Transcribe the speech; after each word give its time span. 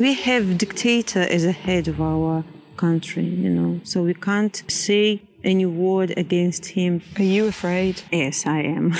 We 0.00 0.14
have 0.14 0.58
dictator 0.58 1.20
as 1.20 1.44
a 1.44 1.52
head 1.52 1.86
of 1.86 2.00
our 2.00 2.42
country, 2.76 3.22
you 3.22 3.48
know, 3.48 3.80
so 3.84 4.02
we 4.02 4.12
can't 4.12 4.60
say 4.66 5.22
any 5.44 5.66
word 5.66 6.12
against 6.16 6.66
him. 6.66 7.00
Are 7.16 7.22
you 7.22 7.46
afraid? 7.46 8.02
Yes, 8.10 8.44
I 8.44 8.62
am. 8.62 8.90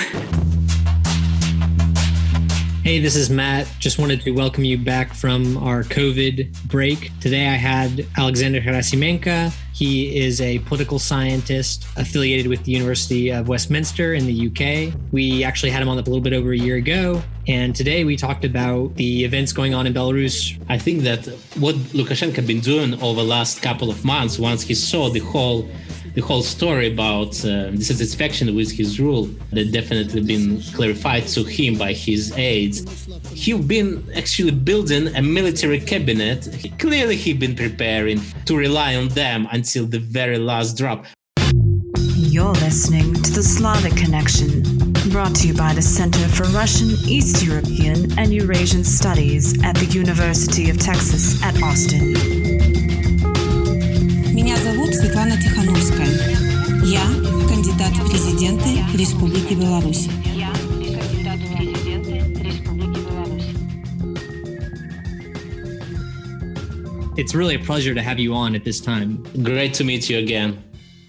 Hey, 2.81 2.99
this 2.99 3.17
is 3.17 3.29
Matt. 3.29 3.67
Just 3.77 3.99
wanted 3.99 4.21
to 4.21 4.31
welcome 4.31 4.63
you 4.63 4.77
back 4.77 5.13
from 5.13 5.57
our 5.57 5.83
COVID 5.83 6.69
break. 6.69 7.11
Today 7.19 7.47
I 7.49 7.55
had 7.55 8.07
Alexander 8.17 8.61
Herasimenka. 8.61 9.51
He 9.75 10.23
is 10.25 10.39
a 10.39 10.59
political 10.59 10.99
scientist 10.99 11.85
affiliated 11.97 12.47
with 12.47 12.63
the 12.63 12.71
University 12.71 13.29
of 13.29 13.49
Westminster 13.49 14.13
in 14.13 14.25
the 14.25 14.47
UK. 14.47 14.97
We 15.11 15.43
actually 15.43 15.71
had 15.71 15.81
him 15.81 15.89
on 15.89 15.97
a 15.97 16.01
little 16.01 16.21
bit 16.21 16.31
over 16.31 16.53
a 16.53 16.57
year 16.57 16.77
ago. 16.77 17.21
And 17.49 17.75
today 17.75 18.05
we 18.05 18.15
talked 18.15 18.45
about 18.45 18.95
the 18.95 19.25
events 19.25 19.51
going 19.51 19.73
on 19.73 19.85
in 19.85 19.93
Belarus. 19.93 20.57
I 20.69 20.77
think 20.77 21.01
that 21.01 21.25
what 21.59 21.75
Lukashenko 21.91 22.47
been 22.47 22.61
doing 22.61 22.93
over 23.03 23.19
the 23.19 23.27
last 23.27 23.61
couple 23.61 23.89
of 23.89 24.05
months, 24.05 24.39
once 24.39 24.61
he 24.61 24.73
saw 24.73 25.09
the 25.09 25.19
whole 25.19 25.69
the 26.15 26.21
whole 26.21 26.41
story 26.41 26.91
about 26.91 27.33
uh, 27.43 27.69
dissatisfaction 27.71 28.55
with 28.55 28.71
his 28.71 28.99
rule 29.01 29.25
that 29.51 29.71
definitely 29.73 30.21
been 30.21 30.61
clarified 30.73 31.27
to 31.27 31.43
him 31.43 31.77
by 31.77 31.91
his 31.91 32.31
aides. 32.37 33.05
He've 33.33 33.67
been 33.67 34.07
actually 34.15 34.51
building 34.51 35.13
a 35.13 35.21
military 35.21 35.81
cabinet. 35.81 36.45
He, 36.55 36.69
clearly, 36.69 37.17
he 37.17 37.33
been 37.33 37.55
preparing 37.55 38.21
to 38.45 38.55
rely 38.55 38.95
on 38.95 39.09
them 39.09 39.45
until 39.64 39.86
the 39.86 39.98
very 39.98 40.38
last 40.38 40.76
drop. 40.76 41.06
You're 42.16 42.52
listening 42.52 43.14
to 43.14 43.30
the 43.32 43.42
Slavic 43.42 43.96
Connection, 43.96 44.62
brought 45.10 45.34
to 45.36 45.48
you 45.48 45.54
by 45.54 45.72
the 45.74 45.82
Center 45.82 46.26
for 46.28 46.44
Russian, 46.56 46.90
East 47.06 47.42
European, 47.42 48.16
and 48.18 48.32
Eurasian 48.32 48.84
Studies 48.84 49.54
at 49.64 49.74
the 49.76 49.86
University 49.86 50.70
of 50.70 50.78
Texas 50.78 51.42
at 51.42 51.60
Austin. 51.62 52.14
Меня 54.32 54.56
зовут 54.56 54.94
Светлана 54.94 55.36
Тихановская. 55.36 56.08
Я 56.84 57.02
кандидат 57.48 57.92
в 57.98 58.10
президенты 58.10 58.84
Республики 58.96 59.54
Беларусь. 59.54 60.08
It's 67.17 67.33
really 67.33 67.55
a 67.55 67.59
pleasure 67.59 67.93
to 67.95 68.01
have 68.01 68.19
you 68.19 68.33
on 68.33 68.55
at 68.55 68.65
this 68.65 68.81
time. 68.81 69.23
Great 69.41 69.73
to 69.75 69.85
meet 69.85 70.09
you 70.09 70.17
again. 70.17 70.61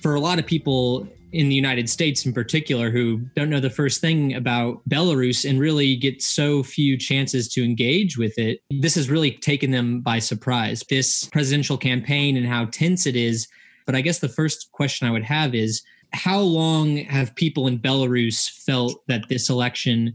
For 0.02 0.14
a 0.14 0.20
lot 0.20 0.38
of 0.38 0.46
people 0.46 1.08
in 1.32 1.48
the 1.48 1.54
United 1.56 1.90
States 1.90 2.24
in 2.24 2.32
particular 2.32 2.90
who 2.90 3.18
don't 3.34 3.50
know 3.50 3.58
the 3.58 3.70
first 3.70 4.00
thing 4.00 4.32
about 4.32 4.88
Belarus 4.88 5.48
and 5.48 5.58
really 5.58 5.96
get 5.96 6.22
so 6.22 6.62
few 6.62 6.96
chances 6.96 7.48
to 7.48 7.64
engage 7.64 8.16
with 8.16 8.38
it, 8.38 8.60
this 8.70 8.94
has 8.94 9.10
really 9.10 9.32
taken 9.32 9.72
them 9.72 10.00
by 10.00 10.20
surprise. 10.20 10.84
This 10.88 11.24
presidential 11.24 11.76
campaign 11.76 12.36
and 12.36 12.46
how 12.46 12.66
tense 12.66 13.04
it 13.04 13.16
is. 13.16 13.48
But 13.84 13.96
I 13.96 14.00
guess 14.00 14.20
the 14.20 14.28
first 14.28 14.70
question 14.70 15.08
I 15.08 15.10
would 15.10 15.24
have 15.24 15.56
is 15.56 15.82
how 16.12 16.38
long 16.38 16.98
have 16.98 17.34
people 17.34 17.66
in 17.66 17.80
Belarus 17.80 18.48
felt 18.48 19.04
that 19.08 19.28
this 19.28 19.50
election 19.50 20.14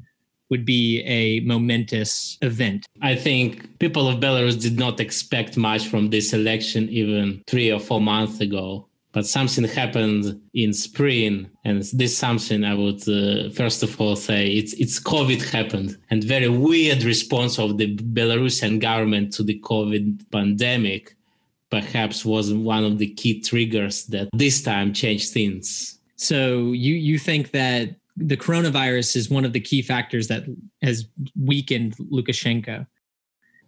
would 0.51 0.65
be 0.65 1.01
a 1.07 1.39
momentous 1.39 2.37
event? 2.43 2.85
I 3.01 3.15
think 3.15 3.79
people 3.79 4.07
of 4.07 4.19
Belarus 4.19 4.61
did 4.61 4.77
not 4.77 4.99
expect 4.99 5.57
much 5.57 5.87
from 5.87 6.11
this 6.11 6.33
election 6.33 6.87
even 6.89 7.41
three 7.47 7.71
or 7.71 7.79
four 7.79 8.01
months 8.01 8.39
ago 8.39 8.87
but 9.13 9.25
something 9.25 9.65
happened 9.65 10.41
in 10.53 10.73
spring 10.73 11.49
and 11.65 11.83
this 11.93 12.17
something 12.17 12.63
i 12.63 12.73
would 12.73 13.01
uh, 13.09 13.49
first 13.51 13.83
of 13.83 13.99
all 13.99 14.15
say 14.15 14.49
it's 14.49 14.73
it's 14.73 14.99
covid 14.99 15.41
happened 15.51 15.97
and 16.09 16.23
very 16.23 16.49
weird 16.49 17.03
response 17.03 17.59
of 17.59 17.77
the 17.77 17.95
belarusian 17.97 18.79
government 18.79 19.33
to 19.33 19.43
the 19.43 19.59
covid 19.59 20.23
pandemic 20.31 21.15
perhaps 21.69 22.25
was 22.25 22.53
one 22.53 22.83
of 22.83 22.97
the 22.97 23.07
key 23.13 23.39
triggers 23.39 24.05
that 24.07 24.29
this 24.33 24.61
time 24.61 24.93
changed 24.93 25.33
things 25.33 25.99
so 26.15 26.71
you 26.71 26.95
you 26.95 27.17
think 27.17 27.51
that 27.51 27.95
the 28.17 28.37
coronavirus 28.37 29.15
is 29.15 29.29
one 29.29 29.45
of 29.45 29.53
the 29.53 29.59
key 29.59 29.81
factors 29.81 30.27
that 30.27 30.43
has 30.81 31.05
weakened 31.39 31.95
lukashenko 31.97 32.85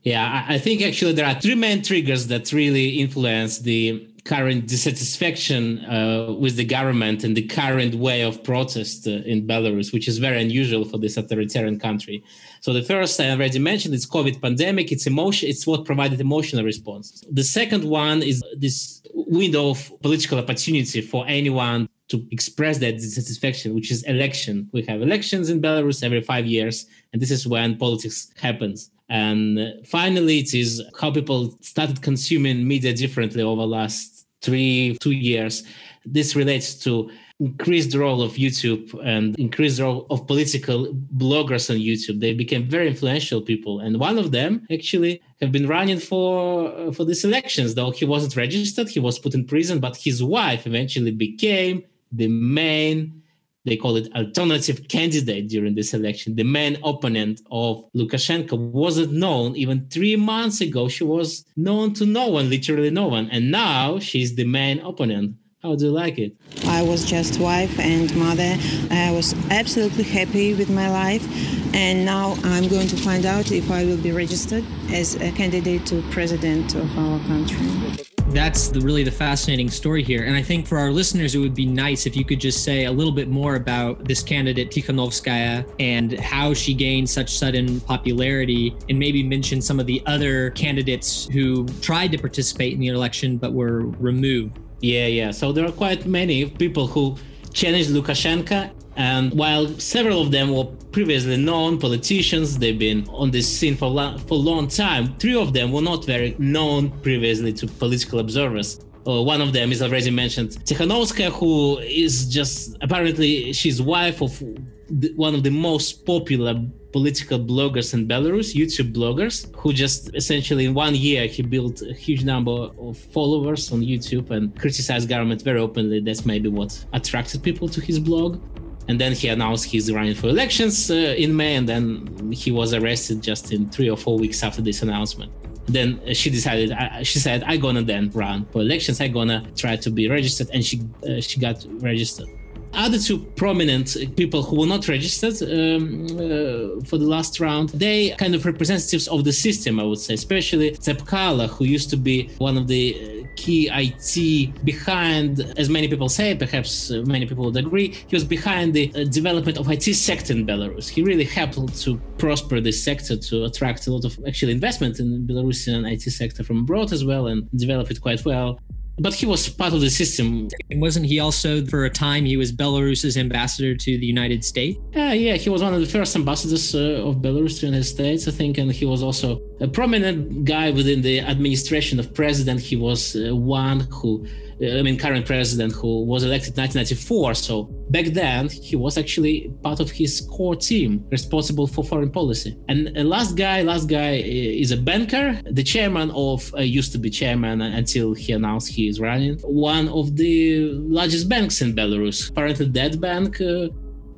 yeah 0.04 0.46
i 0.48 0.58
think 0.58 0.82
actually 0.82 1.14
there 1.14 1.26
are 1.26 1.40
three 1.40 1.56
main 1.56 1.82
triggers 1.82 2.28
that 2.28 2.52
really 2.52 3.00
influence 3.00 3.60
the 3.60 4.08
current 4.26 4.68
dissatisfaction 4.68 5.84
uh, 5.86 6.34
with 6.40 6.56
the 6.56 6.64
government 6.64 7.24
and 7.24 7.36
the 7.36 7.46
current 7.46 7.96
way 7.96 8.22
of 8.22 8.44
protest 8.44 9.06
uh, 9.06 9.12
in 9.26 9.46
Belarus, 9.46 9.92
which 9.92 10.08
is 10.08 10.18
very 10.18 10.42
unusual 10.42 10.86
for 10.86 10.98
this 10.98 11.18
authoritarian 11.18 11.78
country. 11.78 12.24
So 12.62 12.72
the 12.72 12.84
first 12.84 13.20
I 13.20 13.32
already 13.32 13.60
mentioned 13.60 13.94
is 13.94 14.06
COVID 14.06 14.42
pandemic. 14.42 14.92
It's 14.92 15.08
emotion. 15.08 15.50
It's 15.50 15.68
what 15.68 15.84
provided 15.84 16.22
emotional 16.22 16.64
response. 16.64 17.24
The 17.30 17.44
second 17.44 17.84
one 17.84 18.24
is 18.24 18.42
this 18.58 19.02
window 19.14 19.72
of 19.72 19.92
political 20.02 20.40
opportunity 20.40 21.02
for 21.02 21.26
anyone 21.28 21.90
to 22.10 22.26
express 22.32 22.78
that 22.80 22.98
dissatisfaction, 22.98 23.74
which 23.74 23.92
is 23.92 24.04
election. 24.04 24.70
We 24.74 24.84
have 24.84 25.02
elections 25.02 25.50
in 25.50 25.62
Belarus 25.62 26.04
every 26.04 26.22
five 26.22 26.46
years, 26.46 26.86
and 27.12 27.22
this 27.22 27.32
is 27.32 27.48
when 27.48 27.78
politics 27.78 28.32
happens. 28.38 28.92
And 29.10 29.60
uh, 29.60 29.66
finally, 29.86 30.40
it 30.40 30.54
is 30.54 30.82
how 31.00 31.12
people 31.12 31.58
started 31.62 32.02
consuming 32.02 32.68
media 32.68 32.94
differently 32.94 33.44
over 33.44 33.62
the 33.62 33.68
last 33.68 34.26
three, 34.42 34.98
two 35.02 35.12
years. 35.12 35.64
This 36.06 36.36
relates 36.36 36.76
to 36.86 37.10
increased 37.40 37.96
role 37.96 38.22
of 38.22 38.34
YouTube 38.34 38.94
and 39.04 39.38
increased 39.38 39.80
role 39.80 40.06
of 40.10 40.28
political 40.28 40.94
bloggers 41.18 41.70
on 41.70 41.78
YouTube. 41.78 42.20
They 42.20 42.34
became 42.34 42.70
very 42.70 42.88
influential 42.88 43.42
people, 43.42 43.80
and 43.80 44.00
one 44.00 44.18
of 44.18 44.32
them 44.32 44.66
actually 44.72 45.22
have 45.42 45.52
been 45.52 45.68
running 45.68 46.00
for 46.00 46.72
uh, 46.72 46.92
for 46.92 47.06
these 47.06 47.24
elections. 47.24 47.76
Though 47.76 47.92
he 47.92 48.06
wasn't 48.06 48.36
registered, 48.36 48.90
he 48.90 49.00
was 49.00 49.20
put 49.20 49.34
in 49.34 49.46
prison, 49.46 49.80
but 49.80 49.98
his 49.98 50.24
wife 50.24 50.68
eventually 50.68 51.12
became 51.12 51.84
the 52.16 52.28
main 52.28 53.24
they 53.66 53.78
call 53.78 53.96
it 53.96 54.14
alternative 54.14 54.88
candidate 54.90 55.48
during 55.48 55.76
this 55.76 55.94
election. 55.94 56.36
The 56.36 56.44
main 56.44 56.78
opponent 56.84 57.42
of 57.50 57.86
Lukashenko 57.94 58.58
wasn't 58.58 59.14
known 59.14 59.56
even 59.56 59.88
three 59.90 60.16
months 60.16 60.60
ago. 60.60 60.90
She 60.90 61.04
was 61.04 61.46
known 61.56 61.94
to 61.94 62.06
no 62.06 62.28
one, 62.28 62.50
literally 62.50 62.90
no 62.90 63.08
one. 63.08 63.30
And 63.32 63.52
now 63.52 64.00
she's 64.00 64.36
the 64.36 64.46
main 64.46 64.80
opponent. 64.80 65.38
How 65.62 65.76
do 65.76 65.86
you 65.86 65.92
like 65.92 66.20
it? 66.20 66.36
I 66.68 66.84
was 66.84 67.06
just 67.06 67.40
wife 67.40 67.80
and 67.80 68.14
mother. 68.18 68.58
I 68.92 69.12
was 69.14 69.34
absolutely 69.50 70.04
happy 70.04 70.54
with 70.54 70.70
my 70.70 70.90
life. 70.90 71.26
And 71.74 72.06
now 72.06 72.36
I'm 72.44 72.68
going 72.68 72.90
to 72.90 72.98
find 72.98 73.26
out 73.26 73.50
if 73.54 73.72
I 73.72 73.86
will 73.86 73.98
be 73.98 74.12
registered 74.12 74.66
as 74.92 75.16
a 75.16 75.32
candidate 75.32 75.86
to 75.86 76.02
president 76.12 76.76
of 76.76 76.98
our 76.98 77.18
country 77.20 78.13
that's 78.34 78.70
the, 78.70 78.82
really 78.82 79.04
the 79.04 79.12
fascinating 79.12 79.70
story 79.70 80.04
here. 80.04 80.24
And 80.24 80.36
I 80.36 80.42
think 80.42 80.68
for 80.68 80.78
our 80.78 80.92
listeners, 80.92 81.36
it 81.36 81.40
would 81.40 81.56
be 81.56 81.66
nice 81.66 82.06
if 82.06 82.16
you 82.16 82.26
could 82.26 82.40
just 82.40 82.64
say 82.64 82.86
a 82.86 82.92
little 82.92 83.14
bit 83.14 83.30
more 83.30 83.56
about 83.56 84.06
this 84.06 84.24
candidate, 84.24 84.72
Tikhanovskaya, 84.72 85.70
and 85.80 86.20
how 86.20 86.54
she 86.54 86.74
gained 86.74 87.10
such 87.10 87.38
sudden 87.38 87.80
popularity, 87.82 88.76
and 88.90 88.98
maybe 88.98 89.24
mention 89.24 89.62
some 89.62 89.80
of 89.80 89.86
the 89.86 90.02
other 90.06 90.50
candidates 90.52 91.28
who 91.32 91.68
tried 91.82 92.12
to 92.12 92.18
participate 92.18 92.74
in 92.74 92.80
the 92.80 92.88
election 92.88 93.38
but 93.38 93.54
were 93.54 93.86
removed. 94.00 94.60
Yeah, 94.82 95.08
yeah. 95.08 95.32
So 95.32 95.52
there 95.52 95.66
are 95.66 95.72
quite 95.72 96.06
many 96.06 96.46
people 96.46 96.88
who 96.88 97.16
challenged 97.54 97.92
Lukashenko 97.92 98.72
and 98.96 99.34
while 99.34 99.68
several 99.80 100.22
of 100.22 100.32
them 100.32 100.54
were 100.54 100.66
previously 100.92 101.38
known 101.38 101.80
politicians, 101.80 102.58
they've 102.60 102.78
been 102.78 103.08
on 103.10 103.32
this 103.32 103.48
scene 103.48 103.76
for, 103.76 103.88
long, 103.88 104.20
for 104.20 104.36
a 104.36 104.38
long 104.38 104.68
time. 104.68 105.16
Three 105.18 105.36
of 105.36 105.54
them 105.54 105.72
were 105.72 105.82
not 105.82 106.06
very 106.06 106.36
known 106.38 106.92
previously 107.02 107.54
to 107.54 107.68
political 107.68 108.20
observers. 108.20 108.80
Uh, 109.06 109.22
one 109.22 109.42
of 109.42 109.52
them 109.52 109.72
is 109.72 109.82
already 109.82 110.12
mentioned 110.12 110.52
Tikhanovskaya, 110.52 111.32
who 111.32 111.80
is 111.80 112.28
just 112.28 112.78
apparently 112.82 113.52
she's 113.52 113.82
wife 113.82 114.22
of 114.22 114.42
the, 114.90 115.12
one 115.16 115.34
of 115.34 115.44
the 115.44 115.50
most 115.50 116.06
popular 116.06 116.64
political 116.94 117.40
bloggers 117.40 117.94
in 117.94 118.08
Belarus, 118.08 118.56
YouTube 118.56 118.94
bloggers, 118.94 119.54
who 119.58 119.74
just 119.74 120.16
essentially 120.16 120.66
in 120.66 120.74
one 120.74 120.96
year 120.96 121.26
he 121.26 121.42
built 121.42 121.82
a 121.82 121.92
huge 121.92 122.24
number 122.24 122.52
of 122.52 122.98
followers 122.98 123.72
on 123.74 123.82
YouTube 123.82 124.30
and 124.30 124.58
criticized 124.58 125.10
government 125.10 125.42
very 125.42 125.60
openly. 125.60 126.00
That's 126.00 126.26
maybe 126.26 126.48
what 126.48 126.86
attracted 126.94 127.44
people 127.44 127.68
to 127.70 127.82
his 127.82 128.00
blog 128.00 128.40
and 128.88 129.00
then 129.00 129.14
he 129.14 129.28
announced 129.28 129.66
he's 129.66 129.92
running 129.92 130.16
for 130.16 130.28
elections 130.28 130.92
uh, 130.92 130.94
in 130.94 131.36
May, 131.36 131.56
and 131.56 131.68
then 131.68 132.32
he 132.32 132.52
was 132.52 132.74
arrested 132.74 133.22
just 133.22 133.52
in 133.52 133.70
three 133.70 133.90
or 133.90 133.98
four 133.98 134.18
weeks 134.18 134.44
after 134.44 134.62
this 134.62 134.82
announcement. 134.82 135.32
Then 135.66 136.02
she 136.14 136.30
decided. 136.30 136.74
she 137.06 137.20
said, 137.20 137.44
"I'm 137.46 137.60
gonna 137.60 137.84
then 137.84 138.12
run 138.14 138.46
for 138.52 138.62
elections. 138.62 139.00
I'm 139.00 139.14
gonna 139.14 139.46
try 139.56 139.78
to 139.78 139.90
be 139.90 140.10
registered," 140.10 140.50
and 140.54 140.64
she 140.64 140.82
uh, 141.08 141.22
she 141.22 141.40
got 141.40 141.66
registered. 141.80 142.28
Other 142.74 142.98
two 142.98 143.20
prominent 143.36 143.96
people 144.18 144.42
who 144.42 144.60
were 144.60 144.66
not 144.66 144.88
registered 144.88 145.36
um, 145.44 146.06
uh, 146.06 146.84
for 146.84 146.98
the 146.98 147.06
last 147.06 147.40
round, 147.40 147.70
they 147.70 148.10
kind 148.18 148.34
of 148.34 148.46
representatives 148.46 149.08
of 149.08 149.24
the 149.24 149.32
system, 149.32 149.80
I 149.80 149.84
would 149.84 150.00
say, 150.00 150.16
especially 150.16 150.72
Tsepkalo, 150.72 151.50
who 151.50 151.66
used 151.66 151.92
to 151.92 151.98
be 151.98 152.30
one 152.40 152.58
of 152.58 152.68
the 152.68 153.23
key 153.36 153.70
IT 153.72 154.64
behind, 154.64 155.40
as 155.58 155.70
many 155.70 155.88
people 155.88 156.10
say, 156.10 156.36
perhaps 156.36 156.92
uh, 156.92 157.04
many 157.06 157.26
people 157.26 157.46
would 157.46 157.58
agree, 157.58 157.90
he 158.08 158.16
was 158.16 158.24
behind 158.24 158.74
the 158.74 158.92
uh, 158.96 159.04
development 159.06 159.58
of 159.58 159.70
IT 159.70 159.84
sector 159.96 160.34
in 160.34 160.46
Belarus. 160.46 160.88
He 160.90 161.02
really 161.02 161.24
helped 161.24 161.76
to 161.84 161.98
prosper 162.18 162.60
this 162.60 162.82
sector, 162.82 163.18
to 163.18 163.46
attract 163.46 163.88
a 163.88 163.92
lot 163.94 164.06
of 164.06 164.18
actual 164.28 164.50
investment 164.50 165.00
in 165.00 165.28
Belarusian 165.28 165.92
IT 165.92 166.02
sector 166.02 166.44
from 166.44 166.60
abroad 166.60 166.92
as 166.92 167.04
well, 167.04 167.28
and 167.28 167.50
develop 167.58 167.92
it 167.92 168.02
quite 168.02 168.24
well 168.26 168.60
but 169.00 169.14
he 169.14 169.26
was 169.26 169.50
part 169.50 169.74
of 169.74 169.82
the 169.82 169.90
system. 169.90 170.48
And 170.70 170.82
wasn't 170.82 171.06
he 171.06 171.20
also, 171.20 171.66
for 171.66 171.86
a 171.86 171.90
time, 171.90 172.26
he 172.26 172.38
was 172.38 172.52
Belarus's 172.52 173.18
ambassador 173.18 173.76
to 173.76 173.98
the 173.98 174.06
United 174.06 174.44
States? 174.44 174.80
Yeah, 174.94 175.14
yeah, 175.14 175.36
he 175.36 175.50
was 175.50 175.64
one 175.64 175.74
of 175.74 175.80
the 175.80 175.88
first 175.88 176.16
ambassadors 176.16 176.76
uh, 176.76 177.08
of 177.08 177.18
Belarus 177.18 177.56
to 177.56 177.62
the 177.62 177.68
United 177.68 177.86
States, 177.86 178.28
I 178.28 178.32
think, 178.32 178.58
and 178.58 178.72
he 178.72 178.86
was 178.86 179.02
also 179.02 179.42
a 179.60 179.68
prominent 179.68 180.46
guy 180.46 180.72
within 180.72 181.02
the 181.02 181.22
administration 181.22 182.00
of 182.00 182.14
president. 182.14 182.60
He 182.60 182.76
was 182.76 183.16
uh, 183.16 183.36
one 183.36 183.82
who 183.92 184.26
I 184.64 184.82
mean, 184.82 184.98
current 184.98 185.26
president 185.26 185.74
who 185.74 186.04
was 186.06 186.24
elected 186.24 186.58
1994. 186.58 187.34
So 187.36 187.64
back 187.90 188.06
then, 188.08 188.50
he 188.50 188.76
was 188.76 188.98
actually 188.98 189.54
part 189.62 189.80
of 189.80 189.92
his 189.92 190.22
core 190.22 190.56
team 190.56 191.06
responsible 191.10 191.68
for 191.68 191.84
foreign 191.84 192.12
policy. 192.12 192.58
And 192.70 192.92
last 193.10 193.36
guy, 193.36 193.62
last 193.62 193.88
guy 193.90 194.16
is 194.64 194.72
a 194.72 194.78
banker, 194.78 195.40
the 195.50 195.64
chairman 195.64 196.12
of, 196.12 196.54
uh, 196.56 196.62
used 196.62 196.92
to 196.94 196.98
be 196.98 197.10
chairman 197.10 197.62
until 197.62 198.14
he 198.14 198.34
announced 198.34 198.70
he 198.72 198.88
is 198.88 199.00
running, 199.00 199.38
one 199.40 199.90
of 199.90 200.16
the 200.16 200.72
largest 201.00 201.28
banks 201.30 201.62
in 201.62 201.76
Belarus. 201.76 202.30
Apparently, 202.30 202.68
that 202.68 203.00
bank 203.02 203.42
uh, 203.42 203.68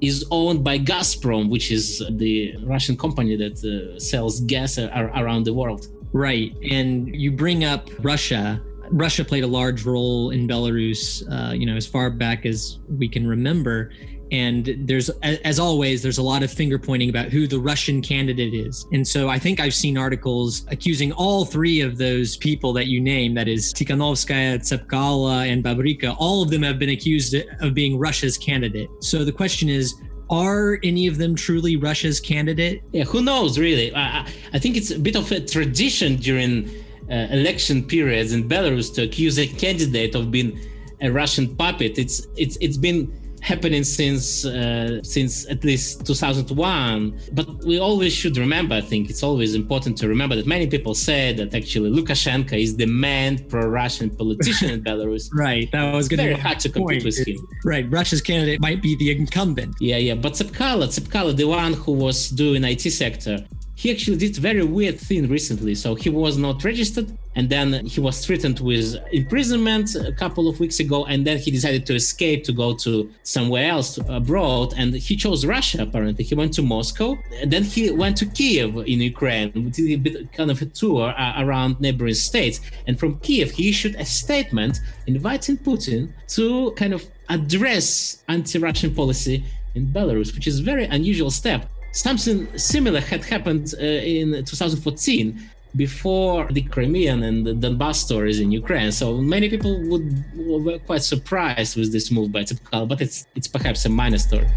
is 0.02 0.26
owned 0.32 0.64
by 0.64 0.78
Gazprom, 0.78 1.50
which 1.50 1.72
is 1.72 2.04
the 2.12 2.56
Russian 2.64 2.96
company 2.98 3.36
that 3.36 3.58
uh, 3.64 4.00
sells 4.00 4.42
gas 4.42 4.78
around 4.78 5.46
the 5.46 5.54
world. 5.54 5.88
Right. 6.14 6.56
And 6.72 7.14
you 7.14 7.32
bring 7.32 7.66
up 7.66 7.90
Russia 8.00 8.62
Russia 8.92 9.24
played 9.24 9.44
a 9.44 9.48
large 9.48 9.86
role 9.86 10.32
in 10.32 10.48
Belarus, 10.48 11.24
uh, 11.32 11.54
you 11.54 11.66
know, 11.66 11.76
as 11.76 11.88
far 11.88 12.10
back 12.10 12.46
as 12.46 12.80
we 12.88 13.08
can 13.08 13.28
remember. 13.28 13.92
And 14.32 14.76
there's, 14.80 15.10
as 15.22 15.60
always, 15.60 16.02
there's 16.02 16.18
a 16.18 16.24
lot 16.24 16.42
of 16.42 16.52
finger 16.52 16.80
pointing 16.80 17.10
about 17.10 17.30
who 17.30 17.48
the 17.48 17.60
Russian 17.60 18.02
candidate 18.02 18.56
is. 18.56 18.86
And 18.92 19.08
so 19.08 19.30
I 19.30 19.38
think 19.38 19.60
I've 19.60 19.74
seen 19.74 20.00
articles 20.00 20.66
accusing 20.70 21.12
all 21.12 21.46
three 21.46 21.80
of 21.82 21.98
those 21.98 22.36
people 22.36 22.74
that 22.74 22.88
you 22.88 23.00
name 23.00 23.36
that 23.36 23.48
is, 23.48 23.72
Tikhanovskaya, 23.74 24.58
Tsepkalo, 24.58 25.48
and 25.48 25.64
Babaryka. 25.64 26.16
All 26.18 26.42
of 26.42 26.50
them 26.50 26.64
have 26.64 26.80
been 26.80 26.90
accused 26.90 27.36
of 27.60 27.76
being 27.76 28.00
Russia's 28.00 28.36
candidate. 28.38 28.90
So 29.00 29.24
the 29.24 29.32
question 29.32 29.70
is, 29.70 29.94
are 30.32 30.80
any 30.82 31.06
of 31.06 31.20
them 31.20 31.36
truly 31.36 31.76
Russia's 31.76 32.20
candidate? 32.20 32.82
Yeah, 32.94 33.04
who 33.04 33.22
knows, 33.22 33.60
really? 33.60 33.94
I, 33.96 34.28
I 34.54 34.60
think 34.60 34.76
it's 34.76 34.90
a 34.90 34.98
bit 34.98 35.16
of 35.16 35.32
a 35.32 35.40
tradition 35.40 36.16
during 36.16 36.68
election 37.10 37.84
periods 37.84 38.34
in 38.34 38.48
Belarus 38.48 38.94
to 38.96 39.04
accuse 39.04 39.38
a 39.40 39.48
candidate 39.48 40.16
of 40.16 40.32
being 40.32 40.60
a 41.02 41.12
Russian 41.12 41.56
puppet. 41.56 41.98
It's 41.98 42.28
it's 42.36 42.58
it's 42.62 42.78
been 42.78 43.12
happening 43.46 43.84
since 43.84 44.44
uh, 44.46 45.02
since 45.04 45.48
at 45.50 45.64
least 45.64 46.06
2001. 46.06 47.20
But 47.34 47.48
we 47.64 47.80
always 47.80 48.14
should 48.14 48.38
remember. 48.38 48.76
I 48.76 48.82
think 48.82 49.10
it's 49.10 49.24
always 49.24 49.54
important 49.54 49.98
to 50.00 50.08
remember 50.08 50.36
that 50.36 50.48
many 50.48 50.68
people 50.68 50.96
say 50.96 51.34
that 51.34 51.54
actually 51.54 51.92
Lukashenko 51.92 52.60
is 52.60 52.76
the 52.76 52.88
main 52.88 53.48
pro-Russian 53.48 54.10
politician 54.10 54.70
in 54.72 54.84
Belarus. 54.90 55.30
Right. 55.34 55.72
That 55.72 55.94
was 55.94 56.08
going 56.08 56.28
to 56.28 56.36
be 56.36 56.42
hard 56.42 56.60
to 56.62 56.70
compete 56.70 57.06
with 57.06 57.18
him. 57.28 57.38
Right. 57.64 57.86
Russia's 57.90 58.22
candidate 58.22 58.60
might 58.60 58.82
be 58.82 58.96
the 58.96 59.12
incumbent. 59.12 59.76
Yeah, 59.80 59.98
yeah. 59.98 60.16
But 60.16 60.34
Tsepkalo, 60.34 60.88
Tsepkalo, 60.88 61.36
the 61.36 61.46
one 61.46 61.74
who 61.74 61.92
was 61.92 62.30
doing 62.30 62.64
IT 62.64 62.82
sector, 62.82 63.46
he 63.76 63.92
actually 63.92 64.18
did 64.18 64.36
very 64.38 64.64
weird 64.64 64.98
thing 64.98 65.28
recently. 65.28 65.76
So 65.76 65.96
he 65.96 66.10
was 66.10 66.38
not 66.38 66.64
registered, 66.64 67.16
and 67.36 67.50
then 67.50 67.86
he 67.86 68.00
was 68.00 68.26
threatened 68.26 68.62
with 68.62 68.96
imprisonment 69.12 69.96
a 69.96 70.14
couple 70.14 70.48
of 70.48 70.62
weeks 70.62 70.80
ago, 70.80 71.06
and 71.06 71.28
then 71.28 71.38
he 71.38 71.52
decided 71.52 71.86
to 71.88 71.96
escape 71.96 72.46
to 72.46 72.54
go 72.54 72.74
to 72.78 73.12
somewhere 73.24 73.70
else 73.70 73.98
abroad, 74.08 74.74
and 74.78 74.94
he 74.94 75.18
chose 75.18 75.46
Russia. 75.46 75.84
Apparently, 75.84 76.24
he 76.24 76.36
went 76.36 76.54
to 76.54 76.62
Moscow, 76.62 77.18
and 77.42 77.52
then 77.52 77.64
he 77.64 77.92
went 77.92 78.16
to 78.18 78.26
Kiev 78.26 78.78
in 78.78 79.02
Ukraine, 79.02 79.52
did 79.72 79.92
a 79.92 79.98
bit 79.98 80.32
kind 80.32 80.50
of 80.50 80.62
a 80.62 80.66
tour 80.66 81.14
uh, 81.18 81.44
around 81.44 81.80
neighboring 81.82 82.14
states, 82.14 82.62
and 82.88 82.98
from 82.98 83.20
Kiev 83.20 83.52
he 83.52 83.70
issued 83.70 83.96
a 83.96 84.06
statement 84.06 84.80
inviting 85.06 85.58
Putin 85.58 86.14
to 86.30 86.72
kind 86.72 86.94
of 86.94 87.06
address 87.28 88.24
anti-Russian 88.30 88.96
policy 88.96 89.44
in 89.74 89.88
Belarus, 89.88 90.34
which 90.34 90.48
is 90.48 90.60
a 90.60 90.64
very 90.64 90.86
unusual 90.86 91.30
step 91.30 91.70
something 91.96 92.46
similar 92.58 93.00
had 93.00 93.24
happened 93.24 93.74
uh, 93.80 93.86
in 93.86 94.32
2014 94.44 95.50
before 95.76 96.48
the 96.52 96.62
Crimean 96.62 97.24
and 97.24 97.46
the 97.46 97.54
Donbass 97.54 97.96
stories 97.96 98.40
in 98.40 98.52
Ukraine. 98.52 98.92
So 98.92 99.18
many 99.18 99.50
people 99.50 99.82
would 99.90 100.08
were 100.36 100.80
quite 100.80 101.04
surprised 101.04 101.76
with 101.78 101.92
this 101.92 102.12
move 102.12 102.32
by 102.32 102.44
Tsepkalo, 102.44 102.88
but 102.88 103.02
it's 103.02 103.26
it's 103.36 103.48
perhaps 103.48 103.86
a 103.86 103.90
minor 103.90 104.18
story. 104.18 104.48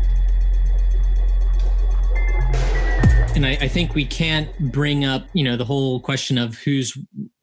And 3.35 3.47
I, 3.47 3.57
I 3.61 3.69
think 3.69 3.95
we 3.95 4.05
can't 4.05 4.49
bring 4.73 5.05
up, 5.05 5.29
you 5.33 5.45
know, 5.45 5.57
the 5.57 5.65
whole 5.65 6.01
question 6.01 6.39
of 6.39 6.59
who's 6.59 6.97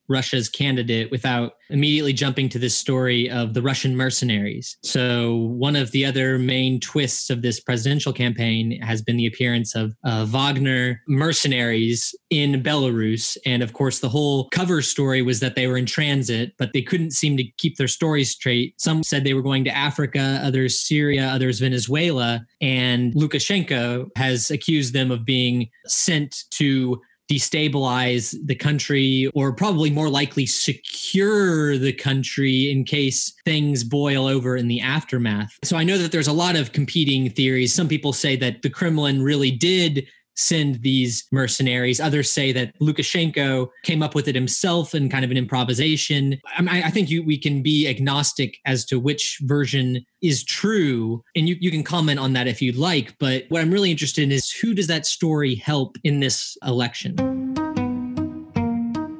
Russia's 0.07 0.49
candidate 0.49 1.11
without 1.11 1.53
immediately 1.69 2.13
jumping 2.13 2.49
to 2.49 2.59
this 2.59 2.77
story 2.77 3.29
of 3.29 3.53
the 3.53 3.61
Russian 3.61 3.95
mercenaries. 3.95 4.77
So, 4.83 5.35
one 5.35 5.75
of 5.75 5.91
the 5.91 6.05
other 6.05 6.37
main 6.37 6.79
twists 6.79 7.29
of 7.29 7.41
this 7.41 7.59
presidential 7.59 8.13
campaign 8.13 8.79
has 8.81 9.01
been 9.01 9.17
the 9.17 9.25
appearance 9.25 9.75
of 9.75 9.95
uh, 10.03 10.25
Wagner 10.25 11.01
mercenaries 11.07 12.13
in 12.29 12.61
Belarus. 12.61 13.37
And 13.45 13.63
of 13.63 13.73
course, 13.73 13.99
the 13.99 14.09
whole 14.09 14.49
cover 14.49 14.81
story 14.81 15.21
was 15.21 15.39
that 15.39 15.55
they 15.55 15.67
were 15.67 15.77
in 15.77 15.85
transit, 15.85 16.53
but 16.57 16.73
they 16.73 16.81
couldn't 16.81 17.11
seem 17.11 17.37
to 17.37 17.43
keep 17.57 17.77
their 17.77 17.87
stories 17.87 18.31
straight. 18.31 18.79
Some 18.79 19.03
said 19.03 19.23
they 19.23 19.33
were 19.33 19.41
going 19.41 19.63
to 19.65 19.75
Africa, 19.75 20.39
others 20.43 20.79
Syria, 20.79 21.27
others 21.27 21.59
Venezuela. 21.59 22.45
And 22.61 23.13
Lukashenko 23.13 24.09
has 24.15 24.51
accused 24.51 24.93
them 24.93 25.11
of 25.11 25.25
being 25.25 25.69
sent 25.85 26.43
to 26.51 27.01
destabilize 27.31 28.35
the 28.45 28.55
country 28.55 29.29
or 29.33 29.53
probably 29.53 29.89
more 29.89 30.09
likely 30.09 30.45
secure 30.45 31.77
the 31.77 31.93
country 31.93 32.71
in 32.71 32.83
case 32.83 33.33
things 33.45 33.83
boil 33.83 34.27
over 34.27 34.55
in 34.55 34.67
the 34.67 34.81
aftermath. 34.81 35.57
So 35.63 35.77
I 35.77 35.83
know 35.83 35.97
that 35.97 36.11
there's 36.11 36.27
a 36.27 36.33
lot 36.33 36.55
of 36.55 36.71
competing 36.71 37.29
theories. 37.29 37.73
Some 37.73 37.87
people 37.87 38.13
say 38.13 38.35
that 38.37 38.61
the 38.61 38.69
Kremlin 38.69 39.21
really 39.21 39.51
did 39.51 40.07
send 40.35 40.81
these 40.81 41.25
mercenaries. 41.31 41.99
Others 41.99 42.31
say 42.31 42.51
that 42.51 42.77
Lukashenko 42.79 43.69
came 43.83 44.03
up 44.03 44.15
with 44.15 44.27
it 44.27 44.35
himself 44.35 44.93
in 44.93 45.09
kind 45.09 45.25
of 45.25 45.31
an 45.31 45.37
improvisation. 45.37 46.39
I, 46.57 46.83
I 46.83 46.89
think 46.91 47.09
you, 47.09 47.23
we 47.23 47.37
can 47.37 47.61
be 47.61 47.87
agnostic 47.87 48.57
as 48.65 48.85
to 48.85 48.99
which 48.99 49.39
version 49.41 50.05
is 50.21 50.43
true. 50.43 51.23
And 51.35 51.47
you, 51.47 51.55
you 51.59 51.71
can 51.71 51.83
comment 51.83 52.19
on 52.19 52.33
that 52.33 52.47
if 52.47 52.61
you'd 52.61 52.77
like. 52.77 53.17
But 53.19 53.45
what 53.49 53.61
I'm 53.61 53.71
really 53.71 53.91
interested 53.91 54.23
in 54.23 54.31
is 54.31 54.51
who 54.51 54.73
does 54.73 54.87
that 54.87 55.05
story 55.05 55.55
help 55.55 55.97
in 56.03 56.19
this 56.19 56.57
election? 56.65 57.15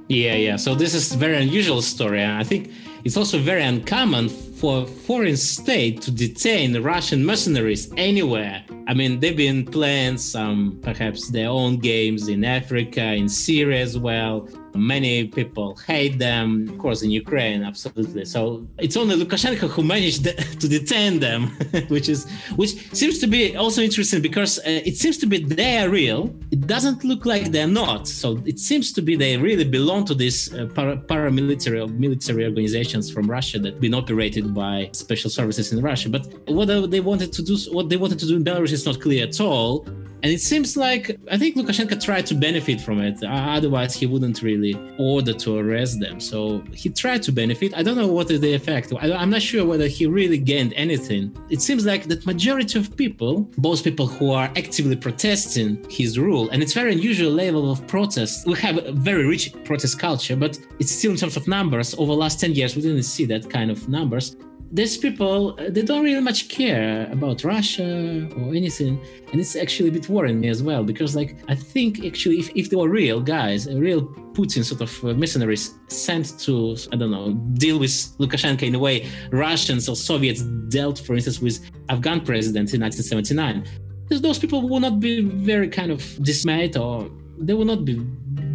Yeah, 0.07 0.35
yeah. 0.35 0.55
So 0.55 0.75
this 0.75 0.93
is 0.93 1.13
very 1.13 1.41
unusual 1.41 1.81
story. 1.81 2.23
I 2.23 2.43
think 2.43 2.71
it's 3.03 3.17
also 3.17 3.39
very 3.39 3.63
uncommon 3.63 4.29
for 4.65 4.81
a 4.81 4.85
foreign 4.87 5.37
state 5.37 6.01
to 6.01 6.09
detain 6.09 6.81
Russian 6.81 7.23
mercenaries 7.23 7.91
anywhere. 7.97 8.63
I 8.87 8.93
mean, 8.93 9.19
they've 9.19 9.37
been 9.37 9.65
playing 9.65 10.17
some, 10.17 10.79
perhaps 10.81 11.29
their 11.29 11.49
own 11.49 11.77
games 11.77 12.27
in 12.27 12.43
Africa, 12.43 13.13
in 13.13 13.27
Syria 13.27 13.81
as 13.81 13.97
well. 13.97 14.47
Many 14.75 15.27
people 15.27 15.75
hate 15.87 16.19
them, 16.19 16.67
of 16.69 16.77
course, 16.77 17.01
in 17.01 17.09
Ukraine, 17.09 17.63
absolutely. 17.63 18.25
So 18.25 18.67
it's 18.77 18.97
only 18.97 19.15
Lukashenko 19.15 19.69
who 19.69 19.83
managed 19.83 20.23
to 20.61 20.67
detain 20.67 21.19
them, 21.19 21.47
which 21.87 22.09
is 22.09 22.29
which 22.57 22.73
seems 22.93 23.19
to 23.19 23.27
be 23.27 23.55
also 23.55 23.81
interesting 23.81 24.21
because 24.21 24.59
uh, 24.59 24.81
it 24.89 24.97
seems 24.97 25.17
to 25.19 25.27
be 25.27 25.37
they 25.43 25.77
are 25.77 25.89
real. 25.89 26.35
It 26.51 26.67
doesn't 26.67 27.05
look 27.05 27.25
like 27.25 27.51
they're 27.53 27.75
not. 27.83 28.07
So 28.07 28.41
it 28.45 28.59
seems 28.59 28.91
to 28.93 29.01
be 29.01 29.15
they 29.15 29.37
really 29.37 29.63
belong 29.63 30.03
to 30.05 30.13
these 30.13 30.53
uh, 30.53 30.67
para- 30.75 30.97
paramilitary 30.97 31.81
or 31.81 31.87
military 31.87 32.43
organizations 32.43 33.09
from 33.09 33.31
Russia 33.31 33.57
that 33.59 33.73
have 33.75 33.81
been 33.81 33.93
operated 33.93 34.53
by 34.55 34.89
special 34.93 35.29
services 35.29 35.71
in 35.73 35.81
Russia. 35.83 36.09
But 36.09 36.23
what 36.47 36.67
they 36.93 37.01
wanted 37.01 37.31
to 37.33 37.41
do, 37.43 37.55
what 37.71 37.89
they 37.89 37.97
wanted 37.97 38.19
to 38.19 38.25
do 38.25 38.35
in 38.37 38.43
Belarus, 38.43 38.71
is 38.71 38.85
not 38.85 38.99
clear 38.99 39.27
at 39.27 39.39
all. 39.39 39.85
And 40.25 40.33
it 40.33 40.41
seems 40.41 40.75
like 40.75 41.19
I 41.29 41.37
think 41.37 41.55
Lukashenko 41.55 42.03
tried 42.03 42.25
to 42.25 42.33
benefit 42.33 42.81
from 42.81 42.99
it. 42.99 43.23
Uh, 43.23 43.27
otherwise, 43.27 43.93
he 43.93 44.07
wouldn't 44.07 44.41
really 44.41 44.73
order 44.97 45.33
to 45.33 45.59
arrest 45.59 45.99
them. 45.99 46.19
So 46.19 46.63
he 46.73 46.89
tried 46.89 47.21
to 47.27 47.31
benefit. 47.31 47.77
I 47.77 47.83
don't 47.83 47.95
know 47.95 48.07
what 48.07 48.31
is 48.31 48.39
the 48.39 48.51
effect. 48.51 48.91
I'm 48.99 49.29
not 49.29 49.43
sure 49.43 49.63
whether 49.67 49.85
he 49.85 50.07
really 50.07 50.39
gained 50.39 50.73
anything. 50.73 51.37
It 51.51 51.61
seems 51.61 51.85
like 51.85 52.05
that 52.07 52.25
majority 52.25 52.79
of 52.79 52.97
people, 52.97 53.41
both 53.59 53.83
people 53.83 54.07
who 54.07 54.31
are 54.31 54.45
actively 54.57 54.95
protesting 54.95 55.85
his 55.91 56.17
rule, 56.17 56.49
and 56.49 56.63
it's 56.63 56.73
very 56.73 56.93
unusual 56.93 57.31
level 57.31 57.69
of 57.71 57.85
protest. 57.85 58.47
We 58.47 58.55
have 58.55 58.83
a 58.83 58.93
very 58.93 59.27
rich 59.27 59.53
protest 59.63 59.99
culture, 59.99 60.35
but 60.35 60.57
it's 60.79 60.91
still 60.91 61.11
in 61.11 61.17
terms 61.17 61.37
of 61.37 61.47
numbers. 61.47 61.93
Over 61.93 62.13
the 62.13 62.17
last 62.17 62.39
10 62.39 62.55
years, 62.55 62.75
we 62.75 62.81
didn't 62.81 63.03
see 63.03 63.25
that 63.25 63.47
kind 63.47 63.69
of 63.69 63.87
numbers 63.87 64.35
these 64.71 64.97
people 64.97 65.57
uh, 65.59 65.69
they 65.69 65.81
don't 65.81 66.03
really 66.03 66.21
much 66.21 66.49
care 66.49 67.09
about 67.11 67.43
Russia 67.43 68.27
or 68.37 68.53
anything, 68.53 68.99
and 69.31 69.39
it's 69.39 69.55
actually 69.55 69.89
a 69.89 69.91
bit 69.91 70.09
worrying 70.09 70.39
me 70.39 70.49
as 70.49 70.63
well 70.63 70.83
because 70.83 71.15
like 71.15 71.37
I 71.47 71.55
think 71.55 72.05
actually 72.05 72.39
if, 72.39 72.49
if 72.55 72.69
they 72.69 72.75
were 72.75 72.89
real 72.89 73.21
guys, 73.21 73.67
real 73.71 74.03
Putin 74.33 74.63
sort 74.63 74.81
of 74.81 75.03
uh, 75.03 75.13
mercenaries 75.13 75.73
sent 75.87 76.39
to 76.39 76.77
I 76.91 76.95
don't 76.95 77.11
know 77.11 77.33
deal 77.53 77.79
with 77.79 77.91
Lukashenko 78.19 78.63
in 78.63 78.75
a 78.75 78.79
way 78.79 79.07
Russians 79.31 79.87
or 79.87 79.95
Soviets 79.95 80.41
dealt, 80.69 80.99
for 80.99 81.13
instance, 81.13 81.39
with 81.39 81.59
Afghan 81.89 82.21
president 82.21 82.73
in 82.73 82.81
1979. 82.81 83.65
Those 84.09 84.37
people 84.37 84.67
will 84.67 84.79
not 84.79 84.99
be 84.99 85.21
very 85.21 85.67
kind 85.67 85.91
of 85.91 86.01
dismayed 86.23 86.77
or 86.77 87.09
they 87.37 87.53
will 87.53 87.65
not 87.65 87.85
be 87.85 87.99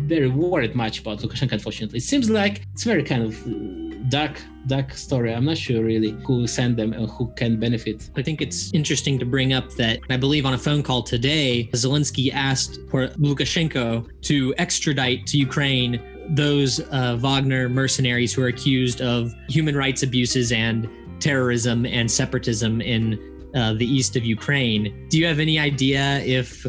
very 0.07 0.29
worried 0.29 0.75
much 0.75 1.01
about 1.01 1.19
Lukashenko. 1.21 1.53
Unfortunately, 1.53 1.99
it 1.99 2.03
seems 2.03 2.29
like 2.29 2.63
it's 2.73 2.85
very 2.85 3.03
kind 3.03 3.23
of 3.23 3.90
dark 4.11 4.41
dark 4.67 4.93
story. 4.93 5.33
I'm 5.33 5.47
not 5.47 5.57
sure 5.57 5.83
really 5.83 6.11
who 6.27 6.47
sent 6.47 6.77
them 6.77 6.93
and 6.93 7.09
who 7.11 7.33
can 7.41 7.59
benefit. 7.59 8.11
I 8.17 8.23
think 8.23 8.43
it's 8.43 8.71
interesting 8.75 9.19
to 9.19 9.25
bring 9.25 9.53
up 9.53 9.71
that 9.73 10.01
i 10.11 10.17
believe 10.17 10.45
on 10.45 10.55
a 10.55 10.59
phone 10.59 10.83
call 10.83 11.03
today 11.03 11.71
zelensky 11.73 12.33
asked 12.33 12.79
for 12.91 13.09
lukashenko 13.09 14.07
to 14.23 14.55
extradite 14.59 15.27
to 15.27 15.39
ukraine 15.39 16.01
those 16.31 16.81
uh, 16.93 17.17
wagner 17.21 17.69
mercenaries 17.69 18.33
who 18.33 18.43
are 18.43 18.49
accused 18.49 19.01
of 19.01 19.33
human 19.49 19.77
rights 19.77 20.03
abuses 20.03 20.53
and 20.53 20.89
terrorism 21.21 21.87
and 21.87 22.11
separatism 22.11 22.81
in 22.81 23.19
uh, 23.55 23.75
the 23.75 23.87
east 23.87 24.17
of 24.17 24.25
ukraine. 24.25 25.09
Do 25.11 25.19
you 25.19 25.27
have 25.27 25.41
any 25.41 25.59
idea 25.59 26.21
if 26.21 26.67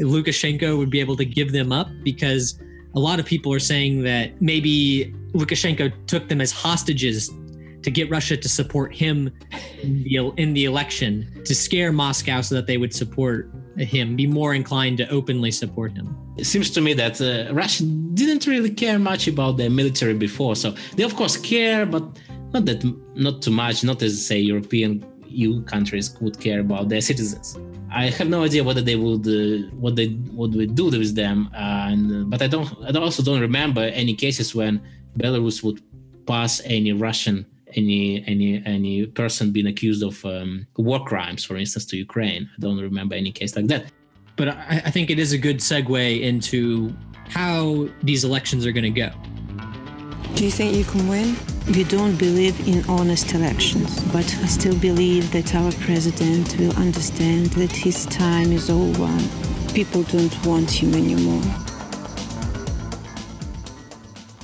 lukashenko 0.00 0.76
would 0.76 0.90
be 0.90 1.00
able 1.00 1.16
to 1.16 1.24
give 1.24 1.52
them 1.52 1.72
up? 1.72 1.88
Because 2.02 2.60
a 2.94 2.98
lot 2.98 3.20
of 3.20 3.26
people 3.26 3.52
are 3.52 3.60
saying 3.60 4.02
that 4.02 4.40
maybe 4.40 5.14
Lukashenko 5.32 5.92
took 6.06 6.28
them 6.28 6.40
as 6.40 6.50
hostages 6.50 7.30
to 7.82 7.90
get 7.90 8.10
Russia 8.10 8.36
to 8.36 8.48
support 8.48 8.94
him 8.94 9.30
in 9.82 10.02
the, 10.02 10.32
in 10.36 10.52
the 10.52 10.64
election 10.64 11.30
to 11.44 11.54
scare 11.54 11.92
Moscow 11.92 12.40
so 12.40 12.54
that 12.54 12.66
they 12.66 12.76
would 12.76 12.94
support 12.94 13.50
him, 13.76 14.16
be 14.16 14.26
more 14.26 14.54
inclined 14.54 14.98
to 14.98 15.08
openly 15.08 15.50
support 15.50 15.92
him. 15.92 16.16
It 16.36 16.44
seems 16.44 16.70
to 16.70 16.80
me 16.80 16.92
that 16.94 17.20
uh, 17.20 17.52
Russia 17.54 17.84
didn't 17.84 18.46
really 18.46 18.70
care 18.70 18.98
much 18.98 19.28
about 19.28 19.56
their 19.56 19.70
military 19.70 20.14
before. 20.14 20.56
So 20.56 20.74
they 20.96 21.02
of 21.02 21.16
course 21.16 21.36
care, 21.36 21.86
but 21.86 22.02
not 22.52 22.64
that 22.66 22.84
not 23.14 23.42
too 23.42 23.50
much. 23.50 23.84
Not 23.84 24.02
as 24.02 24.26
say 24.26 24.38
European 24.38 25.04
EU 25.28 25.62
countries 25.62 26.16
would 26.20 26.38
care 26.40 26.60
about 26.60 26.88
their 26.88 27.00
citizens. 27.00 27.56
I 27.92 28.10
have 28.10 28.28
no 28.28 28.44
idea 28.44 28.62
whether 28.62 28.80
they 28.80 28.96
would 28.96 29.26
uh, 29.26 29.68
what 29.76 29.96
they 29.96 30.08
what 30.38 30.50
would 30.50 30.74
do 30.74 30.84
with 30.84 31.14
them, 31.14 31.50
uh, 31.54 31.88
and 31.90 32.30
but 32.30 32.40
I 32.42 32.46
don't 32.46 32.68
I 32.84 32.98
also 32.98 33.22
don't 33.22 33.40
remember 33.40 33.80
any 33.80 34.14
cases 34.14 34.54
when 34.54 34.80
Belarus 35.18 35.62
would 35.62 35.82
pass 36.26 36.60
any 36.64 36.92
Russian 36.92 37.46
any 37.76 38.24
any 38.26 38.62
any 38.64 39.06
person 39.06 39.52
being 39.52 39.66
accused 39.66 40.02
of 40.02 40.24
um, 40.24 40.66
war 40.76 41.04
crimes, 41.04 41.44
for 41.44 41.56
instance, 41.56 41.84
to 41.86 41.96
Ukraine. 41.96 42.48
I 42.56 42.60
don't 42.60 42.78
remember 42.78 43.14
any 43.14 43.32
case 43.32 43.56
like 43.56 43.66
that. 43.68 43.86
But 44.36 44.48
I, 44.48 44.82
I 44.86 44.90
think 44.90 45.10
it 45.10 45.18
is 45.18 45.32
a 45.32 45.38
good 45.38 45.58
segue 45.58 46.20
into 46.20 46.94
how 47.28 47.88
these 48.02 48.24
elections 48.24 48.66
are 48.66 48.72
going 48.72 48.92
to 48.92 49.00
go. 49.00 49.10
Do 50.34 50.44
you 50.44 50.50
think 50.50 50.74
you 50.74 50.84
can 50.84 51.06
win? 51.08 51.36
We 51.74 51.84
don't 51.84 52.16
believe 52.16 52.66
in 52.66 52.84
honest 52.88 53.34
elections, 53.34 54.02
but 54.04 54.24
I 54.42 54.46
still 54.46 54.76
believe 54.78 55.30
that 55.32 55.54
our 55.54 55.70
president 55.72 56.58
will 56.58 56.74
understand 56.76 57.46
that 57.50 57.70
his 57.70 58.06
time 58.06 58.50
is 58.50 58.70
over. 58.70 59.08
People 59.74 60.02
don't 60.04 60.46
want 60.46 60.70
him 60.70 60.94
anymore. 60.94 61.42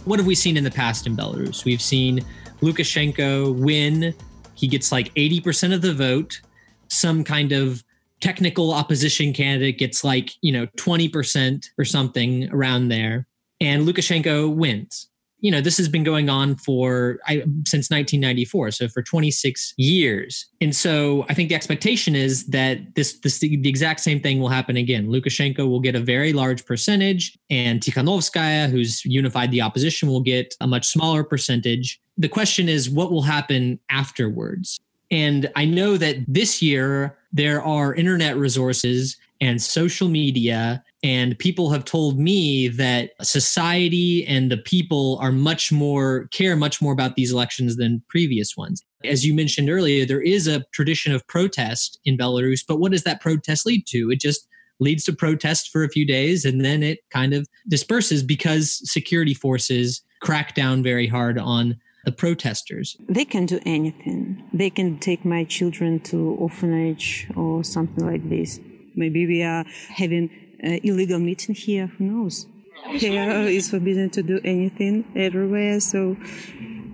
What 0.05 0.19
have 0.19 0.27
we 0.27 0.35
seen 0.35 0.57
in 0.57 0.65
the 0.65 0.71
past 0.71 1.07
in 1.07 1.17
Belarus? 1.17 1.65
We've 1.65 1.83
seen 1.83 2.21
Lukashenko 2.61 3.59
win. 3.59 4.15
He 4.55 4.69
gets 4.69 4.93
like 4.93 5.13
80% 5.15 5.75
of 5.75 5.83
the 5.83 5.95
vote. 5.95 6.41
Some 6.89 7.25
kind 7.25 7.53
of 7.53 7.83
technical 8.21 8.73
opposition 8.73 9.33
candidate 9.33 9.79
gets 9.79 10.05
like, 10.05 10.33
you 10.43 10.53
know, 10.53 10.67
20% 10.77 11.71
or 11.79 11.85
something 11.85 12.51
around 12.53 12.89
there. 12.89 13.27
And 13.61 13.87
Lukashenko 13.87 14.55
wins 14.55 15.09
you 15.47 15.53
know 15.53 15.61
this 15.61 15.77
has 15.77 15.89
been 15.89 16.03
going 16.03 16.29
on 16.29 16.57
for 16.57 17.21
I, 17.29 17.45
since 17.65 17.89
1994 17.89 18.73
so 18.73 18.89
for 18.89 19.01
26 19.01 19.75
years. 19.77 20.47
And 20.61 20.75
so 20.75 21.25
i 21.29 21.35
think 21.35 21.51
the 21.51 21.55
expectation 21.55 22.17
is 22.17 22.47
that 22.47 22.97
this, 22.97 23.21
this 23.21 23.39
the 23.39 23.69
exact 23.69 24.01
same 24.01 24.21
thing 24.21 24.41
will 24.41 24.49
happen 24.49 24.77
again. 24.77 25.07
Lukashenko 25.07 25.69
will 25.69 25.79
get 25.79 25.95
a 25.95 26.01
very 26.01 26.33
large 26.33 26.67
percentage 26.67 27.39
and 27.49 27.81
tikhanovskaya 27.81 28.69
who's 28.69 29.05
unified 29.05 29.53
the 29.53 29.63
opposition 29.63 30.09
will 30.09 30.21
get 30.35 30.57
a 30.61 30.67
much 30.67 30.89
smaller 30.89 31.23
percentage. 31.23 32.01
The 32.19 32.29
question 32.29 32.69
is 32.69 32.91
what 32.91 33.13
will 33.13 33.23
happen 33.23 33.79
afterwards? 33.89 34.81
And 35.13 35.49
i 35.55 35.65
know 35.65 35.97
that 35.97 36.17
this 36.27 36.61
year 36.61 37.17
there 37.33 37.63
are 37.63 37.95
internet 37.95 38.37
resources 38.37 39.17
and 39.41 39.63
social 39.63 40.09
media 40.09 40.83
and 41.07 41.39
people 41.39 41.71
have 41.71 41.85
told 41.85 42.19
me 42.19 42.67
that 42.67 43.11
society 43.23 44.27
and 44.27 44.51
the 44.51 44.57
people 44.57 45.19
are 45.23 45.31
much 45.31 45.71
more, 45.71 46.27
care 46.33 46.57
much 46.57 46.83
more 46.83 46.93
about 46.93 47.15
these 47.15 47.31
elections 47.31 47.77
than 47.77 48.03
previous 48.09 48.57
ones. 48.57 48.83
As 49.05 49.25
you 49.25 49.33
mentioned 49.33 49.71
earlier, 49.71 50.05
there 50.05 50.21
is 50.21 50.49
a 50.49 50.65
tradition 50.73 51.15
of 51.15 51.25
protest 51.29 52.01
in 52.05 52.19
Belarus, 52.19 52.65
but 52.67 52.81
what 52.81 52.91
does 52.91 53.05
that 53.05 53.21
protest 53.21 53.65
lead 53.65 53.87
to? 53.87 54.11
It 54.11 54.19
just 54.19 54.49
leads 54.81 55.05
to 55.05 55.13
protest 55.13 55.71
for 55.71 55.85
a 55.85 55.89
few 55.89 56.05
days 56.05 56.45
and 56.45 56.65
then 56.65 56.83
it 56.83 56.99
kind 57.11 57.33
of 57.33 57.47
disperses 57.69 58.25
because 58.25 58.81
security 58.91 59.33
forces 59.33 60.03
crack 60.23 60.57
down 60.57 60.83
very 60.83 61.07
hard 61.07 61.39
on 61.39 61.77
the 62.05 62.11
protesters. 62.11 62.97
They 63.09 63.25
can 63.25 63.47
do 63.47 63.61
anything. 63.65 64.43
They 64.53 64.71
can 64.71 64.99
take 64.99 65.25
my 65.25 65.45
children 65.45 66.01
to 66.01 66.35
orphanage 66.41 67.29
or 67.37 67.63
something 67.63 68.05
like 68.05 68.29
this. 68.29 68.59
Maybe 68.97 69.27
we 69.27 69.43
are 69.45 69.65
having 69.89 70.31
uh, 70.65 70.79
illegal 70.83 71.19
meeting 71.19 71.55
here. 71.55 71.87
Who 71.99 72.05
knows? 72.05 72.47
Here 72.91 73.31
is 73.43 73.71
forbidden 73.71 74.11
to 74.11 74.23
do 74.23 74.41
anything 74.45 75.05
everywhere. 75.17 75.81
So 75.81 76.17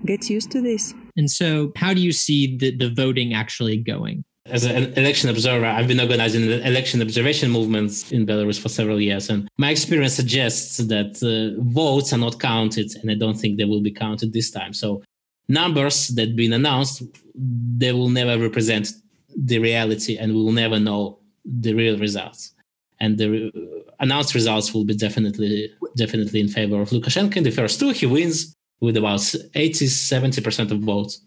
get 0.05 0.31
used 0.31 0.51
to 0.53 0.61
this. 0.61 0.95
And 1.17 1.31
so, 1.31 1.73
how 1.77 1.93
do 1.93 2.01
you 2.01 2.13
see 2.13 2.57
the, 2.57 2.75
the 2.75 2.91
voting 2.91 3.35
actually 3.35 3.77
going? 3.77 4.25
As 4.47 4.65
an 4.65 4.93
election 4.95 5.31
observer, 5.31 5.67
I've 5.67 5.87
been 5.87 6.01
organizing 6.01 6.51
election 6.51 7.01
observation 7.01 7.51
movements 7.51 8.11
in 8.11 8.27
Belarus 8.27 8.59
for 8.59 8.69
several 8.69 9.01
years, 9.01 9.31
and 9.31 9.49
my 9.57 9.71
experience 9.71 10.15
suggests 10.15 10.79
that 10.79 11.23
uh, 11.23 11.63
votes 11.63 12.13
are 12.13 12.19
not 12.19 12.41
counted, 12.41 12.93
and 12.97 13.11
I 13.11 13.15
don't 13.15 13.39
think 13.39 13.59
they 13.59 13.65
will 13.65 13.83
be 13.83 13.93
counted 13.93 14.33
this 14.33 14.51
time. 14.51 14.73
So, 14.73 15.03
numbers 15.49 16.09
that 16.09 16.29
have 16.29 16.37
been 16.37 16.55
announced, 16.55 17.03
they 17.35 17.93
will 17.93 18.09
never 18.09 18.37
represent 18.39 18.89
the 19.37 19.59
reality, 19.59 20.17
and 20.17 20.33
we 20.33 20.43
will 20.43 20.53
never 20.53 20.81
know 20.81 21.19
the 21.45 21.75
real 21.75 21.99
results 21.99 22.52
and 23.03 23.19
the 23.19 23.51
announced 23.99 24.33
results 24.35 24.73
will 24.73 24.85
be 24.85 24.95
definitely 24.95 25.69
definitely 25.97 26.41
in 26.41 26.49
favor 26.49 26.81
of 26.81 26.91
Lukashenko. 26.91 27.37
In 27.37 27.43
the 27.43 27.51
first 27.51 27.79
two, 27.79 27.91
he 27.91 28.07
wins 28.07 28.55
with 28.81 28.97
about 28.97 29.35
80, 29.55 29.87
70% 29.87 30.71
of 30.71 30.81
votes. 30.81 31.21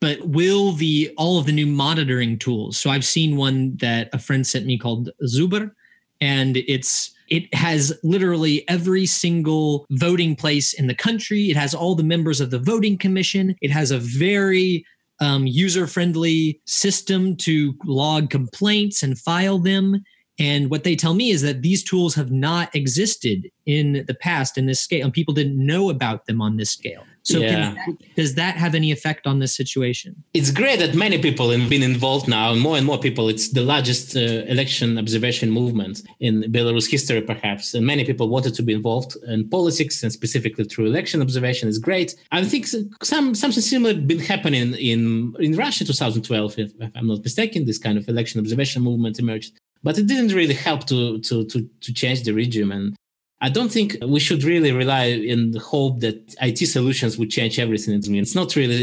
But 0.00 0.28
will 0.28 0.72
the 0.72 1.12
all 1.16 1.38
of 1.38 1.46
the 1.46 1.52
new 1.52 1.66
monitoring 1.66 2.38
tools? 2.38 2.78
So 2.78 2.90
I've 2.90 3.04
seen 3.04 3.36
one 3.36 3.76
that 3.78 4.08
a 4.12 4.18
friend 4.18 4.46
sent 4.46 4.66
me 4.66 4.78
called 4.78 5.10
Zubr, 5.24 5.72
and 6.20 6.56
it's 6.56 7.12
it 7.28 7.52
has 7.52 7.92
literally 8.04 8.68
every 8.68 9.06
single 9.06 9.84
voting 9.90 10.36
place 10.36 10.72
in 10.72 10.86
the 10.86 10.94
country. 10.94 11.50
It 11.50 11.56
has 11.56 11.74
all 11.74 11.96
the 11.96 12.04
members 12.04 12.40
of 12.40 12.50
the 12.50 12.60
voting 12.60 12.98
commission. 12.98 13.56
It 13.60 13.72
has 13.72 13.90
a 13.90 13.98
very 13.98 14.84
um, 15.18 15.46
user 15.46 15.86
friendly 15.86 16.60
system 16.66 17.36
to 17.38 17.74
log 17.84 18.30
complaints 18.30 19.02
and 19.02 19.18
file 19.18 19.58
them. 19.58 20.04
And 20.38 20.70
what 20.70 20.84
they 20.84 20.96
tell 20.96 21.14
me 21.14 21.30
is 21.30 21.42
that 21.42 21.62
these 21.62 21.82
tools 21.82 22.14
have 22.14 22.30
not 22.30 22.74
existed 22.74 23.50
in 23.64 24.04
the 24.06 24.14
past 24.14 24.58
in 24.58 24.66
this 24.66 24.80
scale, 24.80 25.04
and 25.04 25.12
people 25.12 25.34
didn't 25.34 25.56
know 25.56 25.90
about 25.90 26.26
them 26.26 26.40
on 26.40 26.56
this 26.56 26.70
scale. 26.70 27.04
So, 27.22 27.40
yeah. 27.40 27.74
that, 27.74 27.96
does 28.14 28.34
that 28.36 28.56
have 28.56 28.76
any 28.76 28.92
effect 28.92 29.26
on 29.26 29.40
this 29.40 29.56
situation? 29.56 30.22
It's 30.32 30.52
great 30.52 30.78
that 30.78 30.94
many 30.94 31.18
people 31.20 31.50
have 31.50 31.68
been 31.68 31.82
involved 31.82 32.28
now, 32.28 32.52
and 32.52 32.60
more 32.60 32.76
and 32.76 32.86
more 32.86 32.98
people. 32.98 33.28
It's 33.28 33.48
the 33.48 33.62
largest 33.62 34.16
uh, 34.16 34.20
election 34.20 34.96
observation 34.96 35.50
movement 35.50 36.02
in 36.20 36.42
Belarus 36.44 36.88
history, 36.88 37.20
perhaps. 37.22 37.74
And 37.74 37.84
many 37.84 38.04
people 38.04 38.28
wanted 38.28 38.54
to 38.54 38.62
be 38.62 38.74
involved 38.74 39.16
in 39.26 39.48
politics, 39.48 40.04
and 40.04 40.12
specifically 40.12 40.64
through 40.64 40.86
election 40.86 41.20
observation 41.20 41.68
is 41.68 41.78
great. 41.78 42.14
I 42.30 42.44
think 42.44 42.68
some 43.02 43.34
something 43.34 43.62
similar 43.62 43.94
been 43.94 44.20
happening 44.20 44.74
in 44.74 45.34
in 45.40 45.56
Russia 45.56 45.84
2012, 45.84 46.58
if, 46.58 46.72
if 46.78 46.90
I'm 46.94 47.08
not 47.08 47.24
mistaken. 47.24 47.64
This 47.64 47.78
kind 47.78 47.98
of 47.98 48.08
election 48.08 48.38
observation 48.38 48.82
movement 48.82 49.18
emerged 49.18 49.58
but 49.86 49.96
it 49.96 50.06
didn't 50.08 50.34
really 50.34 50.58
help 50.68 50.84
to 50.86 51.20
to 51.20 51.44
to, 51.44 51.58
to 51.84 51.90
change 51.94 52.24
the 52.24 52.32
regime 52.32 52.72
and 52.72 52.96
I 53.40 53.50
don't 53.50 53.70
think 53.70 53.96
we 54.16 54.18
should 54.18 54.42
really 54.44 54.72
rely 54.72 55.04
in 55.04 55.50
the 55.50 55.60
hope 55.60 56.00
that 56.00 56.34
IT 56.40 56.58
solutions 56.66 57.18
would 57.18 57.30
change 57.30 57.58
everything. 57.58 57.94
It's 57.94 58.34
not 58.34 58.56
really. 58.56 58.82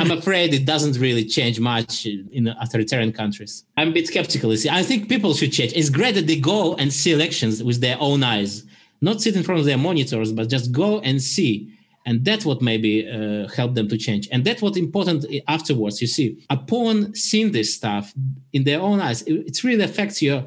I'm 0.00 0.10
afraid 0.18 0.54
it 0.54 0.64
doesn't 0.64 0.96
really 0.98 1.26
change 1.26 1.60
much 1.60 2.06
in 2.06 2.48
authoritarian 2.48 3.12
countries. 3.12 3.64
I'm 3.76 3.88
a 3.88 3.92
bit 3.92 4.06
skeptical. 4.06 4.50
I 4.80 4.82
think 4.82 5.10
people 5.10 5.34
should 5.34 5.52
change. 5.52 5.74
It's 5.74 5.90
great 5.90 6.14
that 6.14 6.26
they 6.26 6.40
go 6.40 6.74
and 6.76 6.90
see 6.90 7.12
elections 7.12 7.62
with 7.62 7.82
their 7.82 7.98
own 8.00 8.22
eyes, 8.22 8.64
not 9.02 9.20
sit 9.20 9.36
in 9.36 9.42
front 9.42 9.60
of 9.60 9.66
their 9.66 9.76
monitors, 9.76 10.32
but 10.32 10.48
just 10.48 10.72
go 10.72 11.00
and 11.00 11.20
see 11.20 11.73
and 12.04 12.24
that's 12.24 12.44
what 12.44 12.60
maybe 12.60 13.08
uh, 13.08 13.48
helped 13.48 13.74
them 13.74 13.88
to 13.88 13.96
change. 13.96 14.28
And 14.30 14.44
that's 14.44 14.60
what 14.60 14.76
important 14.76 15.24
afterwards 15.48 16.00
you 16.00 16.06
see. 16.06 16.44
Upon 16.50 17.14
seeing 17.14 17.52
this 17.52 17.74
stuff 17.74 18.12
in 18.52 18.64
their 18.64 18.80
own 18.80 19.00
eyes 19.00 19.22
it, 19.22 19.32
it 19.32 19.64
really 19.64 19.84
affects 19.84 20.20
your 20.20 20.44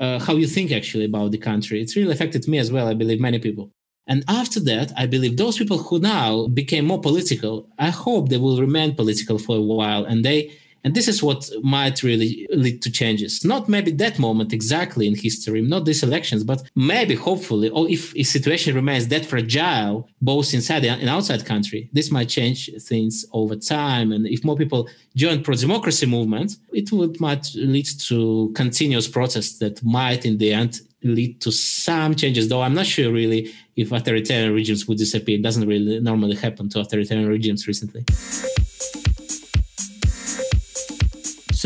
uh, 0.00 0.18
how 0.20 0.34
you 0.34 0.46
think 0.46 0.70
actually 0.70 1.04
about 1.04 1.32
the 1.32 1.38
country. 1.38 1.80
It's 1.80 1.96
really 1.96 2.12
affected 2.12 2.46
me 2.48 2.58
as 2.58 2.70
well 2.70 2.86
i 2.88 2.94
believe 2.94 3.20
many 3.20 3.38
people. 3.38 3.70
And 4.06 4.24
after 4.26 4.60
that 4.60 4.92
i 4.96 5.06
believe 5.06 5.36
those 5.36 5.58
people 5.58 5.78
who 5.78 5.98
now 5.98 6.46
became 6.48 6.84
more 6.86 7.00
political 7.00 7.68
i 7.78 7.90
hope 7.90 8.28
they 8.28 8.38
will 8.38 8.58
remain 8.58 8.94
political 8.94 9.38
for 9.38 9.56
a 9.56 9.60
while 9.60 10.04
and 10.06 10.24
they 10.24 10.50
and 10.84 10.94
this 10.94 11.08
is 11.08 11.22
what 11.22 11.50
might 11.62 12.02
really 12.02 12.46
lead 12.50 12.82
to 12.82 12.90
changes. 12.90 13.44
Not 13.44 13.68
maybe 13.68 13.90
that 13.92 14.18
moment 14.18 14.52
exactly 14.52 15.06
in 15.06 15.14
history, 15.14 15.60
not 15.60 15.84
these 15.84 16.02
elections, 16.02 16.44
but 16.44 16.62
maybe 16.74 17.14
hopefully, 17.14 17.68
or 17.70 17.88
if 17.88 18.14
a 18.16 18.22
situation 18.22 18.74
remains 18.74 19.08
that 19.08 19.26
fragile, 19.26 20.08
both 20.22 20.54
inside 20.54 20.84
and 20.84 21.08
outside 21.08 21.44
country, 21.44 21.88
this 21.92 22.10
might 22.10 22.28
change 22.28 22.70
things 22.82 23.24
over 23.32 23.56
time. 23.56 24.12
And 24.12 24.26
if 24.26 24.44
more 24.44 24.56
people 24.56 24.88
join 25.16 25.42
pro-democracy 25.42 26.06
movement, 26.06 26.56
it 26.72 26.90
would 26.92 27.20
might 27.20 27.50
lead 27.54 27.86
to 28.08 28.52
continuous 28.54 29.08
protests 29.08 29.58
that 29.58 29.82
might 29.84 30.24
in 30.24 30.38
the 30.38 30.52
end 30.52 30.80
lead 31.02 31.40
to 31.40 31.52
some 31.52 32.14
changes, 32.14 32.48
though 32.48 32.62
I'm 32.62 32.74
not 32.74 32.86
sure 32.86 33.12
really 33.12 33.52
if 33.76 33.92
authoritarian 33.92 34.52
regimes 34.52 34.88
would 34.88 34.98
disappear. 34.98 35.38
It 35.38 35.42
doesn't 35.42 35.68
really 35.68 36.00
normally 36.00 36.36
happen 36.36 36.68
to 36.70 36.80
authoritarian 36.80 37.28
regimes 37.28 37.66
recently. 37.68 38.04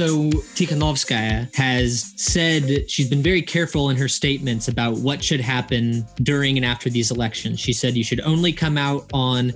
So 0.05 0.31
Tikhanovskaya 0.57 1.55
has 1.55 2.13
said 2.17 2.91
she's 2.91 3.09
been 3.09 3.23
very 3.23 3.41
careful 3.41 3.89
in 3.89 3.97
her 3.99 4.09
statements 4.09 4.67
about 4.67 4.95
what 4.95 5.23
should 5.23 5.41
happen 5.41 6.05
during 6.25 6.57
and 6.57 6.67
after 6.67 6.91
these 6.91 7.13
elections. 7.13 7.61
She 7.61 7.73
said 7.73 7.97
you 7.97 8.03
should 8.03 8.21
only 8.23 8.53
come 8.53 8.77
out 8.77 9.09
on 9.15 9.53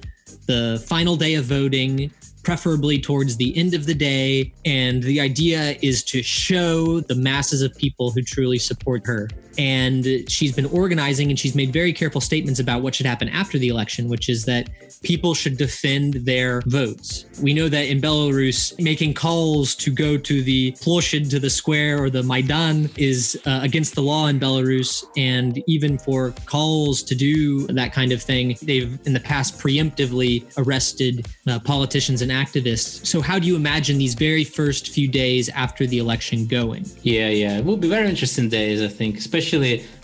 the 0.47 0.81
final 0.87 1.17
day 1.17 1.35
of 1.35 1.47
voting 1.47 2.13
preferably 2.45 3.01
towards 3.01 3.37
the 3.37 3.59
end 3.59 3.75
of 3.75 3.87
the 3.87 3.95
day. 3.95 4.53
And 4.65 5.03
the 5.03 5.21
idea 5.21 5.79
is 5.83 6.05
to 6.05 6.23
show 6.23 7.01
the 7.01 7.17
masses 7.17 7.61
of 7.61 7.77
people 7.77 8.13
who 8.13 8.23
truly 8.23 8.61
support 8.61 9.05
her. 9.05 9.29
And 9.59 10.07
she's 10.29 10.55
been 10.55 10.67
organizing 10.67 11.31
and 11.31 11.39
she's 11.39 11.55
made 11.55 11.73
very 11.73 11.93
careful 11.93 12.21
statements 12.21 12.61
about 12.61 12.83
what 12.83 12.95
should 12.95 13.07
happen 13.07 13.29
after 13.29 13.59
the 13.59 13.69
election, 13.69 14.09
which 14.09 14.29
is 14.29 14.45
that 14.45 14.69
people 15.03 15.35
should 15.35 15.57
defend 15.57 16.15
their 16.15 16.63
votes. 16.67 17.27
We 17.43 17.55
know 17.55 17.69
that 17.69 17.87
in 17.87 18.01
Belarus, 18.01 18.79
making 18.81 19.15
calls 19.15 19.75
to 19.77 19.91
go 19.91 20.17
to 20.19 20.43
the 20.43 20.73
Ploshchad, 20.73 21.31
to 21.31 21.39
the 21.39 21.51
square 21.51 22.03
or 22.03 22.11
the 22.11 22.23
Maidan 22.23 22.91
is 22.97 23.41
uh, 23.47 23.61
against 23.63 23.95
the 23.95 24.03
law 24.03 24.27
in 24.27 24.41
Belarus. 24.41 25.05
And 25.17 25.63
even 25.67 25.99
for 25.99 26.33
calls 26.47 27.03
to 27.05 27.15
do 27.15 27.67
that 27.69 27.93
kind 27.93 28.13
of 28.13 28.23
thing, 28.23 28.57
they've 28.63 28.99
in 29.07 29.13
the 29.13 29.21
past 29.21 29.59
preemptively 29.59 30.45
arrested 30.57 31.27
uh, 31.47 31.59
politicians 31.61 32.23
and 32.23 32.31
activists. 32.31 33.07
So, 33.07 33.21
how 33.21 33.39
do 33.39 33.47
you 33.47 33.57
imagine 33.57 33.99
these 33.99 34.15
very 34.15 34.45
first 34.45 34.91
few 34.91 35.09
days 35.09 35.49
after 35.51 35.87
the 35.87 35.99
election 35.99 36.47
going? 36.47 36.85
Yeah, 37.03 37.29
yeah, 37.29 37.59
it 37.59 37.65
will 37.65 37.77
be 37.77 37.89
very 37.89 38.09
interesting 38.09 38.49
days, 38.49 38.83
I 38.83 38.89
think, 38.89 39.19
especially 39.19 39.46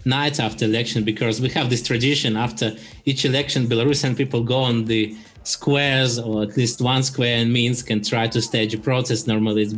nights 0.05 0.41
after 0.41 0.65
election, 0.65 1.05
because 1.05 1.41
we 1.41 1.49
have 1.51 1.71
this 1.71 1.83
tradition 1.83 2.37
after 2.37 2.77
each 3.05 3.25
election, 3.25 3.67
Belarusian 3.67 4.17
people 4.17 4.43
go 4.43 4.59
on 4.59 4.85
the 4.87 5.17
squares 5.45 6.19
or 6.19 6.43
at 6.45 6.57
least 6.57 6.81
one 6.81 7.03
square 7.03 7.39
in 7.39 7.53
Minsk 7.53 7.91
and 7.91 8.07
try 8.07 8.29
to 8.29 8.41
stage 8.41 8.75
a 8.75 8.79
protest. 8.79 9.27
Normally, 9.27 9.63
it's 9.63 9.75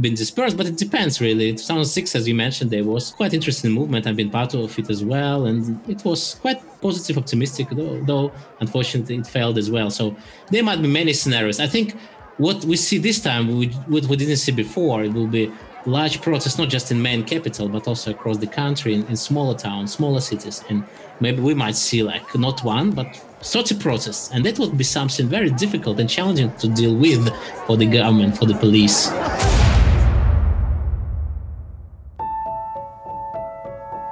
been 0.00 0.14
dispersed, 0.14 0.56
but 0.56 0.66
it 0.66 0.76
depends 0.76 1.20
really. 1.20 1.50
2006, 1.50 2.14
as 2.14 2.28
you 2.28 2.34
mentioned, 2.34 2.70
there 2.70 2.84
was 2.84 3.10
quite 3.10 3.34
interesting 3.34 3.72
movement. 3.72 4.06
I've 4.06 4.16
been 4.16 4.30
part 4.30 4.54
of 4.54 4.78
it 4.78 4.88
as 4.88 5.02
well, 5.02 5.46
and 5.46 5.80
it 5.88 6.04
was 6.04 6.34
quite 6.34 6.60
positive, 6.80 7.18
optimistic, 7.18 7.68
though, 7.70 8.00
though 8.04 8.32
unfortunately 8.60 9.16
it 9.16 9.26
failed 9.26 9.58
as 9.58 9.70
well. 9.70 9.90
So 9.90 10.16
there 10.50 10.62
might 10.62 10.80
be 10.80 10.88
many 10.88 11.12
scenarios. 11.12 11.58
I 11.58 11.66
think 11.66 11.96
what 12.36 12.64
we 12.64 12.76
see 12.76 12.98
this 12.98 13.20
time, 13.20 13.48
what 13.88 14.04
we 14.04 14.16
didn't 14.16 14.36
see 14.36 14.52
before, 14.52 15.02
it 15.02 15.12
will 15.12 15.26
be 15.26 15.50
large 15.86 16.20
protests, 16.20 16.58
not 16.58 16.68
just 16.68 16.90
in 16.90 17.00
main 17.00 17.24
capital, 17.24 17.68
but 17.68 17.86
also 17.86 18.10
across 18.10 18.38
the 18.38 18.46
country 18.46 18.94
in, 18.94 19.06
in 19.06 19.16
smaller 19.16 19.54
towns, 19.54 19.92
smaller 19.92 20.20
cities. 20.20 20.64
And 20.68 20.84
maybe 21.20 21.40
we 21.40 21.54
might 21.54 21.76
see 21.76 22.02
like 22.02 22.34
not 22.34 22.62
one, 22.64 22.90
but 22.90 23.16
30 23.42 23.76
protests. 23.76 24.30
And 24.32 24.44
that 24.44 24.58
would 24.58 24.76
be 24.76 24.84
something 24.84 25.28
very 25.28 25.50
difficult 25.50 26.00
and 26.00 26.08
challenging 26.08 26.52
to 26.56 26.68
deal 26.68 26.94
with 26.94 27.28
for 27.66 27.76
the 27.76 27.86
government, 27.86 28.36
for 28.36 28.46
the 28.46 28.54
police. 28.54 29.10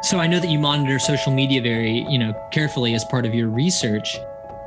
So 0.03 0.21
I 0.21 0.29
know 0.29 0.39
that 0.39 0.49
you 0.49 0.61
monitor 0.61 1.01
social 1.01 1.33
media 1.33 1.61
very, 1.61 2.07
you 2.09 2.19
know, 2.19 2.33
carefully 2.53 2.95
as 2.95 3.05
part 3.05 3.27
of 3.27 3.35
your 3.35 3.49
research. 3.49 4.17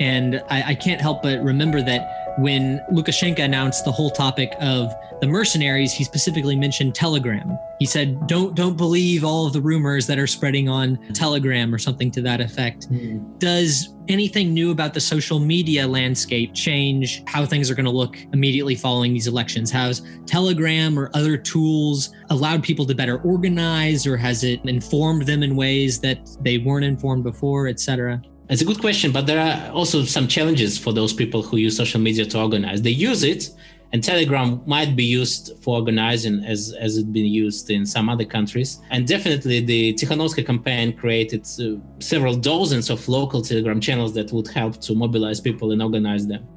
And 0.02 0.44
I, 0.50 0.64
I 0.72 0.76
can't 0.76 1.00
help 1.00 1.24
but 1.24 1.42
remember 1.42 1.82
that 1.82 2.29
when 2.38 2.80
Lukashenko 2.92 3.40
announced 3.40 3.86
the 3.86 3.92
whole 3.92 4.10
topic 4.10 4.54
of 4.60 4.94
the 5.22 5.28
mercenaries, 5.28 5.94
he 5.94 6.04
specifically 6.04 6.56
mentioned 6.56 6.96
Telegram. 6.96 7.58
He 7.80 7.86
said, 7.86 8.28
"Don't 8.28 8.56
don't 8.56 8.78
believe 8.78 9.24
all 9.24 9.46
of 9.46 9.54
the 9.54 9.62
rumors 9.62 10.08
that 10.08 10.18
are 10.18 10.28
spreading 10.28 10.70
on 10.70 10.98
Telegram 11.14 11.74
or 11.74 11.78
something 11.78 12.12
to 12.12 12.22
that 12.22 12.42
effect." 12.42 12.90
Mm. 12.90 13.40
Does 13.40 13.94
anything 14.08 14.54
new 14.54 14.72
about 14.72 14.94
the 14.94 15.00
social 15.00 15.40
media 15.40 15.88
landscape 15.88 16.54
change 16.54 17.22
how 17.28 17.46
things 17.46 17.70
are 17.70 17.76
going 17.76 17.86
to 17.86 17.92
look 17.92 18.18
immediately 18.34 18.76
following 18.76 19.14
these 19.14 19.28
elections? 19.28 19.72
Has 19.72 20.02
Telegram 20.26 20.98
or 20.98 21.12
other 21.14 21.38
tools 21.38 22.10
allowed 22.30 22.64
people 22.64 22.86
to 22.86 22.96
better 22.96 23.18
organize, 23.22 24.08
or 24.08 24.18
has 24.18 24.44
it 24.44 24.62
informed 24.66 25.24
them 25.24 25.44
in 25.44 25.56
ways 25.56 26.00
that 26.00 26.30
they 26.42 26.58
weren't 26.58 26.86
informed 26.86 27.24
before, 27.24 27.68
etc.? 27.68 28.22
It's 28.50 28.64
a 28.64 28.66
good 28.66 28.80
question, 28.80 29.12
but 29.12 29.28
there 29.28 29.40
are 29.40 29.72
also 29.72 30.04
some 30.04 30.28
challenges 30.28 30.76
for 30.76 30.92
those 30.92 31.14
people 31.14 31.44
who 31.44 31.58
use 31.58 31.78
social 31.78 32.02
media 32.02 32.26
to 32.26 32.42
organize. 32.42 32.82
They 32.82 32.90
use 32.90 33.22
it, 33.22 33.52
and 33.94 34.04
Telegram 34.04 34.62
might 34.66 34.96
be 34.96 35.04
used 35.04 35.52
for 35.62 35.76
organizing 35.78 36.44
as 36.44 36.74
as 36.74 36.98
it's 36.98 37.08
been 37.08 37.28
used 37.28 37.70
in 37.70 37.86
some 37.86 38.10
other 38.10 38.26
countries. 38.26 38.82
And 38.90 39.08
definitely, 39.08 39.60
the 39.60 39.94
Tikhanovskaya 39.94 40.48
campaign 40.48 40.98
created 40.98 41.44
uh, 41.60 41.78
several 42.00 42.36
dozens 42.36 42.90
of 42.90 43.08
local 43.08 43.44
Telegram 43.44 43.80
channels 43.80 44.14
that 44.16 44.32
would 44.32 44.48
help 44.48 44.82
to 44.82 44.96
mobilize 44.96 45.40
people 45.40 45.72
and 45.72 45.84
organize 45.84 46.26
them 46.26 46.48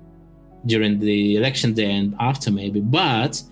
during 0.64 0.98
the 0.98 1.37
election 1.37 1.74
day 1.74 1.92
and 1.92 2.14
after, 2.20 2.50
maybe. 2.50 2.81
But 2.81 3.42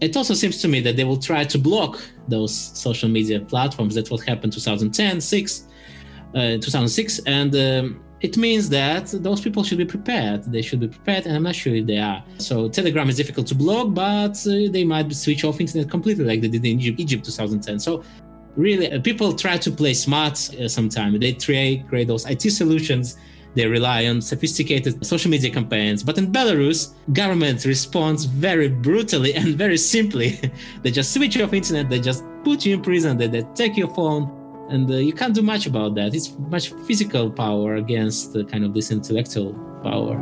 it 0.00 0.16
also 0.16 0.34
seems 0.34 0.60
to 0.62 0.68
me 0.68 0.80
that 0.80 0.96
they 0.96 1.04
will 1.04 1.22
try 1.30 1.44
to 1.44 1.58
block 1.58 2.02
those 2.26 2.52
social 2.52 3.08
media 3.08 3.38
platforms. 3.38 3.94
That's 3.94 4.10
what 4.10 4.22
happened 4.22 4.52
2010, 4.52 5.20
6 5.20 5.62
uh, 5.62 5.73
2006, 6.34 7.20
and 7.26 7.54
um, 7.54 8.04
it 8.20 8.36
means 8.38 8.68
that 8.70 9.06
those 9.22 9.40
people 9.40 9.62
should 9.62 9.78
be 9.78 9.84
prepared. 9.84 10.44
They 10.44 10.62
should 10.62 10.80
be 10.80 10.88
prepared, 10.88 11.26
and 11.26 11.36
I'm 11.36 11.42
not 11.42 11.54
sure 11.54 11.74
if 11.74 11.86
they 11.86 11.98
are. 11.98 12.24
So 12.38 12.68
Telegram 12.68 13.08
is 13.08 13.16
difficult 13.16 13.46
to 13.48 13.54
block, 13.54 13.88
but 13.92 14.36
uh, 14.46 14.70
they 14.70 14.84
might 14.84 15.12
switch 15.12 15.44
off 15.44 15.60
internet 15.60 15.90
completely, 15.90 16.24
like 16.24 16.40
they 16.40 16.48
did 16.48 16.64
in 16.64 16.80
Egypt, 16.80 17.00
Egypt 17.00 17.24
2010. 17.26 17.78
So 17.78 18.02
really, 18.56 18.90
uh, 18.90 19.00
people 19.00 19.34
try 19.34 19.58
to 19.58 19.70
play 19.70 19.94
smart 19.94 20.36
uh, 20.54 20.68
sometimes. 20.68 21.20
They 21.20 21.32
try 21.32 21.84
create 21.88 22.08
those 22.08 22.24
IT 22.24 22.50
solutions. 22.50 23.16
They 23.54 23.66
rely 23.66 24.06
on 24.06 24.20
sophisticated 24.20 25.04
social 25.06 25.30
media 25.30 25.50
campaigns. 25.50 26.02
But 26.02 26.18
in 26.18 26.32
Belarus, 26.32 26.94
government 27.12 27.64
responds 27.64 28.24
very 28.24 28.68
brutally 28.68 29.34
and 29.34 29.54
very 29.54 29.76
simply. 29.76 30.40
they 30.82 30.90
just 30.90 31.12
switch 31.12 31.38
off 31.40 31.52
internet. 31.52 31.88
They 31.88 32.00
just 32.00 32.24
put 32.42 32.66
you 32.66 32.74
in 32.74 32.82
prison. 32.82 33.16
They, 33.16 33.28
they 33.28 33.42
take 33.54 33.76
your 33.76 33.94
phone 33.94 34.43
and 34.70 34.90
uh, 34.90 34.94
you 34.94 35.12
can't 35.12 35.34
do 35.34 35.42
much 35.42 35.66
about 35.66 35.94
that 35.94 36.14
it's 36.14 36.32
much 36.50 36.70
physical 36.86 37.30
power 37.30 37.76
against 37.76 38.34
kind 38.50 38.64
of 38.64 38.74
this 38.74 38.90
intellectual 38.90 39.52
power 39.82 40.16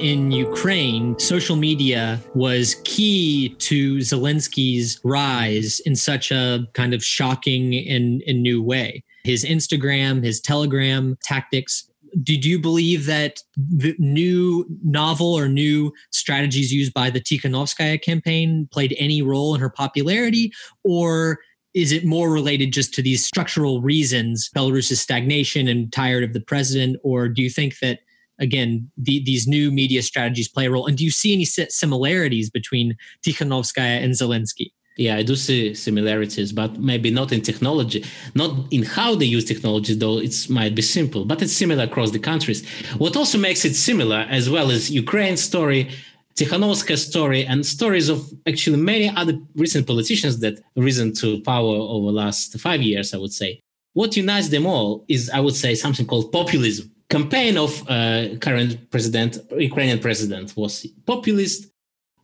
in 0.00 0.30
Ukraine, 0.30 1.18
social 1.18 1.56
media 1.56 2.20
was 2.34 2.76
key 2.84 3.54
to 3.58 3.98
Zelensky's 3.98 4.98
rise 5.04 5.80
in 5.80 5.94
such 5.94 6.30
a 6.30 6.66
kind 6.72 6.94
of 6.94 7.04
shocking 7.04 7.74
and, 7.86 8.22
and 8.26 8.42
new 8.42 8.62
way. 8.62 9.04
His 9.24 9.44
Instagram, 9.44 10.24
his 10.24 10.40
Telegram 10.40 11.18
tactics 11.22 11.89
did 12.22 12.44
you 12.44 12.58
believe 12.58 13.06
that 13.06 13.42
the 13.56 13.94
new 13.98 14.66
novel 14.82 15.34
or 15.34 15.48
new 15.48 15.92
strategies 16.10 16.72
used 16.72 16.94
by 16.94 17.10
the 17.10 17.20
Tikhanovskaya 17.20 18.00
campaign 18.00 18.68
played 18.72 18.94
any 18.98 19.22
role 19.22 19.54
in 19.54 19.60
her 19.60 19.70
popularity, 19.70 20.52
or 20.84 21.38
is 21.74 21.92
it 21.92 22.04
more 22.04 22.30
related 22.30 22.72
just 22.72 22.92
to 22.94 23.02
these 23.02 23.24
structural 23.24 23.80
reasons, 23.80 24.50
Belarus's 24.54 25.00
stagnation 25.00 25.68
and 25.68 25.92
tired 25.92 26.24
of 26.24 26.32
the 26.32 26.40
president, 26.40 26.96
or 27.02 27.28
do 27.28 27.42
you 27.42 27.50
think 27.50 27.78
that 27.78 28.00
again 28.38 28.90
the, 28.96 29.22
these 29.24 29.46
new 29.46 29.70
media 29.70 30.02
strategies 30.02 30.48
play 30.48 30.66
a 30.66 30.70
role? 30.70 30.86
And 30.86 30.96
do 30.98 31.04
you 31.04 31.10
see 31.10 31.32
any 31.32 31.44
similarities 31.44 32.50
between 32.50 32.96
Tikhanovskaya 33.24 34.02
and 34.02 34.14
Zelensky? 34.14 34.72
Yeah, 34.96 35.16
I 35.16 35.22
do 35.22 35.34
see 35.36 35.74
similarities, 35.74 36.52
but 36.52 36.78
maybe 36.78 37.10
not 37.10 37.32
in 37.32 37.40
technology, 37.40 38.04
not 38.34 38.50
in 38.70 38.82
how 38.82 39.14
they 39.14 39.24
use 39.24 39.44
technology, 39.44 39.94
though 39.94 40.18
it 40.18 40.34
might 40.50 40.74
be 40.74 40.82
simple, 40.82 41.24
but 41.24 41.40
it's 41.40 41.52
similar 41.52 41.84
across 41.84 42.10
the 42.10 42.18
countries. 42.18 42.68
What 42.98 43.16
also 43.16 43.38
makes 43.38 43.64
it 43.64 43.74
similar, 43.74 44.26
as 44.28 44.50
well 44.50 44.70
as 44.70 44.90
Ukraine's 44.90 45.40
story, 45.40 45.90
Tikhanovskaya 46.34 46.96
story 46.96 47.44
and 47.44 47.64
stories 47.64 48.08
of 48.08 48.30
actually 48.46 48.78
many 48.78 49.08
other 49.14 49.38
recent 49.54 49.86
politicians 49.86 50.40
that 50.40 50.60
risen 50.76 51.12
to 51.14 51.40
power 51.42 51.76
over 51.76 52.06
the 52.06 52.12
last 52.12 52.58
five 52.60 52.82
years, 52.82 53.14
I 53.14 53.18
would 53.18 53.32
say. 53.32 53.60
What 53.92 54.16
unites 54.16 54.48
them 54.48 54.66
all 54.66 55.04
is, 55.08 55.30
I 55.30 55.40
would 55.40 55.56
say, 55.56 55.74
something 55.74 56.06
called 56.06 56.32
populism. 56.32 56.90
Campaign 57.08 57.58
of 57.58 57.82
uh, 57.90 58.36
current 58.40 58.90
president, 58.90 59.38
Ukrainian 59.58 59.98
president, 59.98 60.56
was 60.56 60.86
populist. 61.06 61.66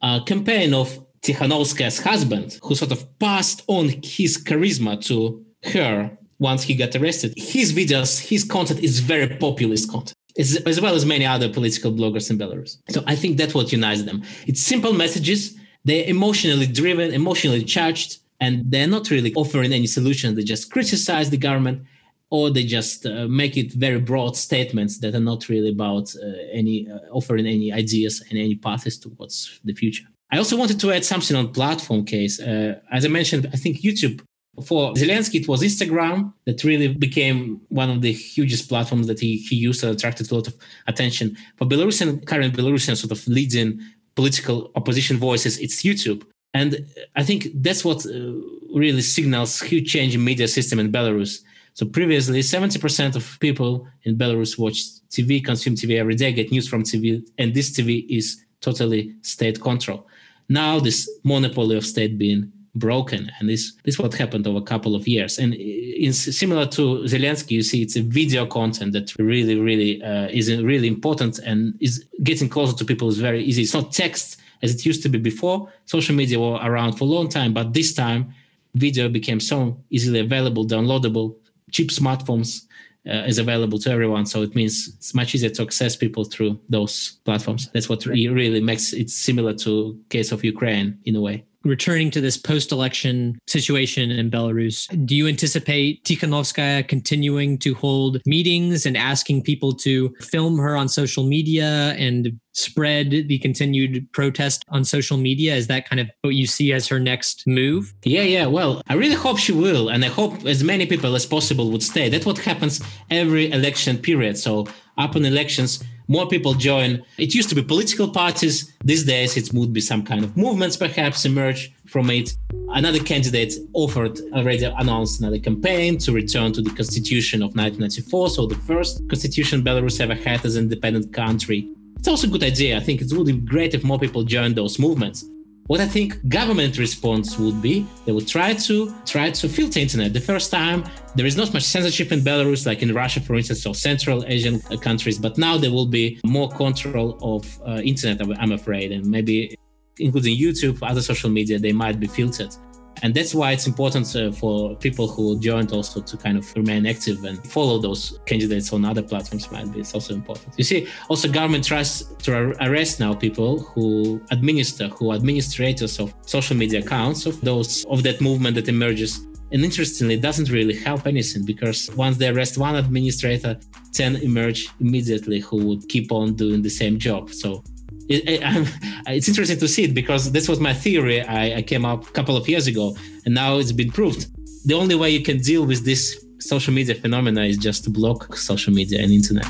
Uh, 0.00 0.22
campaign 0.24 0.72
of 0.74 1.05
Tikhanovskaya's 1.22 2.00
husband, 2.00 2.58
who 2.62 2.74
sort 2.74 2.92
of 2.92 3.18
passed 3.18 3.62
on 3.66 3.88
his 4.02 4.42
charisma 4.42 5.04
to 5.06 5.44
her 5.72 6.16
once 6.38 6.62
he 6.64 6.74
got 6.74 6.94
arrested. 6.96 7.32
His 7.36 7.72
videos, 7.72 8.20
his 8.20 8.44
content 8.44 8.80
is 8.80 9.00
very 9.00 9.28
populist 9.36 9.90
content 9.90 10.14
as, 10.38 10.56
as 10.66 10.80
well 10.80 10.94
as 10.94 11.06
many 11.06 11.24
other 11.24 11.48
political 11.48 11.92
bloggers 11.92 12.30
in 12.30 12.38
Belarus. 12.38 12.78
So 12.88 13.02
I 13.06 13.16
think 13.16 13.36
that's 13.36 13.54
what 13.54 13.72
unites 13.72 14.02
them. 14.02 14.22
It's 14.46 14.62
simple 14.62 14.92
messages. 14.92 15.56
They're 15.84 16.04
emotionally 16.06 16.66
driven, 16.66 17.12
emotionally 17.12 17.64
charged, 17.64 18.18
and 18.40 18.70
they're 18.70 18.86
not 18.88 19.10
really 19.10 19.32
offering 19.34 19.72
any 19.72 19.86
solution. 19.86 20.34
They 20.34 20.42
just 20.42 20.70
criticize 20.70 21.30
the 21.30 21.38
government 21.38 21.86
or 22.28 22.50
they 22.50 22.64
just 22.64 23.06
uh, 23.06 23.26
make 23.28 23.56
it 23.56 23.72
very 23.72 24.00
broad 24.00 24.36
statements 24.36 24.98
that 24.98 25.14
are 25.14 25.20
not 25.20 25.48
really 25.48 25.70
about 25.70 26.12
uh, 26.16 26.26
any 26.52 26.88
uh, 26.90 26.98
offering 27.12 27.46
any 27.46 27.72
ideas 27.72 28.22
and 28.28 28.38
any 28.38 28.56
paths 28.56 28.98
towards 28.98 29.60
the 29.64 29.72
future. 29.72 30.06
I 30.30 30.38
also 30.38 30.56
wanted 30.56 30.80
to 30.80 30.92
add 30.92 31.04
something 31.04 31.36
on 31.36 31.52
platform 31.52 32.04
case. 32.04 32.40
Uh, 32.40 32.80
as 32.90 33.04
I 33.04 33.08
mentioned, 33.08 33.48
I 33.52 33.56
think 33.56 33.82
YouTube 33.82 34.22
for 34.64 34.92
Zelensky, 34.94 35.40
it 35.42 35.48
was 35.48 35.62
Instagram 35.62 36.32
that 36.46 36.64
really 36.64 36.88
became 36.88 37.60
one 37.68 37.90
of 37.90 38.00
the 38.00 38.12
hugest 38.12 38.68
platforms 38.68 39.06
that 39.06 39.20
he, 39.20 39.36
he 39.36 39.56
used 39.56 39.84
and 39.84 39.94
attracted 39.94 40.30
a 40.30 40.34
lot 40.34 40.48
of 40.48 40.54
attention. 40.86 41.36
For 41.56 41.66
Belarusian, 41.66 42.26
current 42.26 42.56
Belarusian 42.56 42.96
sort 42.96 43.12
of 43.12 43.26
leading 43.28 43.80
political 44.14 44.70
opposition 44.74 45.18
voices, 45.18 45.58
it's 45.58 45.82
YouTube. 45.82 46.24
And 46.54 46.86
I 47.14 47.22
think 47.22 47.48
that's 47.54 47.84
what 47.84 48.06
uh, 48.06 48.32
really 48.74 49.02
signals 49.02 49.60
huge 49.60 49.92
change 49.92 50.14
in 50.14 50.24
media 50.24 50.48
system 50.48 50.78
in 50.78 50.90
Belarus. 50.90 51.42
So 51.74 51.84
previously, 51.84 52.40
70% 52.40 53.14
of 53.16 53.38
people 53.38 53.86
in 54.04 54.16
Belarus 54.16 54.58
watch 54.58 54.78
TV, 55.10 55.44
consume 55.44 55.74
TV 55.74 55.98
every 55.98 56.14
day, 56.14 56.32
get 56.32 56.50
news 56.50 56.66
from 56.66 56.82
TV, 56.82 57.22
and 57.36 57.52
this 57.52 57.70
TV 57.70 58.06
is 58.08 58.42
totally 58.62 59.14
state 59.20 59.60
control. 59.60 60.06
Now 60.48 60.78
this 60.78 61.10
monopoly 61.24 61.76
of 61.76 61.84
state 61.84 62.18
being 62.18 62.52
broken 62.74 63.32
and 63.40 63.48
this 63.48 63.72
this 63.84 63.98
what 63.98 64.12
happened 64.14 64.46
over 64.46 64.58
a 64.58 64.62
couple 64.62 64.94
of 64.94 65.08
years. 65.08 65.38
And 65.38 65.54
in 65.54 66.12
similar 66.12 66.66
to 66.66 66.82
zelensky 67.04 67.52
you 67.52 67.62
see 67.62 67.82
it's 67.82 67.96
a 67.96 68.02
video 68.02 68.46
content 68.46 68.92
that 68.92 69.14
really 69.18 69.58
really 69.58 70.02
uh, 70.02 70.28
is 70.28 70.54
really 70.62 70.88
important 70.88 71.38
and 71.38 71.74
is 71.80 72.04
getting 72.22 72.48
closer 72.48 72.76
to 72.76 72.84
people 72.84 73.08
is 73.08 73.18
very 73.18 73.42
easy. 73.42 73.62
It's 73.62 73.74
not 73.74 73.92
text 73.92 74.40
as 74.62 74.74
it 74.74 74.86
used 74.86 75.02
to 75.02 75.08
be 75.08 75.18
before. 75.18 75.70
Social 75.86 76.14
media 76.14 76.38
were 76.38 76.58
around 76.62 76.92
for 76.92 77.04
a 77.04 77.08
long 77.08 77.28
time 77.28 77.52
but 77.54 77.72
this 77.72 77.94
time 77.94 78.34
video 78.74 79.08
became 79.08 79.40
so 79.40 79.78
easily 79.90 80.20
available 80.20 80.66
downloadable 80.66 81.34
cheap 81.70 81.88
smartphones 81.90 82.66
uh, 83.08 83.24
is 83.26 83.38
available 83.38 83.78
to 83.80 83.90
everyone. 83.90 84.26
So 84.26 84.42
it 84.42 84.54
means 84.54 84.88
it's 84.96 85.14
much 85.14 85.34
easier 85.34 85.50
to 85.50 85.62
access 85.62 85.96
people 85.96 86.24
through 86.24 86.60
those 86.68 87.18
platforms. 87.24 87.70
That's 87.72 87.88
what 87.88 88.04
really 88.06 88.60
makes 88.60 88.92
it 88.92 89.10
similar 89.10 89.54
to 89.54 89.98
case 90.10 90.32
of 90.32 90.44
Ukraine 90.44 90.98
in 91.04 91.16
a 91.16 91.20
way 91.20 91.44
returning 91.66 92.10
to 92.12 92.20
this 92.20 92.36
post-election 92.36 93.38
situation 93.46 94.10
in 94.10 94.30
Belarus, 94.30 94.86
do 95.06 95.14
you 95.14 95.26
anticipate 95.26 96.04
Tikhanovskaya 96.04 96.86
continuing 96.86 97.58
to 97.58 97.74
hold 97.74 98.20
meetings 98.24 98.86
and 98.86 98.96
asking 98.96 99.42
people 99.42 99.72
to 99.74 100.14
film 100.20 100.58
her 100.58 100.76
on 100.76 100.88
social 100.88 101.24
media 101.24 101.94
and 101.98 102.38
spread 102.56 103.10
the 103.10 103.38
continued 103.38 104.10
protest 104.12 104.64
on 104.68 104.84
social 104.84 105.16
media? 105.16 105.54
Is 105.54 105.66
that 105.68 105.88
kind 105.88 106.00
of 106.00 106.10
what 106.22 106.34
you 106.34 106.46
see 106.46 106.72
as 106.72 106.88
her 106.88 106.98
next 106.98 107.46
move? 107.46 107.94
Yeah, 108.04 108.22
yeah. 108.22 108.46
Well, 108.46 108.82
I 108.88 108.94
really 108.94 109.14
hope 109.14 109.38
she 109.38 109.52
will. 109.52 109.88
And 109.90 110.04
I 110.04 110.08
hope 110.08 110.44
as 110.46 110.64
many 110.64 110.86
people 110.86 111.14
as 111.14 111.26
possible 111.26 111.70
would 111.70 111.82
stay. 111.82 112.08
That's 112.08 112.26
what 112.26 112.38
happens 112.38 112.80
every 113.10 113.50
election 113.52 113.98
period. 113.98 114.38
So 114.38 114.66
upon 114.96 115.24
elections, 115.24 115.84
more 116.08 116.28
people 116.28 116.54
join. 116.54 117.02
It 117.18 117.34
used 117.34 117.48
to 117.48 117.54
be 117.54 117.62
political 117.62 118.08
parties. 118.08 118.72
These 118.84 119.04
days, 119.04 119.36
it 119.36 119.52
would 119.52 119.72
be 119.72 119.80
some 119.80 120.04
kind 120.04 120.22
of 120.24 120.36
movements 120.36 120.76
perhaps 120.76 121.24
emerge 121.24 121.72
from 121.86 122.10
it. 122.10 122.32
Another 122.68 123.00
candidate 123.00 123.54
offered, 123.72 124.18
already 124.32 124.64
announced 124.64 125.20
another 125.20 125.38
campaign 125.40 125.98
to 125.98 126.12
return 126.12 126.52
to 126.52 126.62
the 126.62 126.70
constitution 126.70 127.42
of 127.42 127.56
1994, 127.56 128.30
so 128.30 128.46
the 128.46 128.54
first 128.54 129.08
constitution 129.08 129.62
Belarus 129.62 130.00
ever 130.00 130.14
had 130.14 130.44
as 130.44 130.56
an 130.56 130.64
independent 130.64 131.12
country. 131.12 131.68
It's 131.98 132.08
also 132.08 132.26
a 132.28 132.30
good 132.30 132.44
idea. 132.44 132.76
I 132.76 132.80
think 132.80 133.00
it 133.00 133.12
would 133.12 133.26
be 133.26 133.32
great 133.32 133.74
if 133.74 133.82
more 133.82 133.98
people 133.98 134.22
join 134.22 134.54
those 134.54 134.78
movements. 134.78 135.24
What 135.66 135.80
I 135.80 135.86
think 135.86 136.28
government 136.28 136.78
response 136.78 137.36
would 137.38 137.60
be, 137.60 137.84
they 138.04 138.12
would 138.12 138.28
try 138.28 138.54
to 138.54 138.94
try 139.04 139.32
to 139.32 139.48
filter 139.48 139.80
internet. 139.80 140.12
The 140.12 140.20
first 140.20 140.52
time 140.52 140.84
there 141.16 141.26
is 141.26 141.36
not 141.36 141.52
much 141.52 141.64
censorship 141.64 142.12
in 142.12 142.20
Belarus, 142.20 142.66
like 142.66 142.82
in 142.82 142.94
Russia, 142.94 143.20
for 143.20 143.34
instance, 143.34 143.66
or 143.66 143.74
Central 143.74 144.24
Asian 144.26 144.60
countries. 144.80 145.18
But 145.18 145.38
now 145.38 145.56
there 145.56 145.72
will 145.72 145.86
be 145.86 146.20
more 146.24 146.48
control 146.50 147.18
of 147.20 147.60
uh, 147.66 147.80
internet. 147.82 148.20
I'm 148.38 148.52
afraid, 148.52 148.92
and 148.92 149.04
maybe 149.06 149.56
including 149.98 150.38
YouTube, 150.38 150.78
other 150.88 151.02
social 151.02 151.30
media, 151.30 151.58
they 151.58 151.72
might 151.72 151.98
be 151.98 152.06
filtered. 152.06 152.54
And 153.02 153.14
that's 153.14 153.34
why 153.34 153.52
it's 153.52 153.66
important 153.66 154.14
uh, 154.16 154.32
for 154.32 154.74
people 154.76 155.06
who 155.08 155.38
joined 155.38 155.72
also 155.72 156.00
to 156.00 156.16
kind 156.16 156.38
of 156.38 156.54
remain 156.54 156.86
active 156.86 157.24
and 157.24 157.44
follow 157.46 157.78
those 157.78 158.18
candidates 158.26 158.72
on 158.72 158.84
other 158.84 159.02
platforms 159.02 159.50
might 159.50 159.70
be. 159.72 159.80
It's 159.80 159.94
also 159.94 160.14
important. 160.14 160.54
You 160.56 160.64
see, 160.64 160.88
also 161.08 161.28
government 161.28 161.64
tries 161.64 162.02
to 162.02 162.56
arrest 162.64 163.00
now 163.00 163.14
people 163.14 163.60
who 163.60 164.20
administer, 164.30 164.88
who 164.88 165.12
administrators 165.12 165.98
of 166.00 166.14
social 166.22 166.56
media 166.56 166.80
accounts 166.80 167.26
of 167.26 167.40
those 167.40 167.84
of 167.86 168.02
that 168.04 168.20
movement 168.20 168.54
that 168.56 168.68
emerges. 168.68 169.26
And 169.52 169.64
interestingly, 169.64 170.14
it 170.14 170.22
doesn't 170.22 170.50
really 170.50 170.76
help 170.76 171.06
anything 171.06 171.44
because 171.44 171.88
once 171.94 172.16
they 172.16 172.28
arrest 172.28 172.58
one 172.58 172.74
administrator, 172.74 173.56
10 173.92 174.16
emerge 174.16 174.68
immediately 174.80 175.40
who 175.40 175.64
would 175.64 175.88
keep 175.88 176.10
on 176.10 176.34
doing 176.34 176.62
the 176.62 176.68
same 176.68 176.98
job. 176.98 177.30
So 177.30 177.62
it, 178.08 178.28
it, 178.28 178.40
it's 179.08 179.28
interesting 179.28 179.58
to 179.58 179.68
see 179.68 179.84
it 179.84 179.94
because 179.94 180.32
this 180.32 180.48
was 180.48 180.60
my 180.60 180.72
theory 180.72 181.22
I, 181.22 181.58
I 181.58 181.62
came 181.62 181.84
up 181.84 182.08
a 182.08 182.12
couple 182.12 182.36
of 182.36 182.48
years 182.48 182.66
ago, 182.66 182.96
and 183.24 183.34
now 183.34 183.58
it's 183.58 183.72
been 183.72 183.90
proved. 183.90 184.26
The 184.66 184.74
only 184.74 184.94
way 184.94 185.10
you 185.10 185.22
can 185.22 185.38
deal 185.38 185.64
with 185.64 185.84
this 185.84 186.24
social 186.38 186.72
media 186.72 186.94
phenomena 186.94 187.42
is 187.42 187.56
just 187.56 187.84
to 187.84 187.90
block 187.90 188.36
social 188.36 188.72
media 188.72 189.00
and 189.02 189.12
internet. 189.12 189.46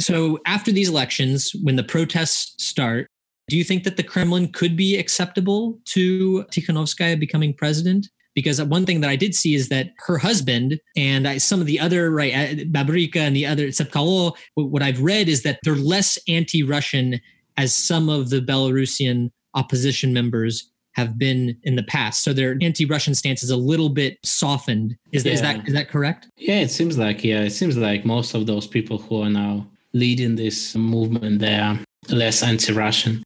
So, 0.00 0.38
after 0.44 0.70
these 0.70 0.88
elections, 0.88 1.52
when 1.62 1.76
the 1.76 1.84
protests 1.84 2.62
start, 2.62 3.06
do 3.48 3.56
you 3.56 3.64
think 3.64 3.84
that 3.84 3.96
the 3.96 4.02
Kremlin 4.02 4.52
could 4.52 4.76
be 4.76 4.96
acceptable 4.96 5.78
to 5.86 6.44
Tikhanovskaya 6.50 7.18
becoming 7.18 7.54
president? 7.54 8.08
Because 8.34 8.60
one 8.62 8.84
thing 8.84 9.00
that 9.00 9.10
I 9.10 9.16
did 9.16 9.34
see 9.34 9.54
is 9.54 9.68
that 9.68 9.90
her 10.06 10.18
husband 10.18 10.80
and 10.96 11.28
I, 11.28 11.38
some 11.38 11.60
of 11.60 11.66
the 11.66 11.78
other 11.78 12.10
right 12.10 12.32
uh, 12.34 12.64
Babaryka 12.64 13.16
and 13.16 13.36
the 13.36 13.46
other 13.46 13.68
Tsepkalo, 13.68 14.34
what 14.54 14.82
I've 14.82 15.00
read 15.00 15.28
is 15.28 15.42
that 15.42 15.60
they're 15.62 15.76
less 15.76 16.18
anti-Russian 16.26 17.20
as 17.56 17.76
some 17.76 18.08
of 18.08 18.30
the 18.30 18.40
Belarusian 18.40 19.30
opposition 19.54 20.12
members 20.12 20.70
have 20.94 21.18
been 21.18 21.56
in 21.64 21.76
the 21.76 21.82
past. 21.82 22.22
So 22.22 22.32
their 22.32 22.56
anti-Russian 22.60 23.14
stance 23.14 23.42
is 23.42 23.50
a 23.50 23.56
little 23.56 23.88
bit 23.88 24.18
softened. 24.24 24.96
Is, 25.12 25.24
yeah. 25.24 25.32
is 25.32 25.40
that 25.42 25.68
is 25.68 25.74
that 25.74 25.88
correct? 25.88 26.28
Yeah, 26.36 26.60
it 26.60 26.70
seems 26.70 26.96
like 26.98 27.24
yeah, 27.24 27.42
it 27.42 27.50
seems 27.50 27.76
like 27.76 28.04
most 28.04 28.34
of 28.34 28.46
those 28.46 28.66
people 28.66 28.98
who 28.98 29.22
are 29.22 29.30
now 29.30 29.66
leading 29.92 30.34
this 30.34 30.74
movement 30.74 31.38
they 31.38 31.56
are 31.56 31.78
less 32.08 32.42
anti-Russian. 32.42 33.22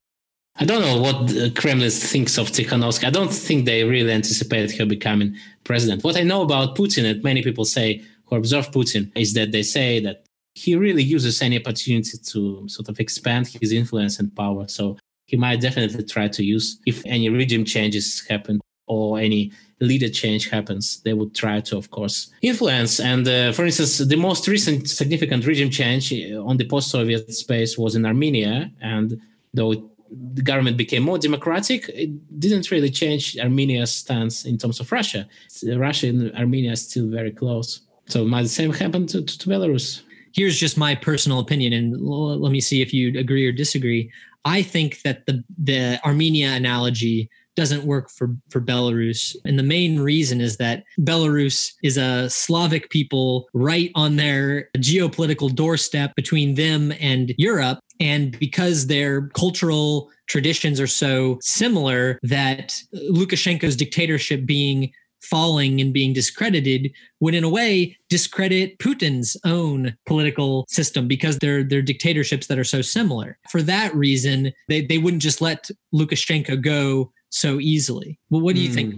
I 0.61 0.65
don't 0.65 0.83
know 0.83 1.01
what 1.01 1.29
the 1.29 1.53
Kremlin 1.53 1.91
thinks 1.91 2.37
of 2.37 2.49
Tikhanovsky. 2.49 3.07
I 3.07 3.11
don't 3.11 3.33
think 3.33 3.65
they 3.65 3.85
really 3.85 4.11
anticipated 4.11 4.77
her 4.77 4.87
becoming 4.87 5.37
president. 5.63 6.03
What 6.03 6.17
I 6.17 6.25
know 6.25 6.43
about 6.43 6.77
Putin, 6.77 7.09
and 7.09 7.23
many 7.23 7.43
people 7.43 7.65
say 7.65 8.03
who 8.25 8.37
observe 8.37 8.73
Putin, 8.73 9.13
is 9.17 9.35
that 9.35 9.53
they 9.53 9.63
say 9.63 10.01
that 10.01 10.25
he 10.55 10.75
really 10.75 11.05
uses 11.05 11.41
any 11.41 11.61
opportunity 11.61 12.19
to 12.19 12.69
sort 12.69 12.89
of 12.89 12.99
expand 12.99 13.47
his 13.47 13.71
influence 13.71 14.19
and 14.19 14.35
power. 14.35 14.67
So 14.67 14.99
he 15.27 15.37
might 15.37 15.61
definitely 15.61 16.03
try 16.03 16.27
to 16.27 16.45
use, 16.45 16.81
if 16.87 17.03
any 17.07 17.29
regime 17.29 17.65
changes 17.65 18.27
happen 18.29 18.61
or 18.89 19.21
any 19.21 19.53
leader 19.81 20.09
change 20.09 20.51
happens, 20.51 21.01
they 21.03 21.13
would 21.13 21.37
try 21.37 21.61
to, 21.61 21.77
of 21.77 21.93
course, 21.93 22.33
influence. 22.43 22.99
And 22.99 23.29
uh, 23.29 23.53
for 23.53 23.65
instance, 23.65 23.99
the 23.99 24.17
most 24.17 24.49
recent 24.49 24.89
significant 24.89 25.47
regime 25.47 25.71
change 25.71 26.13
on 26.35 26.57
the 26.57 26.67
post 26.67 26.91
Soviet 26.91 27.33
space 27.33 27.79
was 27.79 27.95
in 27.95 28.05
Armenia. 28.05 28.73
And 28.81 29.21
though 29.55 29.73
it 29.73 29.81
the 30.11 30.43
government 30.43 30.77
became 30.77 31.03
more 31.03 31.19
democratic, 31.19 31.89
it 31.89 32.41
didn't 32.41 32.71
really 32.71 32.91
change 32.91 33.39
Armenia's 33.39 33.93
stance 33.93 34.45
in 34.45 34.59
terms 34.59 34.81
of 34.81 34.91
Russia. 34.91 35.29
Russia 35.77 36.09
and 36.09 36.35
Armenia 36.35 36.73
are 36.73 36.77
still 36.77 37.09
very 37.09 37.31
close. 37.31 37.81
So 38.07 38.25
might 38.25 38.43
the 38.43 38.49
same 38.49 38.73
happen 38.73 39.07
to, 39.09 39.23
to, 39.23 39.39
to 39.39 39.49
Belarus. 39.49 40.03
Here's 40.33 40.59
just 40.59 40.77
my 40.77 40.95
personal 40.95 41.41
opinion, 41.41 41.73
and 41.73 41.95
l- 41.95 42.39
let 42.39 42.53
me 42.53 42.61
see 42.61 42.83
if 42.83 42.93
you 42.93 43.19
agree 43.19 43.47
or 43.47 43.53
disagree. 43.53 44.11
I 44.45 44.63
think 44.63 45.03
that 45.03 45.27
the 45.27 45.45
the 45.59 46.01
Armenia 46.05 46.53
analogy 46.53 47.29
doesn't 47.59 47.83
work 47.83 48.09
for, 48.09 48.37
for 48.51 48.61
Belarus. 48.61 49.35
And 49.45 49.59
the 49.59 49.65
main 49.65 49.99
reason 49.99 50.41
is 50.41 50.59
that 50.59 50.85
Belarus 51.01 51.73
is 51.83 51.97
a 51.97 52.31
Slavic 52.31 52.89
people 52.89 53.49
right 53.53 53.91
on 53.97 54.15
their 54.15 54.71
geopolitical 54.77 55.53
doorstep 55.53 56.15
between 56.15 56.55
them 56.55 56.93
and 57.01 57.35
Europe. 57.37 57.81
And 57.99 58.39
because 58.39 58.87
their 58.87 59.27
cultural 59.31 60.09
traditions 60.29 60.81
are 60.81 60.87
so 60.87 61.39
similar 61.43 62.21
that 62.23 62.81
Lukashenko's 62.95 63.75
dictatorship 63.75 64.47
being 64.47 64.93
falling 65.21 65.81
and 65.81 65.93
being 65.93 66.13
discredited 66.13 66.93
would 67.19 67.35
in 67.35 67.43
a 67.43 67.49
way 67.49 67.97
discredit 68.09 68.79
Putin's 68.79 69.37
own 69.45 69.97
political 70.07 70.65
system 70.69 71.09
because 71.09 71.39
they're 71.39 71.65
they're 71.65 71.83
dictatorships 71.83 72.47
that 72.47 72.59
are 72.59 72.63
so 72.63 72.83
similar. 72.83 73.37
For 73.51 73.63
that 73.63 73.93
reason, 73.97 74.53
they, 74.69 74.87
they 74.87 74.99
wouldn't 74.99 75.23
just 75.23 75.41
let 75.41 75.69
Lukashenko 75.93 76.63
go 76.63 77.11
so 77.31 77.61
easily. 77.61 78.19
Well, 78.31 78.41
what 78.41 78.55
do 78.55 78.61
you 78.61 78.71
mm. 78.71 78.75
think? 78.75 78.95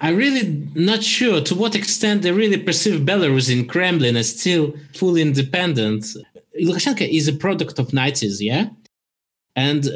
I'm 0.00 0.16
really 0.16 0.68
not 0.74 1.02
sure 1.02 1.40
to 1.42 1.54
what 1.54 1.74
extent 1.74 2.22
they 2.22 2.32
really 2.32 2.58
perceive 2.58 3.00
Belarus 3.00 3.50
in 3.50 3.66
Kremlin 3.66 4.16
as 4.16 4.38
still 4.38 4.74
fully 4.94 5.22
independent. 5.22 6.04
Lukashenko 6.60 7.08
is 7.08 7.28
a 7.28 7.32
product 7.32 7.78
of 7.78 7.88
90s, 7.88 8.38
yeah? 8.40 8.70
And 9.54 9.88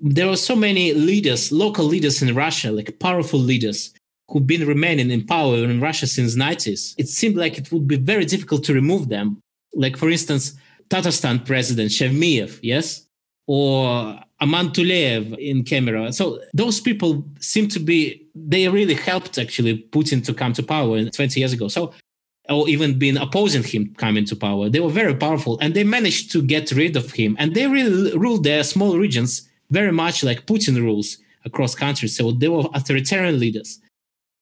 there 0.00 0.28
were 0.28 0.36
so 0.36 0.56
many 0.56 0.92
leaders, 0.92 1.52
local 1.52 1.84
leaders 1.84 2.22
in 2.22 2.34
Russia, 2.34 2.72
like 2.72 2.98
powerful 2.98 3.38
leaders, 3.38 3.92
who've 4.28 4.46
been 4.46 4.66
remaining 4.66 5.10
in 5.10 5.26
power 5.26 5.56
in 5.56 5.80
Russia 5.80 6.06
since 6.06 6.36
90s. 6.36 6.94
It 6.98 7.08
seemed 7.08 7.36
like 7.36 7.58
it 7.58 7.70
would 7.72 7.86
be 7.86 7.96
very 7.96 8.24
difficult 8.24 8.64
to 8.64 8.74
remove 8.74 9.08
them. 9.08 9.40
Like, 9.74 9.96
for 9.96 10.08
instance, 10.08 10.54
Tatarstan 10.88 11.44
president 11.44 11.90
Shaimiev, 11.90 12.58
yes? 12.62 13.06
Or 13.46 14.20
Aman 14.40 14.70
Tuleyev 14.70 15.36
in 15.38 15.64
Kemerovo. 15.64 16.12
So 16.14 16.40
those 16.54 16.80
people 16.80 17.24
seem 17.40 17.68
to 17.68 17.78
be, 17.78 18.26
they 18.34 18.68
really 18.68 18.94
helped 18.94 19.38
actually 19.38 19.86
Putin 19.90 20.24
to 20.24 20.34
come 20.34 20.52
to 20.54 20.62
power 20.62 21.04
20 21.04 21.40
years 21.40 21.52
ago. 21.52 21.68
So, 21.68 21.92
or 22.48 22.68
even 22.68 22.98
been 22.98 23.16
opposing 23.16 23.62
him 23.62 23.94
coming 23.94 24.24
to 24.24 24.34
power. 24.34 24.68
They 24.68 24.80
were 24.80 24.90
very 24.90 25.14
powerful 25.14 25.58
and 25.60 25.74
they 25.74 25.84
managed 25.84 26.32
to 26.32 26.42
get 26.42 26.72
rid 26.72 26.96
of 26.96 27.12
him. 27.12 27.36
And 27.38 27.54
they 27.54 27.66
really 27.66 28.16
ruled 28.16 28.44
their 28.44 28.64
small 28.64 28.98
regions 28.98 29.48
very 29.70 29.92
much 29.92 30.24
like 30.24 30.46
Putin 30.46 30.76
rules 30.76 31.18
across 31.44 31.74
countries. 31.74 32.16
So 32.16 32.32
they 32.32 32.48
were 32.48 32.64
authoritarian 32.74 33.38
leaders. 33.38 33.78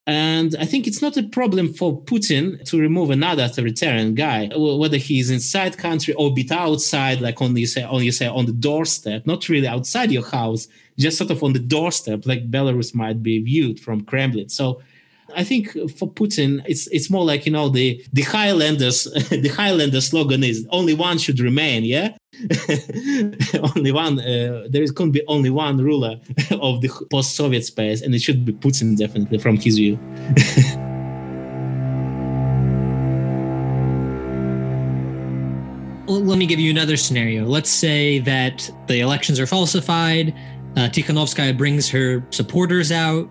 And 0.09 0.55
I 0.59 0.65
think 0.65 0.87
it's 0.87 1.03
not 1.03 1.17
a 1.17 1.21
problem 1.21 1.71
for 1.71 2.01
Putin 2.01 2.65
to 2.65 2.79
remove 2.79 3.11
another 3.11 3.43
authoritarian 3.43 4.15
guy, 4.15 4.49
whether 4.55 4.97
he's 4.97 5.29
inside 5.29 5.77
country 5.77 6.15
or 6.15 6.33
bit 6.33 6.51
outside, 6.51 7.21
like 7.21 7.39
on 7.43 7.55
you 7.55 7.67
say, 7.67 7.83
on 7.83 8.03
you 8.03 8.11
say 8.11 8.25
on 8.25 8.47
the 8.47 8.51
doorstep, 8.51 9.27
not 9.27 9.47
really 9.49 9.67
outside 9.67 10.11
your 10.11 10.25
house, 10.25 10.67
just 10.97 11.19
sort 11.19 11.29
of 11.29 11.43
on 11.43 11.53
the 11.53 11.59
doorstep, 11.59 12.25
like 12.25 12.49
Belarus 12.49 12.95
might 12.95 13.21
be 13.21 13.37
viewed 13.37 13.79
from 13.79 14.01
Kremlin. 14.01 14.49
So 14.49 14.81
I 15.35 15.43
think 15.43 15.71
for 15.97 16.11
Putin, 16.11 16.63
it's 16.65 16.87
it's 16.87 17.09
more 17.09 17.23
like 17.23 17.45
you 17.45 17.51
know 17.51 17.69
the 17.69 18.03
the 18.13 18.23
Highlanders 18.23 19.03
the 19.29 19.49
Highlander 19.55 20.01
slogan 20.01 20.43
is 20.43 20.67
only 20.71 20.93
one 20.93 21.17
should 21.17 21.39
remain. 21.39 21.83
Yeah, 21.83 22.17
only 23.75 23.91
one. 23.91 24.19
Uh, 24.19 24.67
there 24.69 24.83
is 24.83 24.91
couldn't 24.91 25.11
be 25.11 25.23
only 25.27 25.49
one 25.49 25.77
ruler 25.77 26.19
of 26.51 26.81
the 26.81 26.89
post-Soviet 27.11 27.65
space, 27.65 28.01
and 28.01 28.13
it 28.15 28.21
should 28.21 28.45
be 28.45 28.53
Putin 28.53 28.97
definitely 28.97 29.37
from 29.37 29.57
his 29.57 29.77
view. 29.77 29.99
Let 36.07 36.37
me 36.39 36.47
give 36.47 36.59
you 36.59 36.71
another 36.71 36.97
scenario. 36.97 37.45
Let's 37.45 37.69
say 37.69 38.19
that 38.19 38.69
the 38.87 38.99
elections 38.99 39.39
are 39.39 39.45
falsified. 39.45 40.33
Uh, 40.75 40.89
Tikhanovskaya 40.89 41.57
brings 41.57 41.89
her 41.89 42.23
supporters 42.31 42.91
out 42.91 43.29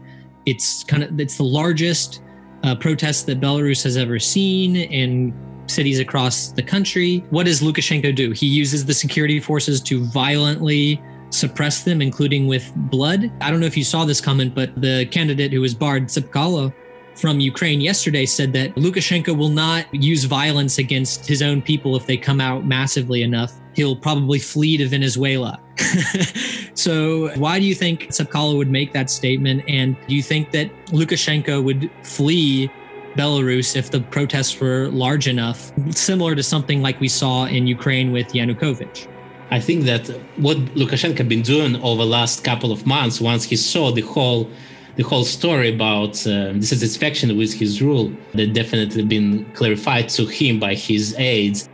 it's 0.49 0.85
kind 0.85 1.03
of 1.03 1.21
it's 1.21 1.37
the 1.37 1.45
largest 1.45 2.23
uh, 2.65 2.75
protest 2.75 3.27
that 3.27 3.41
Belarus 3.41 3.83
has 3.85 3.97
ever 3.97 4.19
seen 4.19 4.77
in 4.77 5.35
cities 5.67 6.01
across 6.01 6.49
the 6.53 6.63
country. 6.63 7.25
What 7.31 7.47
does 7.47 7.61
Lukashenko 7.61 8.15
do? 8.15 8.33
He 8.33 8.47
uses 8.47 8.87
the 8.87 8.95
security 8.95 9.39
forces 9.39 9.81
to 9.83 10.05
violently 10.07 11.01
suppress 11.31 11.85
them, 11.85 12.01
including 12.01 12.47
with 12.47 12.73
blood. 12.75 13.31
I 13.41 13.51
don't 13.51 13.61
know 13.61 13.67
if 13.67 13.77
you 13.77 13.85
saw 13.85 14.05
this 14.05 14.21
comment, 14.21 14.55
but 14.55 14.81
the 14.81 15.07
candidate 15.07 15.53
who 15.53 15.61
was 15.61 15.75
barred, 15.75 16.05
Tsepkalo, 16.07 16.73
from 17.15 17.41
Ukraine 17.41 17.81
yesterday 17.81 18.25
said 18.25 18.53
that 18.53 18.75
Lukashenko 18.77 19.37
will 19.37 19.49
not 19.49 19.93
use 19.93 20.25
violence 20.25 20.79
against 20.79 21.27
his 21.27 21.43
own 21.43 21.61
people 21.61 21.97
if 21.97 22.07
they 22.07 22.17
come 22.17 22.41
out 22.41 22.65
massively 22.65 23.23
enough. 23.23 23.53
He'll 23.75 23.97
probably 23.97 24.39
flee 24.39 24.77
to 24.79 24.87
Venezuela. 24.87 25.61
so, 26.79 27.35
why 27.35 27.59
do 27.59 27.67
you 27.67 27.75
think 27.75 28.03
Tsepkalo 28.03 28.57
would 28.57 28.71
make 28.71 28.93
that 28.93 29.11
statement? 29.11 29.65
And 29.67 29.97
do 30.07 30.15
you 30.15 30.23
think 30.23 30.53
that 30.53 30.71
Lukashenko 30.87 31.65
would 31.65 31.91
flee 32.05 32.71
Belarus 33.17 33.75
if 33.75 33.91
the 33.91 34.01
protests 34.01 34.61
were 34.61 34.87
large 34.91 35.27
enough, 35.27 35.73
similar 35.91 36.37
to 36.37 36.43
something 36.45 36.81
like 36.81 37.01
we 37.01 37.09
saw 37.09 37.47
in 37.47 37.67
Ukraine 37.67 38.13
with 38.13 38.29
Yanukovych? 38.29 39.09
I 39.51 39.59
think 39.59 39.87
that 39.87 40.07
what 40.37 40.59
Lukashenko 40.77 41.29
been 41.29 41.43
doing 41.43 41.75
over 41.83 42.05
the 42.05 42.09
last 42.09 42.45
couple 42.45 42.71
of 42.71 42.87
months, 42.87 43.21
once 43.21 43.43
he 43.43 43.57
saw 43.57 43.91
the 43.91 44.03
whole 44.03 44.49
the 44.95 45.03
whole 45.03 45.25
story 45.25 45.75
about 45.75 46.15
uh, 46.27 46.53
dissatisfaction 46.53 47.37
with 47.37 47.55
his 47.55 47.83
rule 47.83 48.13
that 48.35 48.53
definitely 48.53 49.05
been 49.05 49.45
clarified 49.55 50.09
to 50.11 50.27
him 50.27 50.61
by 50.61 50.75
his 50.75 51.15
aides 51.19 51.69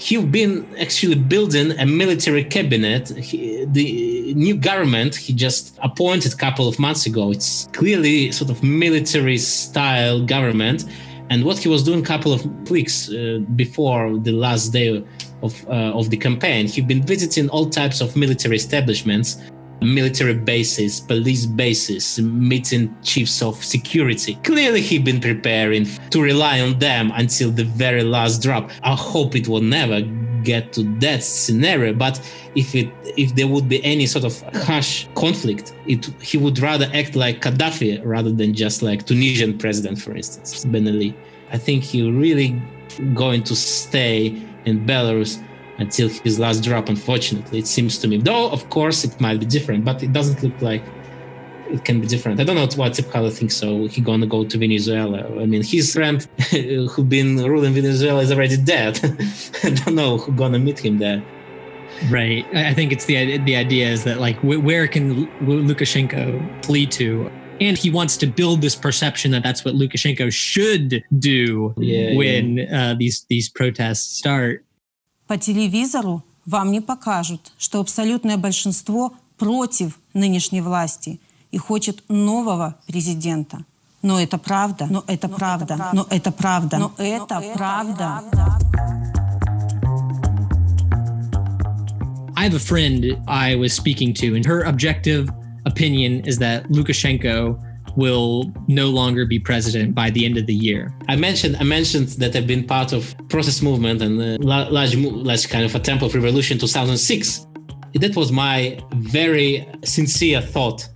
he's 0.00 0.24
been 0.24 0.66
actually 0.78 1.14
building 1.14 1.72
a 1.78 1.84
military 1.84 2.42
cabinet. 2.42 3.10
He, 3.10 3.66
the 3.66 4.32
new 4.34 4.56
government 4.56 5.14
he 5.14 5.32
just 5.34 5.78
appointed 5.82 6.32
a 6.32 6.36
couple 6.36 6.66
of 6.66 6.78
months 6.78 7.04
ago. 7.04 7.30
It's 7.30 7.68
clearly 7.72 8.32
sort 8.32 8.50
of 8.50 8.62
military 8.62 9.36
style 9.36 10.24
government. 10.24 10.86
And 11.28 11.44
what 11.44 11.58
he 11.58 11.68
was 11.68 11.84
doing 11.84 12.00
a 12.00 12.06
couple 12.06 12.32
of 12.32 12.70
weeks 12.70 13.10
uh, 13.10 13.40
before 13.54 14.18
the 14.18 14.32
last 14.32 14.72
day 14.72 15.04
of, 15.42 15.68
uh, 15.68 15.98
of 15.98 16.10
the 16.10 16.16
campaign 16.16 16.66
he'd 16.66 16.88
been 16.88 17.02
visiting 17.02 17.48
all 17.50 17.68
types 17.70 18.00
of 18.00 18.16
military 18.16 18.56
establishments 18.56 19.38
military 19.80 20.34
bases, 20.34 21.00
police 21.00 21.46
bases, 21.46 22.20
meeting 22.20 22.94
chiefs 23.02 23.42
of 23.42 23.62
security. 23.64 24.34
Clearly, 24.44 24.80
he 24.80 24.98
been 24.98 25.20
preparing 25.20 25.86
to 26.10 26.22
rely 26.22 26.60
on 26.60 26.78
them 26.78 27.12
until 27.14 27.50
the 27.50 27.64
very 27.64 28.02
last 28.02 28.42
drop. 28.42 28.70
I 28.82 28.94
hope 28.94 29.34
it 29.34 29.48
will 29.48 29.62
never 29.62 30.02
get 30.42 30.72
to 30.72 30.82
that 30.98 31.22
scenario 31.22 31.92
but 31.92 32.20
if 32.54 32.74
it 32.74 32.90
if 33.16 33.34
there 33.34 33.46
would 33.46 33.68
be 33.68 33.82
any 33.84 34.06
sort 34.06 34.24
of 34.24 34.40
harsh 34.64 35.06
conflict 35.14 35.74
it 35.86 36.06
he 36.22 36.38
would 36.38 36.58
rather 36.58 36.90
act 36.94 37.14
like 37.14 37.40
gaddafi 37.40 38.00
rather 38.04 38.32
than 38.32 38.54
just 38.54 38.82
like 38.82 39.04
tunisian 39.06 39.56
president 39.58 40.00
for 40.00 40.16
instance 40.16 40.64
ben 40.64 40.88
ali 40.88 41.14
i 41.52 41.58
think 41.58 41.82
he 41.82 42.10
really 42.10 42.60
going 43.14 43.42
to 43.42 43.54
stay 43.54 44.28
in 44.64 44.86
belarus 44.86 45.42
until 45.80 46.08
his 46.08 46.38
last 46.38 46.62
drop, 46.62 46.88
unfortunately, 46.88 47.58
it 47.58 47.66
seems 47.66 47.98
to 47.98 48.06
me. 48.06 48.18
Though, 48.18 48.50
of 48.50 48.68
course, 48.70 49.02
it 49.04 49.20
might 49.20 49.40
be 49.40 49.46
different, 49.46 49.84
but 49.84 50.02
it 50.02 50.12
doesn't 50.12 50.42
look 50.42 50.60
like 50.60 50.82
it 51.70 51.84
can 51.84 52.00
be 52.00 52.06
different. 52.06 52.38
I 52.40 52.44
don't 52.44 52.56
know 52.56 52.68
what 52.76 52.92
Tsepkalo 52.92 53.32
thinks, 53.32 53.56
so 53.56 53.86
he 53.86 54.00
gonna 54.00 54.26
go 54.26 54.44
to 54.44 54.58
Venezuela. 54.58 55.20
I 55.40 55.46
mean, 55.46 55.62
his 55.62 55.92
friend 55.92 56.22
who 56.50 57.02
been 57.04 57.36
ruling 57.38 57.72
Venezuela 57.72 58.20
is 58.20 58.30
already 58.30 58.56
dead. 58.56 59.00
I 59.64 59.70
don't 59.70 59.94
know 59.94 60.18
who 60.18 60.32
gonna 60.32 60.58
meet 60.58 60.78
him 60.78 60.98
there. 60.98 61.22
Right. 62.08 62.46
I 62.54 62.74
think 62.74 62.92
it's 62.92 63.06
the 63.06 63.38
the 63.38 63.56
idea 63.56 63.88
is 63.88 64.04
that 64.04 64.20
like 64.20 64.36
where 64.38 64.86
can 64.86 65.26
Lukashenko 65.40 66.64
flee 66.64 66.86
to? 66.86 67.30
And 67.60 67.76
he 67.76 67.90
wants 67.90 68.16
to 68.18 68.26
build 68.26 68.62
this 68.62 68.74
perception 68.74 69.32
that 69.32 69.42
that's 69.42 69.66
what 69.66 69.74
Lukashenko 69.74 70.32
should 70.32 71.04
do 71.18 71.74
yeah, 71.76 72.16
when 72.16 72.56
yeah. 72.56 72.92
Uh, 72.92 72.94
these 72.94 73.26
these 73.28 73.48
protests 73.48 74.16
start. 74.16 74.64
По 75.30 75.38
телевизору 75.38 76.24
вам 76.44 76.72
не 76.72 76.80
покажут, 76.80 77.52
что 77.56 77.78
абсолютное 77.78 78.36
большинство 78.36 79.12
против 79.38 80.00
нынешней 80.12 80.60
власти 80.60 81.20
и 81.52 81.56
хочет 81.56 82.02
нового 82.08 82.74
президента. 82.88 83.64
Но 84.02 84.20
это 84.20 84.38
правда, 84.38 84.88
но 84.90 85.04
это 85.06 85.28
но 85.28 85.36
правда, 85.36 85.74
это 85.74 85.90
но 85.92 86.06
это 86.10 86.32
правда, 86.32 86.78
но 86.78 86.92
это, 86.98 87.34
но 87.36 87.54
правда. 87.54 88.22
правда. 88.32 88.58
I 92.36 92.48
have 92.48 92.54
a 92.54 92.58
friend 92.58 93.16
I 93.28 93.54
was 93.54 93.72
speaking 93.72 94.12
to, 94.14 94.34
and 94.34 94.44
her 94.44 94.62
objective 94.62 95.28
opinion 95.64 96.24
is 96.26 96.38
that 96.38 96.68
Lukashenko 96.70 97.56
will 97.96 98.52
no 98.66 98.88
longer 98.88 99.24
be 99.26 99.38
president 99.38 99.94
by 99.94 100.10
the 100.10 100.24
end 100.24 100.36
of 100.36 100.46
the 100.46 100.54
year. 100.54 100.92
I 101.08 101.16
mentioned 101.16 101.56
I 101.56 101.64
mentioned 101.64 102.08
that 102.20 102.36
I've 102.36 102.46
been 102.46 102.66
part 102.66 102.92
of 102.92 103.14
process 103.28 103.62
movement 103.62 104.02
and 104.02 104.20
uh, 104.20 104.24
a 104.24 104.70
large 104.70 104.96
large 104.96 105.48
kind 105.48 105.64
of 105.64 105.74
a 105.74 105.80
tempo 105.80 106.06
of 106.06 106.14
revolution 106.14 106.58
2006. 106.58 107.46
That 107.94 108.14
was 108.14 108.30
my 108.30 108.78
very 108.94 109.66
sincere 109.84 110.40
thought 110.40 110.88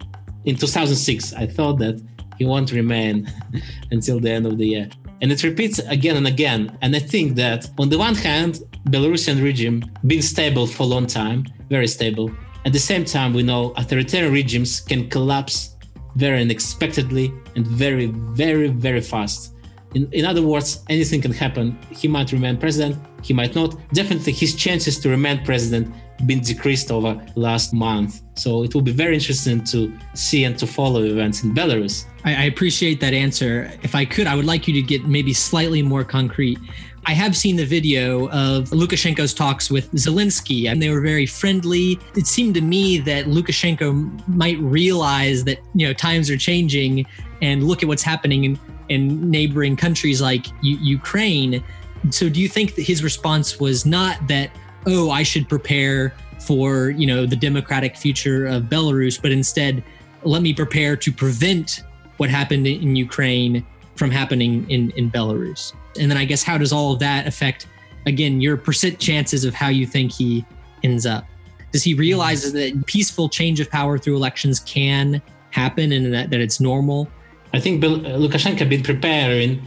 in 0.44 0.56
2006. 0.56 1.34
I 1.34 1.46
thought 1.46 1.78
that 1.78 2.00
he 2.38 2.44
won't 2.44 2.72
remain 2.72 3.30
until 3.90 4.20
the 4.20 4.30
end 4.30 4.46
of 4.46 4.58
the 4.58 4.66
year. 4.66 4.88
And 5.20 5.32
it 5.32 5.42
repeats 5.42 5.78
again 5.78 6.16
and 6.16 6.26
again. 6.26 6.76
And 6.82 6.94
I 6.94 6.98
think 6.98 7.36
that 7.36 7.68
on 7.78 7.88
the 7.88 7.98
one 7.98 8.14
hand, 8.14 8.60
Belarusian 8.88 9.42
regime 9.42 9.84
been 10.06 10.22
stable 10.22 10.66
for 10.66 10.82
a 10.82 10.86
long 10.86 11.06
time, 11.06 11.46
very 11.70 11.86
stable. 11.86 12.30
At 12.66 12.72
the 12.72 12.78
same 12.78 13.04
time, 13.04 13.32
we 13.32 13.42
know 13.42 13.72
authoritarian 13.76 14.32
regimes 14.32 14.80
can 14.80 15.08
collapse 15.08 15.73
very 16.16 16.40
unexpectedly 16.40 17.32
and 17.56 17.66
very, 17.66 18.06
very, 18.06 18.68
very 18.68 19.00
fast. 19.00 19.54
In, 19.94 20.08
in 20.12 20.24
other 20.24 20.42
words, 20.42 20.84
anything 20.88 21.20
can 21.20 21.32
happen. 21.32 21.78
He 21.90 22.08
might 22.08 22.32
remain 22.32 22.56
president, 22.56 22.96
he 23.22 23.32
might 23.32 23.54
not. 23.54 23.76
Definitely, 23.92 24.32
his 24.32 24.54
chances 24.54 24.98
to 25.00 25.08
remain 25.08 25.44
president 25.44 25.94
been 26.26 26.40
decreased 26.40 26.90
over 26.90 27.20
last 27.34 27.72
month. 27.72 28.22
So 28.36 28.62
it 28.62 28.74
will 28.74 28.82
be 28.82 28.92
very 28.92 29.14
interesting 29.14 29.62
to 29.64 29.92
see 30.14 30.44
and 30.44 30.58
to 30.58 30.66
follow 30.66 31.02
events 31.02 31.42
in 31.42 31.54
Belarus. 31.54 32.06
I, 32.24 32.34
I 32.34 32.42
appreciate 32.44 33.00
that 33.00 33.14
answer. 33.14 33.70
If 33.82 33.94
I 33.94 34.04
could, 34.04 34.26
I 34.26 34.34
would 34.34 34.44
like 34.44 34.66
you 34.68 34.74
to 34.74 34.82
get 34.82 35.06
maybe 35.06 35.32
slightly 35.32 35.82
more 35.82 36.04
concrete. 36.04 36.58
I 37.06 37.12
have 37.12 37.36
seen 37.36 37.56
the 37.56 37.66
video 37.66 38.28
of 38.30 38.70
Lukashenko's 38.70 39.34
talks 39.34 39.70
with 39.70 39.92
Zelensky, 39.92 40.70
and 40.70 40.80
they 40.80 40.88
were 40.88 41.02
very 41.02 41.26
friendly. 41.26 41.98
It 42.16 42.26
seemed 42.26 42.54
to 42.54 42.62
me 42.62 42.98
that 42.98 43.26
Lukashenko 43.26 44.26
might 44.26 44.58
realize 44.58 45.44
that 45.44 45.58
you 45.74 45.86
know 45.86 45.92
times 45.92 46.30
are 46.30 46.38
changing, 46.38 47.06
and 47.42 47.64
look 47.64 47.82
at 47.82 47.88
what's 47.88 48.02
happening 48.02 48.44
in, 48.44 48.58
in 48.88 49.30
neighboring 49.30 49.76
countries 49.76 50.22
like 50.22 50.46
U- 50.62 50.78
Ukraine. 50.80 51.62
So, 52.10 52.30
do 52.30 52.40
you 52.40 52.48
think 52.48 52.74
that 52.76 52.82
his 52.82 53.04
response 53.04 53.60
was 53.60 53.84
not 53.84 54.26
that, 54.28 54.50
oh, 54.86 55.10
I 55.10 55.24
should 55.24 55.46
prepare 55.46 56.14
for 56.40 56.90
you 56.90 57.06
know 57.06 57.26
the 57.26 57.36
democratic 57.36 57.96
future 57.96 58.46
of 58.46 58.64
Belarus, 58.64 59.20
but 59.20 59.30
instead, 59.30 59.84
let 60.22 60.40
me 60.40 60.54
prepare 60.54 60.96
to 60.96 61.12
prevent 61.12 61.82
what 62.16 62.30
happened 62.30 62.66
in 62.66 62.96
Ukraine 62.96 63.66
from 63.96 64.10
happening 64.10 64.68
in 64.70 64.90
in 64.92 65.10
Belarus? 65.10 65.72
And 65.98 66.10
then 66.10 66.18
I 66.18 66.24
guess 66.24 66.42
how 66.42 66.58
does 66.58 66.72
all 66.72 66.92
of 66.92 66.98
that 67.00 67.26
affect 67.26 67.66
again 68.06 68.40
your 68.40 68.56
percent 68.56 68.98
chances 68.98 69.44
of 69.44 69.54
how 69.54 69.68
you 69.68 69.86
think 69.86 70.12
he 70.12 70.44
ends 70.82 71.06
up? 71.06 71.24
Does 71.72 71.82
he 71.82 71.94
realize 71.94 72.52
that 72.52 72.86
peaceful 72.86 73.28
change 73.28 73.58
of 73.60 73.70
power 73.70 73.98
through 73.98 74.16
elections 74.16 74.60
can 74.60 75.20
happen 75.50 75.92
and 75.92 76.12
that, 76.14 76.30
that 76.30 76.40
it's 76.40 76.60
normal? 76.60 77.08
I 77.52 77.60
think 77.60 77.80
Bill, 77.80 77.94
uh, 78.06 78.10
Lukashenko 78.10 78.68
been 78.68 78.82
preparing 78.82 79.62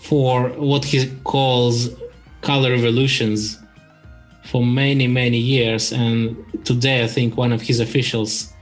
for 0.00 0.48
what 0.50 0.84
he 0.84 1.10
calls 1.24 1.90
color 2.40 2.70
revolutions 2.72 3.58
for 4.44 4.64
many 4.64 5.06
many 5.06 5.36
years 5.36 5.92
and 5.92 6.36
today 6.64 7.04
i 7.04 7.06
think 7.06 7.36
one 7.36 7.52
of 7.52 7.60
his 7.60 7.80
officials 7.80 8.52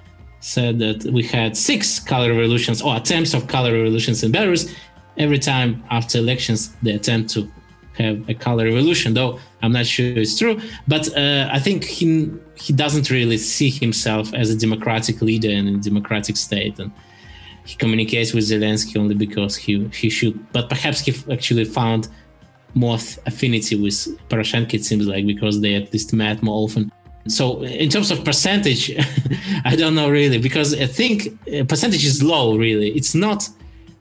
said 0.41 0.79
that 0.79 1.05
we 1.13 1.23
had 1.23 1.57
six 1.57 1.99
color 1.99 2.31
revolutions 2.35 2.83
or 2.83 2.97
attempts 2.97 3.35
of 3.35 3.47
color 3.47 3.73
revolutions 3.73 4.23
in 4.23 4.33
belarus 4.33 4.75
every 5.19 5.39
time 5.39 5.83
after 5.91 6.19
elections 6.19 6.75
they 6.83 6.93
attempt 6.93 7.31
to 7.31 7.51
have 7.95 8.29
a 8.29 8.35
color 8.35 8.65
revolution 8.65 9.13
though 9.15 9.39
i'm 9.63 9.73
not 9.73 9.87
sure 9.87 10.07
it's 10.07 10.39
true 10.39 10.61
but 10.87 11.05
uh, 11.17 11.49
i 11.53 11.59
think 11.59 11.85
he 11.85 12.31
he 12.55 12.73
doesn't 12.73 13.11
really 13.11 13.37
see 13.37 13.71
himself 13.71 14.33
as 14.35 14.51
a 14.51 14.57
democratic 14.57 15.21
leader 15.21 15.51
in 15.51 15.67
a 15.69 15.79
democratic 15.79 16.37
state 16.37 16.79
and 16.79 16.93
he 17.65 17.75
communicates 17.77 18.33
with 18.33 18.45
zelensky 18.45 18.97
only 18.97 19.15
because 19.15 19.57
he 19.57 19.87
he 19.89 20.09
should 20.09 20.35
but 20.53 20.69
perhaps 20.69 21.01
he 21.01 21.13
actually 21.33 21.65
found 21.65 22.09
more 22.75 22.97
affinity 23.27 23.77
with 23.77 23.95
poroshenko 24.29 24.75
it 24.75 24.85
seems 24.85 25.07
like 25.07 25.27
because 25.27 25.61
they 25.61 25.75
at 25.75 25.93
least 25.93 26.13
met 26.13 26.43
more 26.43 26.65
often. 26.65 26.93
So 27.27 27.63
in 27.63 27.89
terms 27.91 28.11
of 28.11 28.25
percentage 28.25 28.83
i 29.65 29.77
don't 29.77 29.95
know 29.95 30.09
really 30.09 30.39
because 30.39 30.75
i 30.75 30.87
think 30.87 31.17
uh, 31.53 31.65
percentage 31.65 32.05
is 32.05 32.23
low 32.23 32.57
really. 32.57 32.91
It's 32.99 33.15
not 33.15 33.49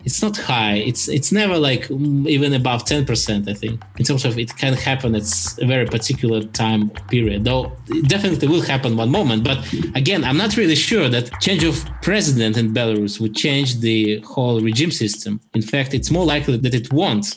it's 0.07 0.21
not 0.21 0.37
high. 0.37 0.75
It's 0.89 1.03
it's 1.17 1.31
never 1.41 1.57
like 1.69 1.83
mm, 1.89 2.25
even 2.35 2.53
above 2.53 2.85
10%, 2.85 3.49
I 3.49 3.53
think. 3.61 3.75
In 3.99 4.05
terms 4.05 4.23
of 4.23 4.39
it 4.43 4.49
can 4.55 4.73
happen, 4.89 5.09
it's 5.21 5.59
a 5.65 5.67
very 5.73 5.85
particular 5.97 6.39
time 6.63 6.83
period. 7.13 7.43
Though 7.43 7.63
it 7.89 8.07
definitely 8.15 8.47
will 8.53 8.65
happen 8.73 8.91
one 8.95 9.11
moment. 9.19 9.43
But 9.43 9.59
again, 10.01 10.21
I'm 10.23 10.39
not 10.43 10.51
really 10.61 10.79
sure 10.89 11.09
that 11.09 11.25
change 11.41 11.63
of 11.71 11.75
president 12.01 12.55
in 12.61 12.73
Belarus 12.73 13.19
would 13.21 13.35
change 13.35 13.69
the 13.87 13.99
whole 14.33 14.57
regime 14.69 14.93
system. 15.03 15.41
In 15.59 15.61
fact, 15.73 15.89
it's 15.93 16.09
more 16.17 16.25
likely 16.33 16.57
that 16.65 16.73
it 16.73 16.87
won't. 16.93 17.27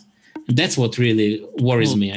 That's 0.46 0.76
what 0.80 0.96
really 0.96 1.30
worries 1.68 1.90
well, 1.90 2.04
me 2.04 2.08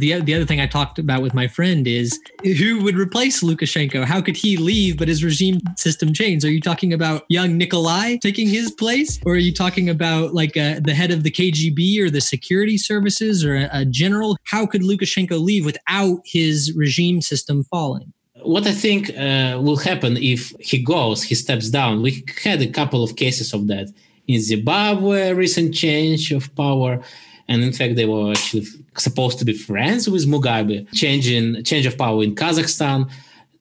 the 0.00 0.20
the 0.20 0.34
other 0.34 0.44
thing 0.44 0.60
I 0.60 0.66
talked 0.66 0.98
about 0.98 1.22
with 1.22 1.34
my 1.34 1.46
friend 1.46 1.86
is 1.86 2.18
who 2.42 2.82
would 2.82 2.96
replace 2.96 3.42
Lukashenko? 3.42 4.04
How 4.04 4.20
could 4.20 4.36
he 4.36 4.56
leave 4.56 4.98
but 4.98 5.08
his 5.08 5.22
regime 5.22 5.60
system 5.76 6.12
change? 6.12 6.44
Are 6.44 6.50
you 6.50 6.60
talking 6.60 6.92
about 6.92 7.24
young 7.28 7.56
Nikolai 7.56 8.16
taking 8.16 8.48
his 8.48 8.70
place, 8.70 9.20
or 9.24 9.34
are 9.34 9.46
you 9.48 9.52
talking 9.52 9.88
about 9.88 10.34
like 10.34 10.56
uh, 10.56 10.80
the 10.82 10.94
head 10.94 11.10
of 11.10 11.22
the 11.22 11.30
KGB 11.30 12.00
or 12.00 12.10
the 12.10 12.20
security 12.20 12.78
services 12.78 13.44
or 13.44 13.54
a, 13.56 13.68
a 13.72 13.84
general? 13.84 14.36
How 14.44 14.66
could 14.66 14.82
Lukashenko 14.82 15.40
leave 15.40 15.64
without 15.64 16.20
his 16.24 16.74
regime 16.74 17.20
system 17.20 17.64
falling? 17.64 18.12
what 18.42 18.66
I 18.66 18.72
think 18.72 19.10
uh, 19.10 19.58
will 19.60 19.76
happen 19.76 20.16
if 20.16 20.54
he 20.60 20.82
goes, 20.82 21.22
he 21.22 21.34
steps 21.34 21.68
down. 21.68 22.00
We 22.00 22.24
had 22.42 22.62
a 22.62 22.68
couple 22.68 23.02
of 23.02 23.16
cases 23.16 23.52
of 23.52 23.66
that 23.66 23.88
in 24.26 24.40
Zimbabwe, 24.40 25.32
recent 25.32 25.74
change 25.74 26.32
of 26.32 26.54
power 26.54 27.02
and 27.50 27.62
in 27.62 27.72
fact 27.72 27.96
they 27.96 28.06
were 28.06 28.30
actually 28.30 28.64
supposed 28.96 29.38
to 29.40 29.44
be 29.44 29.52
friends 29.52 30.08
with 30.08 30.24
Mugabe. 30.26 30.76
Changing 30.94 31.62
change 31.64 31.84
of 31.84 31.98
power 31.98 32.22
in 32.22 32.34
Kazakhstan, 32.34 33.10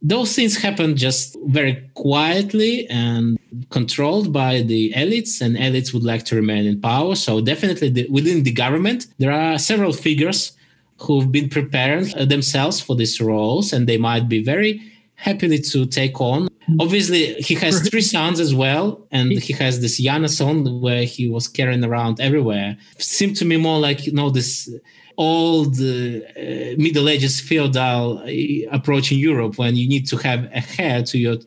those 0.02 0.34
things 0.34 0.56
happened 0.58 0.98
just 0.98 1.36
very 1.48 1.90
quietly 1.96 2.88
and 2.90 3.38
controlled 3.70 4.32
by 4.32 4.62
the 4.62 4.94
elites, 4.96 5.42
and 5.42 5.58
elites 5.58 5.94
would 5.94 6.04
like 6.04 6.24
to 6.26 6.36
remain 6.36 6.66
in 6.66 6.80
power. 6.80 7.16
So 7.16 7.42
definitely 7.42 7.90
the, 7.90 8.08
within 8.10 8.44
the 8.44 8.52
government, 8.52 9.08
there 9.18 9.32
are 9.32 9.58
several 9.58 9.92
figures 9.92 10.54
who've 11.02 11.32
been 11.32 11.50
preparing 11.50 12.14
uh, 12.16 12.26
themselves 12.26 12.80
for 12.80 12.96
these 12.96 13.20
roles, 13.20 13.74
and 13.74 13.88
they 13.88 13.98
might 13.98 14.30
be 14.30 14.44
very 14.44 14.82
happily 15.16 15.60
to 15.60 15.86
take 15.86 16.22
on. 16.22 16.49
Obviously, 16.80 17.34
he 17.36 17.56
has 17.56 17.88
three 17.88 18.02
sons 18.02 18.40
as 18.40 18.54
well, 18.54 19.08
and 19.12 19.32
he 19.32 19.54
has 19.54 19.80
this 19.82 20.00
Yana 20.00 20.30
son 20.30 20.82
where 20.82 21.04
he 21.04 21.28
was 21.30 21.48
carrying 21.48 21.84
around 21.84 22.20
everywhere. 22.20 22.78
Seemed 22.98 23.36
to 23.38 23.46
me 23.46 23.58
more 23.58 23.80
like 23.80 24.06
you 24.06 24.14
know 24.14 24.30
this 24.30 24.70
old 25.18 25.76
uh, 25.80 25.84
uh, 25.84 26.76
Middle 26.78 27.10
Ages 27.10 27.42
feudal 27.42 28.20
uh, 28.20 28.76
approach 28.76 29.12
in 29.12 29.20
Europe 29.20 29.58
when 29.58 29.76
you 29.76 29.88
need 29.88 30.08
to 30.08 30.18
have 30.18 30.46
a 30.46 30.64
heir 30.80 31.04
to 31.04 31.18
your 31.18 31.38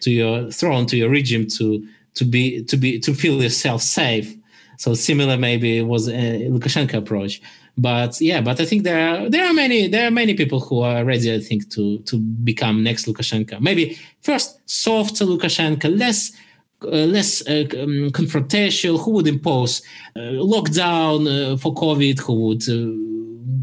to 0.00 0.10
your 0.10 0.50
throne 0.50 0.86
to 0.86 0.96
your 0.96 1.10
regime 1.10 1.46
to 1.46 1.86
to 2.14 2.24
be 2.24 2.62
to 2.64 2.76
be 2.76 2.98
to 3.00 3.14
feel 3.14 3.42
yourself 3.42 3.82
safe. 3.82 4.34
So 4.78 4.94
similar 4.94 5.36
maybe 5.36 5.82
was 5.82 6.08
a 6.08 6.48
Lukashenko 6.48 6.94
approach 6.94 7.40
but 7.80 8.20
yeah 8.20 8.40
but 8.40 8.60
i 8.60 8.64
think 8.64 8.82
there 8.82 9.00
are 9.08 9.30
there 9.30 9.44
are 9.46 9.52
many 9.52 9.88
there 9.88 10.06
are 10.06 10.10
many 10.10 10.34
people 10.34 10.60
who 10.60 10.80
are 10.80 11.04
ready 11.04 11.32
i 11.32 11.40
think 11.40 11.68
to 11.70 11.98
to 12.00 12.18
become 12.18 12.82
next 12.82 13.06
lukashenko. 13.06 13.60
Maybe 13.60 13.98
first 14.22 14.60
soft 14.68 15.14
lukashenko 15.14 15.98
less 15.98 16.32
uh, 16.82 17.06
less 17.16 17.46
uh, 17.46 17.66
um, 17.82 18.10
confrontational 18.10 18.98
who 19.02 19.10
would 19.12 19.26
impose 19.26 19.82
uh, 20.16 20.20
lockdown 20.52 21.18
uh, 21.28 21.56
for 21.56 21.74
covid 21.74 22.18
who 22.20 22.34
would 22.46 22.62
uh, 22.68 23.10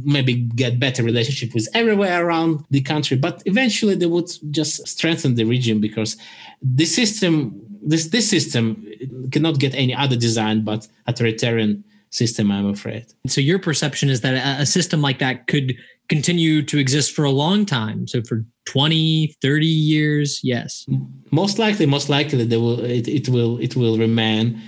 maybe 0.04 0.36
get 0.36 0.80
better 0.80 1.04
relationship 1.04 1.54
with 1.54 1.68
everywhere 1.74 2.26
around 2.26 2.66
the 2.72 2.82
country. 2.82 3.18
But 3.18 3.44
eventually 3.46 3.96
they 3.96 4.06
would 4.06 4.30
just 4.52 4.88
strengthen 4.88 5.36
the 5.36 5.44
region 5.44 5.82
because 5.82 6.18
the 6.62 6.86
system 6.86 7.62
this 7.82 8.08
this 8.08 8.30
system 8.30 8.86
cannot 9.32 9.60
get 9.60 9.76
any 9.76 9.94
other 9.94 10.16
design 10.16 10.64
but 10.64 10.88
authoritarian 11.06 11.84
system, 12.18 12.52
I'm 12.52 12.68
afraid. 12.68 13.06
So 13.28 13.42
your 13.42 13.60
perception 13.60 14.10
is 14.10 14.22
that 14.22 14.60
a 14.60 14.66
system 14.66 15.02
like 15.02 15.20
that 15.20 15.48
could 15.48 15.76
continue 16.10 16.64
to 16.64 16.78
exist 16.78 17.12
for 17.12 17.26
a 17.26 17.32
long 17.32 17.66
time. 17.66 18.08
So 18.08 18.22
for 18.22 18.46
20, 18.66 19.36
30 19.42 19.66
years, 19.66 20.40
yes. 20.44 20.86
Most 21.32 21.60
likely, 21.60 21.86
most 21.86 22.10
likely 22.10 22.44
they 22.46 22.58
will 22.58 22.84
it, 22.84 23.08
it 23.08 23.30
will 23.30 23.58
it 23.60 23.76
will 23.76 23.98
remain. 23.98 24.62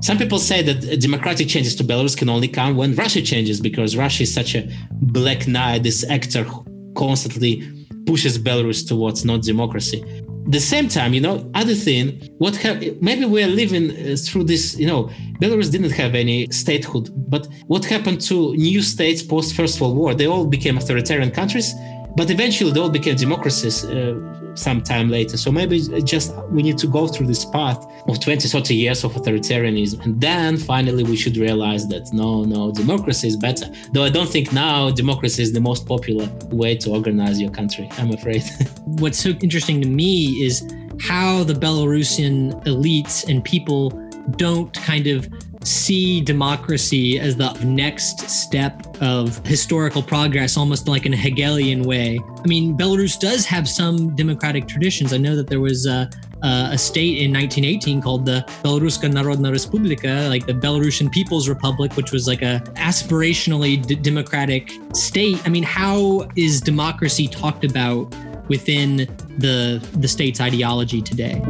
Some 0.00 0.16
people 0.16 0.38
say 0.38 0.62
that 0.62 1.00
democratic 1.00 1.48
changes 1.48 1.74
to 1.76 1.84
Belarus 1.84 2.16
can 2.16 2.30
only 2.30 2.48
come 2.48 2.76
when 2.76 2.94
Russia 2.94 3.20
changes 3.20 3.60
because 3.60 3.96
Russia 3.96 4.22
is 4.22 4.32
such 4.32 4.54
a 4.54 4.66
black 4.90 5.46
knight, 5.46 5.82
this 5.82 6.02
actor 6.08 6.44
who 6.44 6.64
constantly 6.94 7.62
pushes 8.06 8.38
Belarus 8.38 8.86
towards 8.86 9.24
not 9.24 9.42
democracy 9.42 10.02
the 10.46 10.60
same 10.60 10.88
time, 10.88 11.12
you 11.12 11.20
know, 11.20 11.50
other 11.54 11.74
thing, 11.74 12.22
what 12.38 12.56
have 12.56 12.80
maybe 13.02 13.24
we 13.24 13.42
are 13.42 13.48
living 13.48 13.90
uh, 13.90 14.16
through 14.16 14.44
this, 14.44 14.78
you 14.78 14.86
know, 14.86 15.10
Belarus 15.40 15.70
didn't 15.70 15.90
have 15.90 16.14
any 16.14 16.46
statehood, 16.50 17.10
but 17.28 17.48
what 17.66 17.84
happened 17.84 18.20
to 18.22 18.54
new 18.54 18.80
states 18.80 19.22
post 19.22 19.54
First 19.54 19.80
World 19.80 19.96
War? 19.96 20.14
They 20.14 20.26
all 20.26 20.46
became 20.46 20.76
authoritarian 20.76 21.30
countries 21.30 21.74
but 22.16 22.30
eventually 22.30 22.72
they 22.72 22.80
all 22.80 22.90
became 22.90 23.14
democracies 23.14 23.84
uh, 23.84 24.18
sometime 24.56 25.08
later. 25.08 25.36
So 25.36 25.52
maybe 25.52 25.80
just 26.02 26.34
we 26.46 26.62
need 26.62 26.78
to 26.78 26.86
go 26.86 27.06
through 27.06 27.26
this 27.26 27.44
path 27.44 27.86
of 28.08 28.20
20, 28.20 28.48
30 28.48 28.74
years 28.74 29.04
of 29.04 29.12
authoritarianism. 29.12 30.02
And 30.04 30.20
then 30.20 30.56
finally 30.56 31.04
we 31.04 31.16
should 31.16 31.36
realize 31.36 31.86
that 31.88 32.12
no, 32.12 32.44
no, 32.44 32.72
democracy 32.72 33.28
is 33.28 33.36
better. 33.36 33.66
Though 33.92 34.04
I 34.04 34.10
don't 34.10 34.28
think 34.28 34.52
now 34.52 34.90
democracy 34.90 35.42
is 35.42 35.52
the 35.52 35.60
most 35.60 35.86
popular 35.86 36.28
way 36.50 36.76
to 36.76 36.90
organize 36.90 37.40
your 37.40 37.50
country, 37.50 37.88
I'm 37.98 38.12
afraid. 38.12 38.42
What's 38.84 39.18
so 39.18 39.30
interesting 39.30 39.80
to 39.82 39.88
me 39.88 40.42
is 40.42 40.66
how 41.00 41.44
the 41.44 41.52
Belarusian 41.52 42.64
elites 42.64 43.28
and 43.28 43.44
people 43.44 43.90
don't 44.36 44.72
kind 44.72 45.06
of 45.06 45.28
see 45.66 46.20
democracy 46.20 47.18
as 47.18 47.36
the 47.36 47.52
next 47.64 48.30
step 48.30 48.86
of 49.00 49.44
historical 49.46 50.02
progress, 50.02 50.56
almost 50.56 50.88
like 50.88 51.06
in 51.06 51.12
a 51.12 51.16
Hegelian 51.16 51.82
way. 51.82 52.20
I 52.38 52.46
mean, 52.46 52.76
Belarus 52.76 53.18
does 53.18 53.44
have 53.46 53.68
some 53.68 54.14
democratic 54.14 54.68
traditions. 54.68 55.12
I 55.12 55.18
know 55.18 55.34
that 55.34 55.48
there 55.48 55.60
was 55.60 55.86
a, 55.86 56.08
a 56.42 56.78
state 56.78 57.18
in 57.18 57.32
1918 57.32 58.00
called 58.00 58.24
the 58.24 58.44
Belaruska 58.62 59.10
Narodna 59.10 59.50
Respublika, 59.50 60.28
like 60.28 60.46
the 60.46 60.52
Belarusian 60.52 61.10
People's 61.10 61.48
Republic, 61.48 61.96
which 61.96 62.12
was 62.12 62.28
like 62.28 62.42
a 62.42 62.62
aspirationally 62.76 63.84
d- 63.84 63.96
democratic 63.96 64.70
state. 64.94 65.40
I 65.44 65.48
mean, 65.48 65.64
how 65.64 66.28
is 66.36 66.60
democracy 66.60 67.26
talked 67.26 67.64
about 67.64 68.14
within 68.48 68.98
the 69.38 69.84
the 69.94 70.06
state's 70.06 70.40
ideology 70.40 71.02
today? 71.02 71.42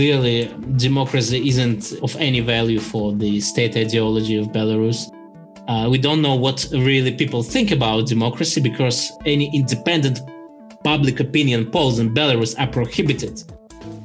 Clearly, 0.00 0.48
democracy 0.78 1.46
isn't 1.46 1.92
of 2.02 2.16
any 2.16 2.40
value 2.40 2.80
for 2.80 3.12
the 3.12 3.38
state 3.38 3.76
ideology 3.76 4.38
of 4.38 4.46
Belarus. 4.46 5.12
Uh, 5.68 5.90
we 5.90 5.98
don't 5.98 6.22
know 6.22 6.36
what 6.36 6.66
really 6.72 7.12
people 7.12 7.42
think 7.42 7.70
about 7.70 8.06
democracy 8.06 8.62
because 8.62 9.12
any 9.26 9.54
independent 9.54 10.20
public 10.84 11.20
opinion 11.20 11.70
polls 11.70 11.98
in 11.98 12.14
Belarus 12.14 12.58
are 12.58 12.66
prohibited. 12.66 13.42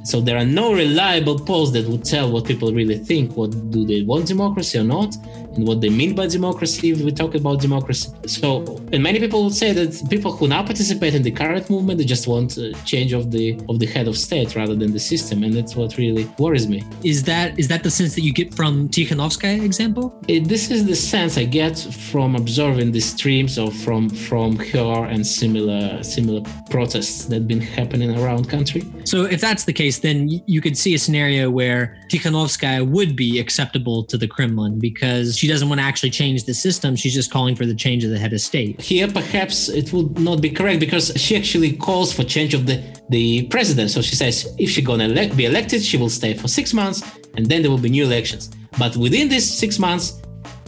So 0.04 0.20
there 0.20 0.36
are 0.36 0.44
no 0.44 0.74
reliable 0.74 1.38
polls 1.38 1.72
that 1.72 1.88
would 1.88 2.04
tell 2.04 2.30
what 2.30 2.44
people 2.44 2.74
really 2.74 2.98
think. 2.98 3.34
What 3.34 3.52
do 3.70 3.86
they 3.86 4.02
want 4.02 4.26
democracy 4.26 4.78
or 4.78 4.84
not, 4.84 5.16
what 5.64 5.80
they 5.80 5.88
mean 5.88 6.14
by 6.14 6.26
democracy 6.26 6.90
if 6.90 7.00
we 7.00 7.12
talk 7.12 7.34
about 7.34 7.60
democracy. 7.60 8.10
So, 8.26 8.80
and 8.92 9.02
many 9.02 9.18
people 9.18 9.44
would 9.44 9.54
say 9.54 9.72
that 9.72 10.08
people 10.10 10.32
who 10.32 10.48
now 10.48 10.62
participate 10.62 11.14
in 11.14 11.22
the 11.22 11.30
current 11.30 11.70
movement 11.70 11.98
they 11.98 12.04
just 12.04 12.26
want 12.26 12.56
a 12.58 12.72
change 12.84 13.12
of 13.12 13.30
the 13.30 13.58
of 13.68 13.78
the 13.78 13.86
head 13.86 14.08
of 14.08 14.16
state 14.16 14.54
rather 14.54 14.74
than 14.74 14.92
the 14.92 14.98
system, 14.98 15.42
and 15.44 15.52
that's 15.54 15.74
what 15.76 15.96
really 15.96 16.24
worries 16.38 16.68
me. 16.68 16.82
Is 17.02 17.24
that 17.24 17.58
is 17.58 17.68
that 17.68 17.82
the 17.82 17.90
sense 17.90 18.14
that 18.14 18.22
you 18.22 18.32
get 18.32 18.54
from 18.54 18.88
Tikhanovskaya 18.88 19.62
example? 19.62 20.18
It, 20.28 20.48
this 20.48 20.70
is 20.70 20.86
the 20.86 20.96
sense 20.96 21.38
I 21.38 21.44
get 21.44 21.78
from 21.78 22.36
observing 22.36 22.92
the 22.92 23.00
streams 23.00 23.58
of 23.58 23.74
from 23.84 24.08
from 24.08 24.56
her 24.56 25.04
and 25.06 25.26
similar 25.26 26.02
similar 26.02 26.42
protests 26.70 27.26
that 27.26 27.46
been 27.46 27.60
happening 27.60 28.16
around 28.18 28.48
country. 28.48 28.82
So 29.04 29.24
if 29.24 29.40
that's 29.40 29.64
the 29.64 29.72
case, 29.72 30.00
then 30.00 30.28
you 30.46 30.60
could 30.60 30.76
see 30.76 30.94
a 30.94 30.98
scenario 30.98 31.50
where 31.50 31.96
Tikhanovskaya 32.10 32.86
would 32.88 33.16
be 33.16 33.38
acceptable 33.38 34.04
to 34.04 34.16
the 34.18 34.26
Kremlin 34.26 34.78
because 34.78 35.36
she 35.36 35.45
doesn't 35.48 35.68
want 35.68 35.80
to 35.80 35.84
actually 35.84 36.10
change 36.10 36.44
the 36.44 36.54
system. 36.54 36.96
She's 36.96 37.14
just 37.14 37.30
calling 37.30 37.54
for 37.54 37.66
the 37.66 37.74
change 37.74 38.04
of 38.04 38.10
the 38.10 38.18
head 38.18 38.32
of 38.32 38.40
state. 38.40 38.80
Here, 38.80 39.08
perhaps 39.08 39.68
it 39.68 39.92
would 39.92 40.18
not 40.18 40.40
be 40.40 40.50
correct 40.50 40.80
because 40.80 41.12
she 41.16 41.36
actually 41.36 41.76
calls 41.76 42.12
for 42.12 42.24
change 42.24 42.54
of 42.54 42.66
the, 42.66 42.82
the 43.10 43.46
president. 43.48 43.90
So 43.90 44.00
she 44.02 44.16
says 44.16 44.54
if 44.58 44.70
she's 44.70 44.86
going 44.86 45.00
to 45.00 45.06
elect, 45.06 45.36
be 45.36 45.44
elected, 45.44 45.82
she 45.82 45.96
will 45.96 46.10
stay 46.10 46.34
for 46.34 46.48
six 46.48 46.72
months 46.72 47.02
and 47.36 47.46
then 47.46 47.62
there 47.62 47.70
will 47.70 47.78
be 47.78 47.90
new 47.90 48.04
elections. 48.04 48.50
But 48.78 48.96
within 48.96 49.28
these 49.28 49.50
six 49.50 49.78
months, 49.78 50.20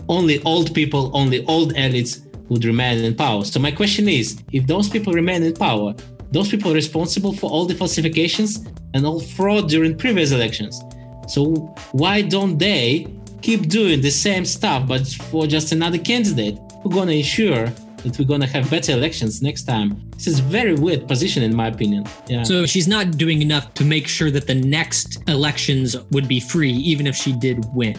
only 0.09 0.43
old 0.45 0.75
people, 0.75 1.11
only 1.15 1.45
old 1.47 1.75
elites 1.75 2.25
would 2.49 2.65
remain 2.65 3.05
in 3.05 3.15
power. 3.15 3.45
So 3.45 3.61
my 3.61 3.71
question 3.71 4.09
is, 4.09 4.43
if 4.53 4.67
those 4.67 4.89
people 4.89 5.13
remain 5.13 5.43
in 5.43 5.55
power, 5.55 5.95
those 6.33 6.49
people 6.49 6.73
responsible 6.75 7.33
for 7.33 7.51
all 7.51 7.67
the 7.67 7.75
falsifications 7.75 8.67
and 8.95 9.07
all 9.07 9.21
fraud 9.21 9.69
during 9.69 9.97
previous 9.97 10.33
elections. 10.33 10.81
So 11.27 11.75
why 11.93 12.23
don't 12.23 12.59
they 12.59 13.07
keep 13.43 13.69
doing 13.69 14.01
the 14.01 14.11
same 14.11 14.45
stuff 14.45 14.87
but 14.87 15.07
for 15.31 15.47
just 15.47 15.73
another 15.73 15.99
candidate 15.99 16.59
who's 16.83 16.95
gonna 16.95 17.13
ensure 17.13 17.67
that 18.03 18.17
we're 18.19 18.25
gonna 18.25 18.47
have 18.47 18.71
better 18.71 18.93
elections 18.93 19.43
next 19.43 19.65
time? 19.65 20.01
This 20.13 20.27
is 20.27 20.41
very 20.41 20.75
weird 20.75 21.09
position 21.09 21.43
in 21.43 21.55
my 21.55 21.69
opinion. 21.69 22.07
Yeah. 22.29 22.43
So 22.43 22.67
she's 22.67 22.89
not 22.89 23.19
doing 23.19 23.43
enough 23.43 23.75
to 23.75 23.85
make 23.85 24.07
sure 24.07 24.31
that 24.31 24.47
the 24.47 24.55
next 24.55 25.19
elections 25.29 25.97
would 26.11 26.29
be 26.29 26.41
free, 26.41 26.73
even 26.73 27.07
if 27.07 27.17
she 27.17 27.33
did 27.33 27.65
win 27.75 27.97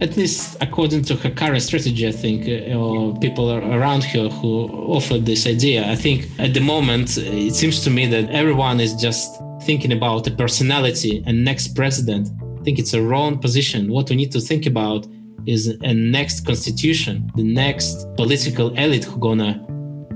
at 0.00 0.16
least 0.16 0.56
according 0.60 1.02
to 1.02 1.16
her 1.16 1.30
current 1.30 1.62
strategy, 1.62 2.06
I 2.06 2.12
think, 2.12 2.46
uh, 2.48 2.76
or 2.76 3.18
people 3.18 3.50
around 3.50 4.04
her 4.04 4.28
who 4.28 4.68
offered 4.68 5.24
this 5.24 5.46
idea. 5.46 5.90
I 5.90 5.96
think 5.96 6.28
at 6.38 6.52
the 6.54 6.60
moment, 6.60 7.16
it 7.16 7.54
seems 7.54 7.82
to 7.84 7.90
me 7.90 8.06
that 8.06 8.30
everyone 8.30 8.80
is 8.80 8.94
just 8.94 9.40
thinking 9.62 9.92
about 9.92 10.24
the 10.24 10.30
personality 10.30 11.22
and 11.26 11.44
next 11.44 11.74
president. 11.74 12.28
Think 12.66 12.80
it's 12.80 12.94
a 12.94 13.00
wrong 13.00 13.38
position. 13.38 13.92
What 13.92 14.10
we 14.10 14.16
need 14.16 14.32
to 14.32 14.40
think 14.40 14.66
about 14.66 15.06
is 15.46 15.68
a 15.82 15.94
next 15.94 16.44
constitution, 16.44 17.30
the 17.36 17.44
next 17.44 18.12
political 18.16 18.74
elite 18.74 19.04
who 19.04 19.20
gonna, 19.20 19.64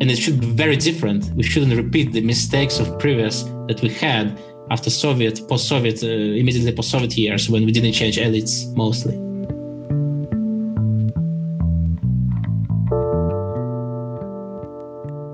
and 0.00 0.10
it 0.10 0.18
should 0.18 0.40
be 0.40 0.50
very 0.50 0.74
different. 0.74 1.30
We 1.36 1.44
shouldn't 1.44 1.72
repeat 1.76 2.10
the 2.10 2.22
mistakes 2.22 2.80
of 2.80 2.98
previous 2.98 3.44
that 3.68 3.78
we 3.82 3.90
had 3.90 4.36
after 4.72 4.90
Soviet, 4.90 5.40
post-Soviet, 5.48 6.02
uh, 6.02 6.08
immediately 6.08 6.72
post-Soviet 6.72 7.16
years 7.16 7.48
when 7.48 7.64
we 7.64 7.70
didn't 7.70 7.92
change 7.92 8.18
elites 8.18 8.74
mostly. 8.74 9.14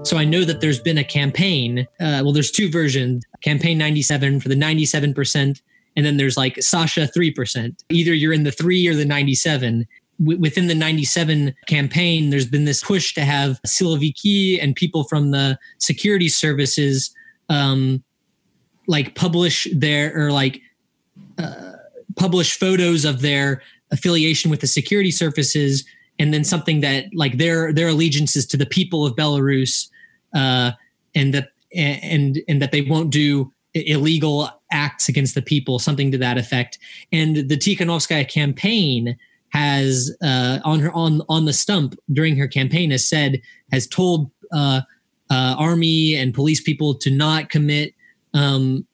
So 0.04 0.18
I 0.18 0.26
know 0.26 0.44
that 0.44 0.60
there's 0.60 0.80
been 0.80 0.98
a 0.98 1.04
campaign. 1.04 1.88
Uh, 1.98 2.20
well, 2.22 2.34
there's 2.34 2.50
two 2.50 2.70
versions 2.70 3.24
campaign 3.40 3.78
97 3.78 4.40
for 4.40 4.50
the 4.50 4.54
97%, 4.54 5.62
and 5.96 6.04
then 6.04 6.18
there's 6.18 6.36
like 6.36 6.62
Sasha 6.62 7.08
3%. 7.16 7.82
Either 7.88 8.14
you're 8.14 8.32
in 8.32 8.44
the 8.44 8.52
three 8.52 8.86
or 8.86 8.94
the 8.94 9.04
97. 9.04 9.86
W- 10.20 10.38
within 10.38 10.66
the 10.66 10.74
97 10.74 11.54
campaign, 11.66 12.30
there's 12.30 12.46
been 12.46 12.66
this 12.66 12.82
push 12.82 13.14
to 13.14 13.22
have 13.22 13.60
Siloviki 13.66 14.62
and 14.62 14.76
people 14.76 15.04
from 15.04 15.30
the 15.30 15.58
security 15.78 16.28
services 16.28 17.14
um, 17.48 18.02
like 18.86 19.14
publish 19.14 19.66
their 19.74 20.16
or 20.16 20.32
like 20.32 20.60
uh, 21.38 21.72
publish 22.16 22.58
photos 22.58 23.04
of 23.04 23.20
their 23.22 23.62
affiliation 23.90 24.50
with 24.50 24.60
the 24.60 24.66
security 24.66 25.10
services 25.10 25.84
and 26.18 26.32
then 26.32 26.44
something 26.44 26.80
that 26.80 27.06
like 27.14 27.38
their 27.38 27.72
their 27.72 27.88
allegiances 27.88 28.46
to 28.46 28.56
the 28.56 28.66
people 28.66 29.04
of 29.04 29.14
Belarus 29.16 29.88
uh, 30.34 30.72
and 31.14 31.34
that 31.34 31.48
and 31.74 32.40
and 32.48 32.62
that 32.62 32.72
they 32.72 32.82
won't 32.82 33.10
do 33.10 33.52
illegal 33.86 34.50
acts 34.70 35.08
against 35.08 35.34
the 35.34 35.42
people, 35.42 35.78
something 35.78 36.10
to 36.12 36.18
that 36.18 36.38
effect. 36.38 36.78
And 37.12 37.48
the 37.48 37.56
Tikhanovskaya 37.56 38.28
campaign 38.28 39.16
has 39.50 40.14
uh, 40.22 40.58
on 40.64 40.80
her 40.80 40.92
on 40.92 41.22
on 41.28 41.44
the 41.44 41.52
stump 41.52 41.94
during 42.12 42.36
her 42.36 42.48
campaign 42.48 42.90
has 42.90 43.08
said 43.08 43.40
has 43.72 43.86
told 43.86 44.30
uh, 44.52 44.80
uh, 45.30 45.54
army 45.58 46.14
and 46.14 46.34
police 46.34 46.60
people 46.60 46.94
to 46.94 47.10
not 47.10 47.48
commit 47.48 47.94
um, 48.34 48.86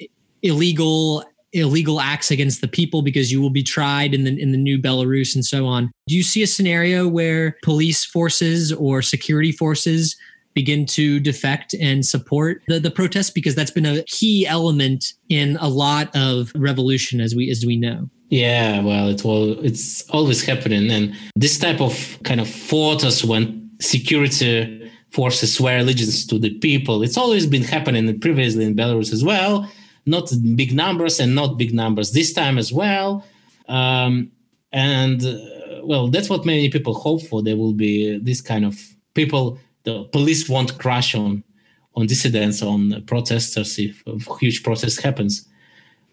illegal 0.43 1.24
illegal 1.55 2.01
acts 2.01 2.30
against 2.30 2.62
the 2.62 2.68
people 2.68 3.03
because 3.03 3.30
you 3.30 3.41
will 3.41 3.51
be 3.51 3.62
tried 3.62 4.14
in 4.14 4.24
the 4.24 4.41
in 4.41 4.53
the 4.53 4.59
new 4.59 4.78
Belarus 4.78 5.35
and 5.35 5.45
so 5.45 5.66
on. 5.66 5.91
Do 6.07 6.16
you 6.16 6.22
see 6.22 6.43
a 6.43 6.47
scenario 6.47 7.09
where 7.09 7.57
police 7.62 8.05
forces 8.05 8.72
or 8.72 9.03
security 9.03 9.53
forces 9.53 10.16
begin 10.55 10.86
to 10.86 11.20
defect 11.20 11.74
and 11.80 12.05
support 12.05 12.62
the, 12.68 12.78
the 12.78 12.90
protests 12.90 13.30
because 13.30 13.55
that's 13.55 13.70
been 13.70 13.86
a 13.86 14.03
key 14.05 14.46
element 14.46 15.14
in 15.28 15.57
a 15.61 15.68
lot 15.68 16.14
of 16.14 16.53
revolution 16.55 17.20
as 17.20 17.34
we 17.34 17.50
as 17.50 17.64
we 17.66 17.76
know. 17.76 18.09
Yeah 18.28 18.82
well 18.82 19.09
it 19.09 19.24
will 19.24 19.64
it's 19.64 20.09
always 20.11 20.44
happening. 20.44 20.90
And 20.90 21.14
this 21.36 21.59
type 21.59 21.80
of 21.80 22.18
kind 22.24 22.40
of 22.40 22.48
photos 22.48 23.24
when 23.24 23.70
security 23.80 24.90
forces 25.11 25.55
swear 25.55 25.78
allegiance 25.78 26.26
to 26.26 26.38
the 26.38 26.55
people 26.59 27.03
it's 27.03 27.18
always 27.18 27.46
been 27.46 27.64
happening 27.64 28.20
previously 28.20 28.64
in 28.64 28.74
belarus 28.74 29.12
as 29.12 29.24
well. 29.24 29.70
Not 30.05 30.32
big 30.57 30.74
numbers 30.74 31.20
and 31.20 31.34
not 31.34 31.59
big 31.59 31.72
numbers 31.72 32.12
this 32.12 32.32
time 32.32 32.59
as 32.59 32.72
well. 32.72 33.24
Um, 33.68 34.32
and 34.72 35.24
uh, 35.24 35.36
well 35.84 36.09
that's 36.09 36.28
what 36.28 36.44
many 36.44 36.68
people 36.68 36.94
hope 36.94 37.22
for. 37.22 37.42
There 37.42 37.57
will 37.57 37.74
be 37.74 38.18
this 38.18 38.40
kind 38.40 38.64
of 38.64 38.78
people 39.14 39.59
the 39.85 40.05
police 40.05 40.49
won't 40.49 40.78
crash 40.78 41.14
on 41.14 41.45
on 41.95 42.07
dissidents, 42.07 42.62
on 42.62 43.03
protesters 43.07 43.78
if 43.78 44.03
a 44.07 44.18
huge 44.39 44.62
protest 44.62 45.03
happens. 45.03 45.47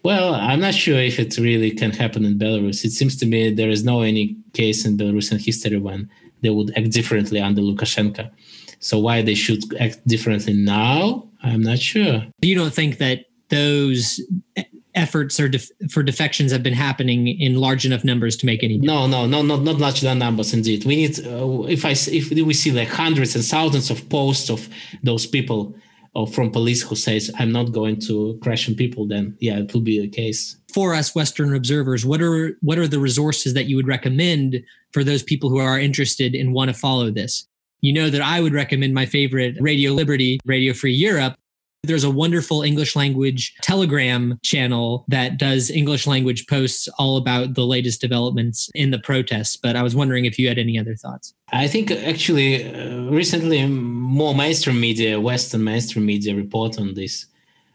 Well, 0.02 0.34
I'm 0.34 0.60
not 0.60 0.74
sure 0.74 0.98
if 0.98 1.18
it 1.18 1.36
really 1.38 1.70
can 1.70 1.90
happen 1.90 2.24
in 2.24 2.38
Belarus. 2.38 2.84
It 2.84 2.92
seems 2.92 3.16
to 3.16 3.26
me 3.26 3.52
there 3.52 3.68
is 3.70 3.84
no 3.84 4.02
any 4.02 4.36
case 4.54 4.84
in 4.84 4.96
Belarusian 4.96 5.44
history 5.44 5.78
when 5.78 6.08
they 6.42 6.50
would 6.50 6.76
act 6.76 6.90
differently 6.90 7.40
under 7.40 7.60
Lukashenko. 7.60 8.30
So 8.78 8.98
why 8.98 9.20
they 9.20 9.34
should 9.34 9.62
act 9.78 10.06
differently 10.06 10.54
now, 10.54 11.28
I'm 11.42 11.62
not 11.62 11.78
sure. 11.78 12.24
You 12.40 12.54
don't 12.54 12.72
think 12.72 12.96
that 12.98 13.26
those 13.48 14.20
efforts 15.04 15.34
or 15.42 15.48
def- 15.48 15.70
for 15.92 16.02
defections 16.12 16.48
have 16.52 16.62
been 16.68 16.78
happening 16.88 17.20
in 17.46 17.52
large 17.66 17.84
enough 17.88 18.04
numbers 18.10 18.34
to 18.40 18.44
make 18.50 18.62
any 18.62 18.76
difference. 18.78 19.10
no 19.10 19.26
no 19.26 19.26
no 19.34 19.38
not 19.50 19.60
not 19.68 19.78
large 19.84 20.00
enough 20.02 20.18
numbers 20.26 20.50
indeed. 20.58 20.80
We 20.84 20.96
need 21.02 21.14
uh, 21.26 21.62
if 21.76 21.82
i 21.90 21.94
if 22.20 22.30
we 22.50 22.54
see 22.62 22.72
like 22.80 22.90
hundreds 23.04 23.32
and 23.36 23.44
thousands 23.44 23.86
of 23.94 23.98
posts 24.18 24.48
of 24.56 24.60
those 25.08 25.24
people 25.36 25.60
or 26.18 26.26
from 26.34 26.50
police 26.58 26.82
who 26.86 26.96
says 27.06 27.22
i'm 27.40 27.52
not 27.58 27.66
going 27.78 27.96
to 28.08 28.16
crash 28.42 28.68
on 28.68 28.74
people 28.74 29.02
then 29.12 29.24
yeah 29.46 29.56
it 29.62 29.68
will 29.72 29.86
be 29.92 29.96
the 30.00 30.12
case. 30.22 30.40
For 30.74 30.88
us 31.00 31.08
western 31.20 31.50
observers 31.60 32.00
what 32.10 32.20
are 32.28 32.56
what 32.68 32.78
are 32.78 32.88
the 32.94 33.02
resources 33.08 33.50
that 33.54 33.66
you 33.68 33.76
would 33.78 33.90
recommend 33.96 34.48
for 34.94 35.02
those 35.04 35.22
people 35.30 35.48
who 35.50 35.60
are 35.70 35.78
interested 35.88 36.30
and 36.40 36.52
want 36.52 36.68
to 36.72 36.76
follow 36.86 37.10
this? 37.20 37.32
You 37.80 37.92
know 37.98 38.10
that 38.10 38.20
I 38.20 38.40
would 38.42 38.52
recommend 38.62 38.92
my 38.92 39.06
favorite 39.06 39.56
Radio 39.58 39.92
Liberty, 40.00 40.38
Radio 40.44 40.72
Free 40.74 40.92
Europe, 40.92 41.34
there's 41.82 42.04
a 42.04 42.10
wonderful 42.10 42.62
English 42.62 42.94
language 42.94 43.54
Telegram 43.62 44.38
channel 44.42 45.04
that 45.08 45.38
does 45.38 45.70
English 45.70 46.06
language 46.06 46.46
posts 46.46 46.88
all 46.98 47.16
about 47.16 47.54
the 47.54 47.64
latest 47.64 48.00
developments 48.00 48.70
in 48.74 48.90
the 48.90 48.98
protests. 48.98 49.56
But 49.56 49.76
I 49.76 49.82
was 49.82 49.94
wondering 49.94 50.24
if 50.24 50.38
you 50.38 50.48
had 50.48 50.58
any 50.58 50.78
other 50.78 50.94
thoughts. 50.94 51.34
I 51.52 51.66
think 51.66 51.90
actually 51.90 52.72
uh, 52.72 53.10
recently 53.10 53.66
more 53.66 54.34
mainstream 54.34 54.80
media, 54.80 55.20
Western 55.20 55.64
mainstream 55.64 56.06
media 56.06 56.34
report 56.34 56.78
on 56.78 56.94
this. 56.94 57.26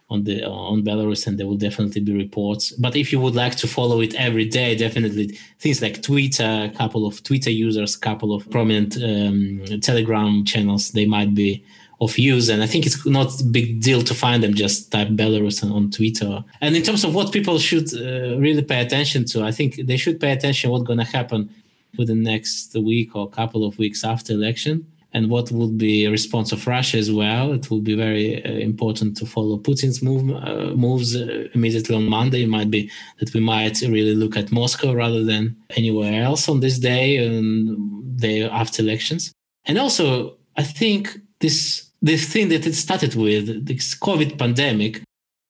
on 0.09 0.23
the 0.23 0.45
on 0.45 0.83
Belarus, 0.83 1.25
and 1.25 1.37
there 1.37 1.47
will 1.47 1.57
definitely 1.57 2.01
be 2.01 2.13
reports. 2.13 2.71
But 2.85 2.95
if 2.95 3.11
you 3.11 3.19
would 3.23 3.35
like 3.35 3.55
to 3.61 3.67
follow 3.67 4.01
it 4.01 4.13
every 4.27 4.45
day, 4.45 4.75
definitely 4.75 5.25
things 5.59 5.81
like 5.81 6.03
Twitter, 6.03 6.69
a 6.69 6.73
couple 6.77 7.07
of 7.07 7.23
Twitter 7.23 7.49
users, 7.49 7.97
couple 7.97 8.31
of 8.35 8.47
prominent 8.51 8.91
um, 8.97 9.65
Telegram 9.81 10.45
channels, 10.45 10.91
they 10.91 11.07
might 11.07 11.33
be 11.33 11.65
of 12.01 12.17
use. 12.17 12.49
And 12.49 12.61
I 12.61 12.67
think 12.67 12.85
it's 12.85 13.05
not 13.05 13.39
a 13.41 13.43
big 13.43 13.81
deal 13.81 14.01
to 14.03 14.13
find 14.13 14.43
them. 14.43 14.53
Just 14.53 14.91
type 14.91 15.09
Belarus 15.09 15.63
on, 15.63 15.91
Twitter. 15.91 16.43
And 16.61 16.75
in 16.75 16.83
terms 16.83 17.03
of 17.03 17.13
what 17.15 17.31
people 17.31 17.57
should 17.59 17.93
uh, 17.93 18.37
really 18.37 18.61
pay 18.61 18.81
attention 18.81 19.25
to, 19.25 19.43
I 19.43 19.51
think 19.51 19.75
they 19.87 19.97
should 19.97 20.19
pay 20.19 20.31
attention 20.31 20.71
what's 20.71 20.83
going 20.83 20.99
to 20.99 21.05
happen 21.05 21.49
within 21.97 22.23
the 22.23 22.31
next 22.31 22.75
week 22.75 23.15
or 23.15 23.29
couple 23.29 23.65
of 23.65 23.77
weeks 23.77 24.03
after 24.03 24.33
election 24.33 24.85
and 25.15 25.29
what 25.29 25.49
would 25.49 25.77
be 25.77 26.05
response 26.07 26.51
of 26.51 26.67
Russia 26.67 26.97
as 26.97 27.09
well. 27.09 27.53
It 27.53 27.71
will 27.71 27.79
be 27.79 27.95
very 27.95 28.43
uh, 28.43 28.51
important 28.51 29.15
to 29.17 29.25
follow 29.25 29.57
Putin's 29.57 30.01
move, 30.03 30.29
uh, 30.29 30.75
moves 30.75 31.15
uh, 31.15 31.47
immediately 31.53 31.95
on 31.95 32.09
Monday. 32.09 32.43
It 32.43 32.49
might 32.49 32.69
be 32.69 32.91
that 33.19 33.33
we 33.33 33.39
might 33.39 33.79
really 33.79 34.13
look 34.13 34.35
at 34.35 34.51
Moscow 34.51 34.93
rather 34.93 35.23
than 35.23 35.55
anywhere 35.69 36.21
else 36.21 36.49
on 36.49 36.59
this 36.59 36.77
day 36.79 37.15
and 37.15 38.19
day 38.19 38.43
after 38.43 38.81
elections. 38.81 39.31
And 39.63 39.77
also, 39.77 40.35
I 40.57 40.63
think 40.63 41.17
this 41.39 41.89
this 42.01 42.31
thing 42.31 42.49
that 42.49 42.67
it 42.67 42.75
started 42.75 43.15
with, 43.15 43.65
this 43.65 43.95
COVID 43.95 44.37
pandemic, 44.37 45.01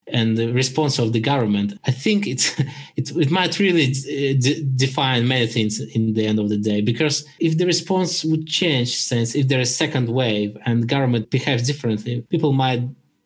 and 0.07 0.37
the 0.37 0.51
response 0.53 0.99
of 0.99 1.13
the 1.13 1.19
government, 1.19 1.73
I 1.85 1.91
think 1.91 2.27
it's 2.27 2.57
it, 2.95 3.15
it 3.15 3.31
might 3.31 3.59
really 3.59 3.87
d- 3.91 4.67
define 4.75 5.27
many 5.27 5.47
things 5.47 5.79
in 5.79 6.13
the 6.13 6.25
end 6.25 6.39
of 6.39 6.49
the 6.49 6.57
day. 6.57 6.81
Because 6.81 7.25
if 7.39 7.57
the 7.57 7.65
response 7.65 8.23
would 8.23 8.47
change, 8.47 8.95
since 8.95 9.35
if 9.35 9.47
there 9.47 9.59
is 9.59 9.75
second 9.75 10.09
wave 10.09 10.57
and 10.65 10.87
government 10.87 11.29
behaves 11.29 11.63
differently, 11.65 12.21
people 12.29 12.53
might 12.53 12.83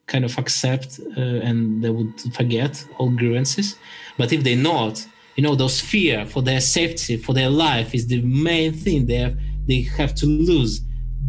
kind 0.08 0.26
of 0.26 0.38
accept 0.38 1.00
uh, 1.18 1.22
and 1.48 1.84
they 1.84 1.90
would 1.90 2.14
forget 2.34 2.84
all 2.98 3.10
grievances. 3.10 3.76
But 4.18 4.34
if 4.34 4.44
they 4.44 4.56
not, 4.56 5.06
you 5.36 5.44
know, 5.44 5.56
those 5.56 5.80
fear 5.80 6.26
for 6.26 6.42
their 6.42 6.62
safety, 6.62 7.18
for 7.18 7.34
their 7.34 7.50
life 7.50 7.94
is 7.94 8.08
the 8.08 8.22
main 8.22 8.74
thing 8.74 9.06
they 9.06 9.16
have, 9.16 9.38
they 9.68 9.82
have 9.82 10.16
to 10.16 10.26
lose. 10.26 10.82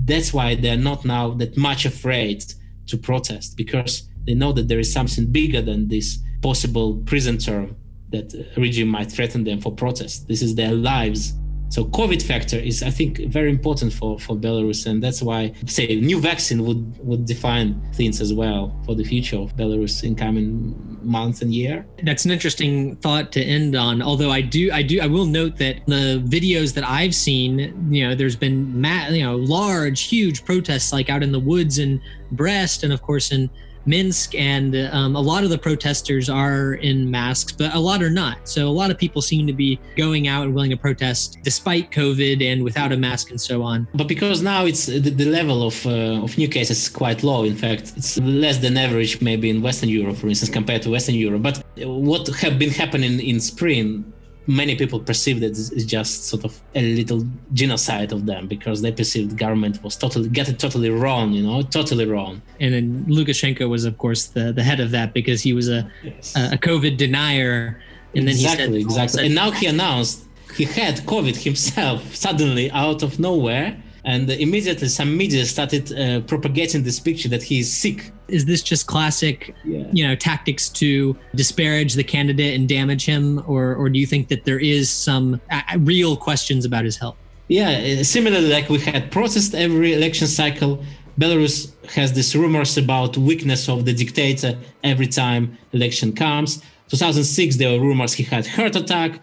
That's 0.05 0.33
why 0.33 0.55
they're 0.55 0.77
not 0.77 1.05
now 1.05 1.31
that 1.35 1.57
much 1.57 1.85
afraid 1.85 2.45
to 2.87 2.97
protest 2.97 3.57
because 3.57 4.09
they 4.27 4.35
know 4.35 4.53
that 4.53 4.69
there 4.69 4.79
is 4.79 4.93
something 4.93 5.27
bigger 5.27 5.63
than 5.63 5.89
this 5.89 6.19
possible 6.43 6.97
prison 7.07 7.39
term 7.39 7.77
that 8.11 8.33
regime 8.57 8.89
might 8.89 9.11
threaten 9.11 9.45
them 9.45 9.61
for 9.61 9.73
protest. 9.73 10.27
This 10.29 10.43
is 10.43 10.55
their 10.55 10.73
lives. 10.73 11.35
So 11.71 11.85
COVID 11.85 12.21
factor 12.21 12.57
is, 12.57 12.83
I 12.83 12.91
think, 12.91 13.19
very 13.29 13.49
important 13.49 13.93
for, 13.93 14.19
for 14.19 14.37
Belarus, 14.37 14.87
and 14.87 15.01
that's 15.01 15.23
why, 15.23 15.53
say, 15.67 16.01
new 16.01 16.21
vaccine 16.21 16.65
would 16.67 16.99
would 16.99 17.27
define 17.27 17.81
things 17.95 18.21
as 18.21 18.35
well 18.35 18.77
for 18.85 18.97
the 18.97 19.05
future 19.05 19.37
of 19.37 19.57
Belarus 19.57 20.03
in 20.03 20.17
coming 20.17 20.75
months 21.03 21.43
and 21.43 21.55
year. 21.55 21.87
That's 22.03 22.25
an 22.25 22.33
interesting 22.33 22.97
thought 22.97 23.31
to 23.33 23.41
end 23.43 23.77
on. 23.77 24.03
Although 24.03 24.33
I 24.33 24.41
do, 24.41 24.71
I 24.73 24.83
do, 24.83 25.01
I 25.01 25.07
will 25.07 25.27
note 25.27 25.57
that 25.59 25.77
the 25.87 26.23
videos 26.27 26.75
that 26.75 26.87
I've 26.87 27.15
seen, 27.15 27.59
you 27.91 28.07
know, 28.07 28.17
there's 28.17 28.37
been, 28.37 28.81
ma- 28.81 29.09
you 29.09 29.25
know, 29.25 29.37
large, 29.37 30.03
huge 30.03 30.45
protests 30.45 30.93
like 30.93 31.09
out 31.09 31.23
in 31.23 31.31
the 31.31 31.41
woods 31.41 31.79
in 31.79 32.03
Brest, 32.33 32.83
and 32.83 32.93
of 32.93 33.01
course 33.01 33.31
in 33.31 33.49
Minsk, 33.87 34.35
and 34.35 34.77
um, 34.93 35.17
a 35.17 35.21
lot 35.21 35.45
of 35.45 35.51
the 35.51 35.59
protesters 35.59 36.29
are 36.29 36.75
in 36.75 37.11
masks, 37.11 37.53
but 37.53 37.75
a 37.75 37.79
lot 37.79 38.03
are 38.03 38.11
not. 38.11 38.49
So 38.49 38.69
a 38.69 38.71
lot 38.71 38.91
of 38.91 38.99
people 38.99 39.23
seem 39.23 39.47
to 39.47 39.53
be 39.53 39.79
going 39.97 40.29
out 40.29 40.45
and 40.45 40.55
willing 40.55 40.71
to 40.71 40.77
protest 40.77 41.39
despite 41.43 41.91
COVID 41.91 42.43
and 42.43 42.63
without 42.63 42.93
a 42.93 42.97
mask 42.97 43.31
and 43.31 43.41
so 43.41 43.63
on. 43.63 43.89
But 43.95 44.09
because 44.09 44.43
now 44.43 44.67
it's 44.67 44.87
the, 44.87 44.99
the 44.99 45.25
level 45.25 45.67
of 45.67 45.87
uh, 45.87 46.25
of 46.25 46.37
new 46.37 46.49
cases 46.49 46.83
is 46.83 46.89
quite 46.89 47.23
low. 47.23 47.45
In 47.45 47.57
fact, 47.57 47.93
it's 47.97 48.19
less 48.19 48.59
than 48.59 48.77
average 48.77 49.21
maybe 49.21 49.51
in 49.51 49.63
Western 49.63 49.89
Europe, 49.89 50.17
for 50.17 50.29
instance, 50.29 50.51
compared 50.51 50.83
to 50.83 50.91
Western 50.91 51.15
Europe. 51.15 51.43
But 51.43 51.63
what 51.87 52.29
have 52.41 52.59
been 52.59 52.71
happening 52.71 53.21
in 53.21 53.41
spring 53.41 54.13
many 54.47 54.75
people 54.75 54.99
perceived 55.01 55.43
it 55.43 55.53
as 55.53 55.85
just 55.85 56.25
sort 56.25 56.45
of 56.45 56.61
a 56.75 56.83
little 56.95 57.27
genocide 57.53 58.13
of 58.13 58.27
them 58.27 58.47
because 58.47 58.83
they 58.83 58.91
perceived 58.91 59.31
the 59.31 59.35
government 59.37 59.83
was 59.83 59.97
totally 59.97 60.29
get 60.29 60.49
it 60.49 60.59
totally 60.59 60.91
wrong, 60.91 61.33
you 61.33 61.43
know, 61.43 61.63
totally 61.63 62.07
wrong. 62.07 62.43
And 62.59 62.75
then 62.75 63.05
Lukashenko 63.07 63.69
was, 63.69 63.85
of 63.85 63.99
course, 63.99 64.27
the, 64.27 64.53
the 64.53 64.63
head 64.63 64.81
of 64.81 64.91
that 64.93 65.13
because 65.13 65.43
he 65.43 65.53
was 65.53 65.69
a 65.69 65.91
yes. 66.03 66.35
a, 66.37 66.59
COVID 66.59 66.97
denier. 66.97 67.81
And 68.15 68.27
then 68.27 68.35
exactly, 68.35 68.67
he 68.67 68.73
said, 68.73 68.83
exactly. 68.83 69.27
And 69.27 69.35
now 69.35 69.51
he 69.51 69.67
announced 69.67 70.27
he 70.57 70.65
had 70.65 70.97
COVID 71.07 71.37
himself 71.37 72.15
suddenly 72.15 72.71
out 72.73 73.03
of 73.03 73.21
nowhere 73.21 73.77
and 74.05 74.31
immediately 74.31 74.89
some 74.89 75.17
media 75.17 75.45
started 75.45 75.93
uh, 75.93 76.21
propagating 76.23 76.83
this 76.83 76.99
picture 76.99 77.29
that 77.29 77.43
he 77.43 77.61
is 77.61 77.73
sick 77.73 78.13
is 78.31 78.45
this 78.47 78.63
just 78.63 78.87
classic 78.87 79.55
yeah. 79.65 79.87
you 79.93 80.07
know 80.07 80.15
tactics 80.15 80.69
to 80.69 81.17
disparage 81.35 81.95
the 81.95 82.05
candidate 82.05 82.55
and 82.55 82.69
damage 82.69 83.05
him? 83.05 83.43
Or 83.47 83.75
or 83.75 83.89
do 83.89 83.99
you 83.99 84.07
think 84.07 84.29
that 84.29 84.45
there 84.45 84.59
is 84.59 84.91
some 84.91 85.41
uh, 85.51 85.63
real 85.79 86.17
questions 86.17 86.65
about 86.65 86.85
his 86.85 86.97
health? 86.97 87.17
Yeah 87.49 87.71
uh, 88.01 88.05
similarly 88.05 88.49
like 88.49 88.69
we 88.69 88.79
had 88.79 89.11
protest 89.11 89.55
every 89.55 89.93
election 89.95 90.27
cycle 90.27 90.83
belarus 91.19 91.73
has 91.95 92.13
these 92.13 92.35
rumors 92.35 92.79
about 92.79 93.17
weakness 93.17 93.69
of 93.69 93.85
the 93.85 93.93
dictator 93.93 94.57
every 94.83 95.07
time 95.07 95.59
election 95.73 96.13
comes. 96.13 96.63
2006 96.89 97.57
there 97.57 97.79
were 97.79 97.87
rumors 97.87 98.15
he 98.15 98.23
had 98.23 98.47
heart 98.47 98.77
attack. 98.77 99.21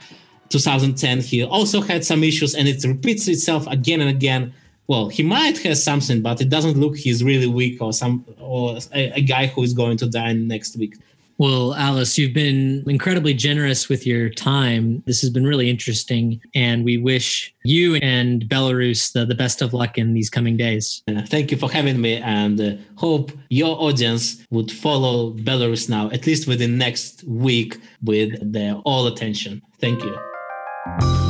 2010 0.49 1.19
he 1.21 1.43
also 1.43 1.81
had 1.81 2.05
some 2.05 2.23
issues 2.23 2.55
and 2.55 2.67
it 2.67 2.81
repeats 2.85 3.27
itself 3.27 3.67
again 3.67 3.99
and 3.99 4.09
again 4.09 4.53
well, 4.87 5.09
he 5.09 5.23
might 5.23 5.57
have 5.59 5.77
something, 5.77 6.21
but 6.21 6.41
it 6.41 6.49
doesn't 6.49 6.77
look 6.77 6.95
he's 6.95 7.23
really 7.23 7.47
weak 7.47 7.81
or 7.81 7.91
some 7.91 8.25
or 8.39 8.77
a, 8.93 9.11
a, 9.19 9.21
guy 9.21 9.47
who 9.47 9.61
is 9.61 9.73
going 9.73 9.97
to 9.97 10.07
die 10.07 10.33
next 10.33 10.77
week. 10.77 10.95
Well, 11.39 11.75
Ales, 11.75 12.17
you've 12.17 12.33
been 12.33 12.83
incredibly 12.87 13.35
generous 13.35 13.89
with 13.89 14.07
your 14.07 14.27
time. 14.29 15.03
This 15.05 15.21
has 15.21 15.29
been 15.29 15.45
really 15.45 15.69
interesting, 15.69 16.41
and 16.55 16.83
we 16.83 16.97
wish 16.97 17.53
you 17.63 17.95
and 17.97 18.43
Belarus 18.45 19.11
the, 19.13 19.23
the 19.23 19.35
best 19.35 19.61
of 19.61 19.71
luck 19.71 19.99
in 19.99 20.15
these 20.15 20.31
coming 20.31 20.57
days. 20.57 21.03
Uh, 21.07 21.21
thank 21.27 21.51
you 21.51 21.57
for 21.57 21.71
having 21.71 22.01
me, 22.01 22.15
and 22.15 22.59
uh, 22.59 22.71
hope 22.95 23.31
your 23.49 23.79
audience 23.79 24.43
would 24.49 24.71
follow 24.71 25.33
Belarus 25.33 25.87
now, 25.87 26.09
at 26.09 26.25
least 26.25 26.47
within 26.47 26.79
next 26.79 27.23
week, 27.25 27.77
with 28.01 28.51
their 28.51 28.73
all 28.83 29.05
attention. 29.05 29.61
Thank 29.79 30.03
you. 30.03 30.26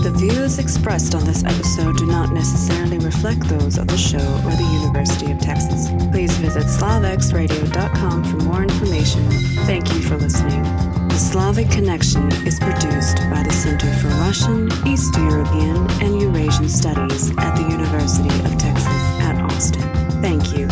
The 0.03 0.13
views 0.15 0.59
expressed 0.59 1.15
on 1.15 1.25
this 1.25 1.43
episode 1.43 1.97
do 1.97 2.05
not 2.05 2.31
necessarily 2.31 2.97
reflect 2.99 3.41
those 3.49 3.77
of 3.77 3.87
the 3.87 3.97
show 3.97 4.17
or 4.17 4.51
the 4.51 4.79
University 4.81 5.31
of 5.31 5.39
Texas. 5.39 5.89
Please 6.11 6.31
visit 6.37 6.63
slavxradio.com 6.63 8.23
for 8.23 8.37
more 8.45 8.63
information. 8.63 9.29
Thank 9.65 9.93
you 9.93 10.01
for 10.01 10.17
listening. 10.17 10.63
The 11.09 11.17
Slavic 11.17 11.69
Connection 11.71 12.31
is 12.45 12.59
produced 12.59 13.17
by 13.31 13.43
the 13.43 13.51
Center 13.51 13.91
for 13.95 14.09
Russian, 14.19 14.69
East 14.87 15.15
European, 15.17 15.75
and 16.01 16.21
Eurasian 16.21 16.69
Studies 16.69 17.31
at 17.37 17.55
the 17.55 17.63
University 17.69 18.29
of 18.45 18.57
Texas 18.57 18.87
at 19.19 19.41
Austin. 19.41 19.81
Thank 20.21 20.55
you. 20.55 20.66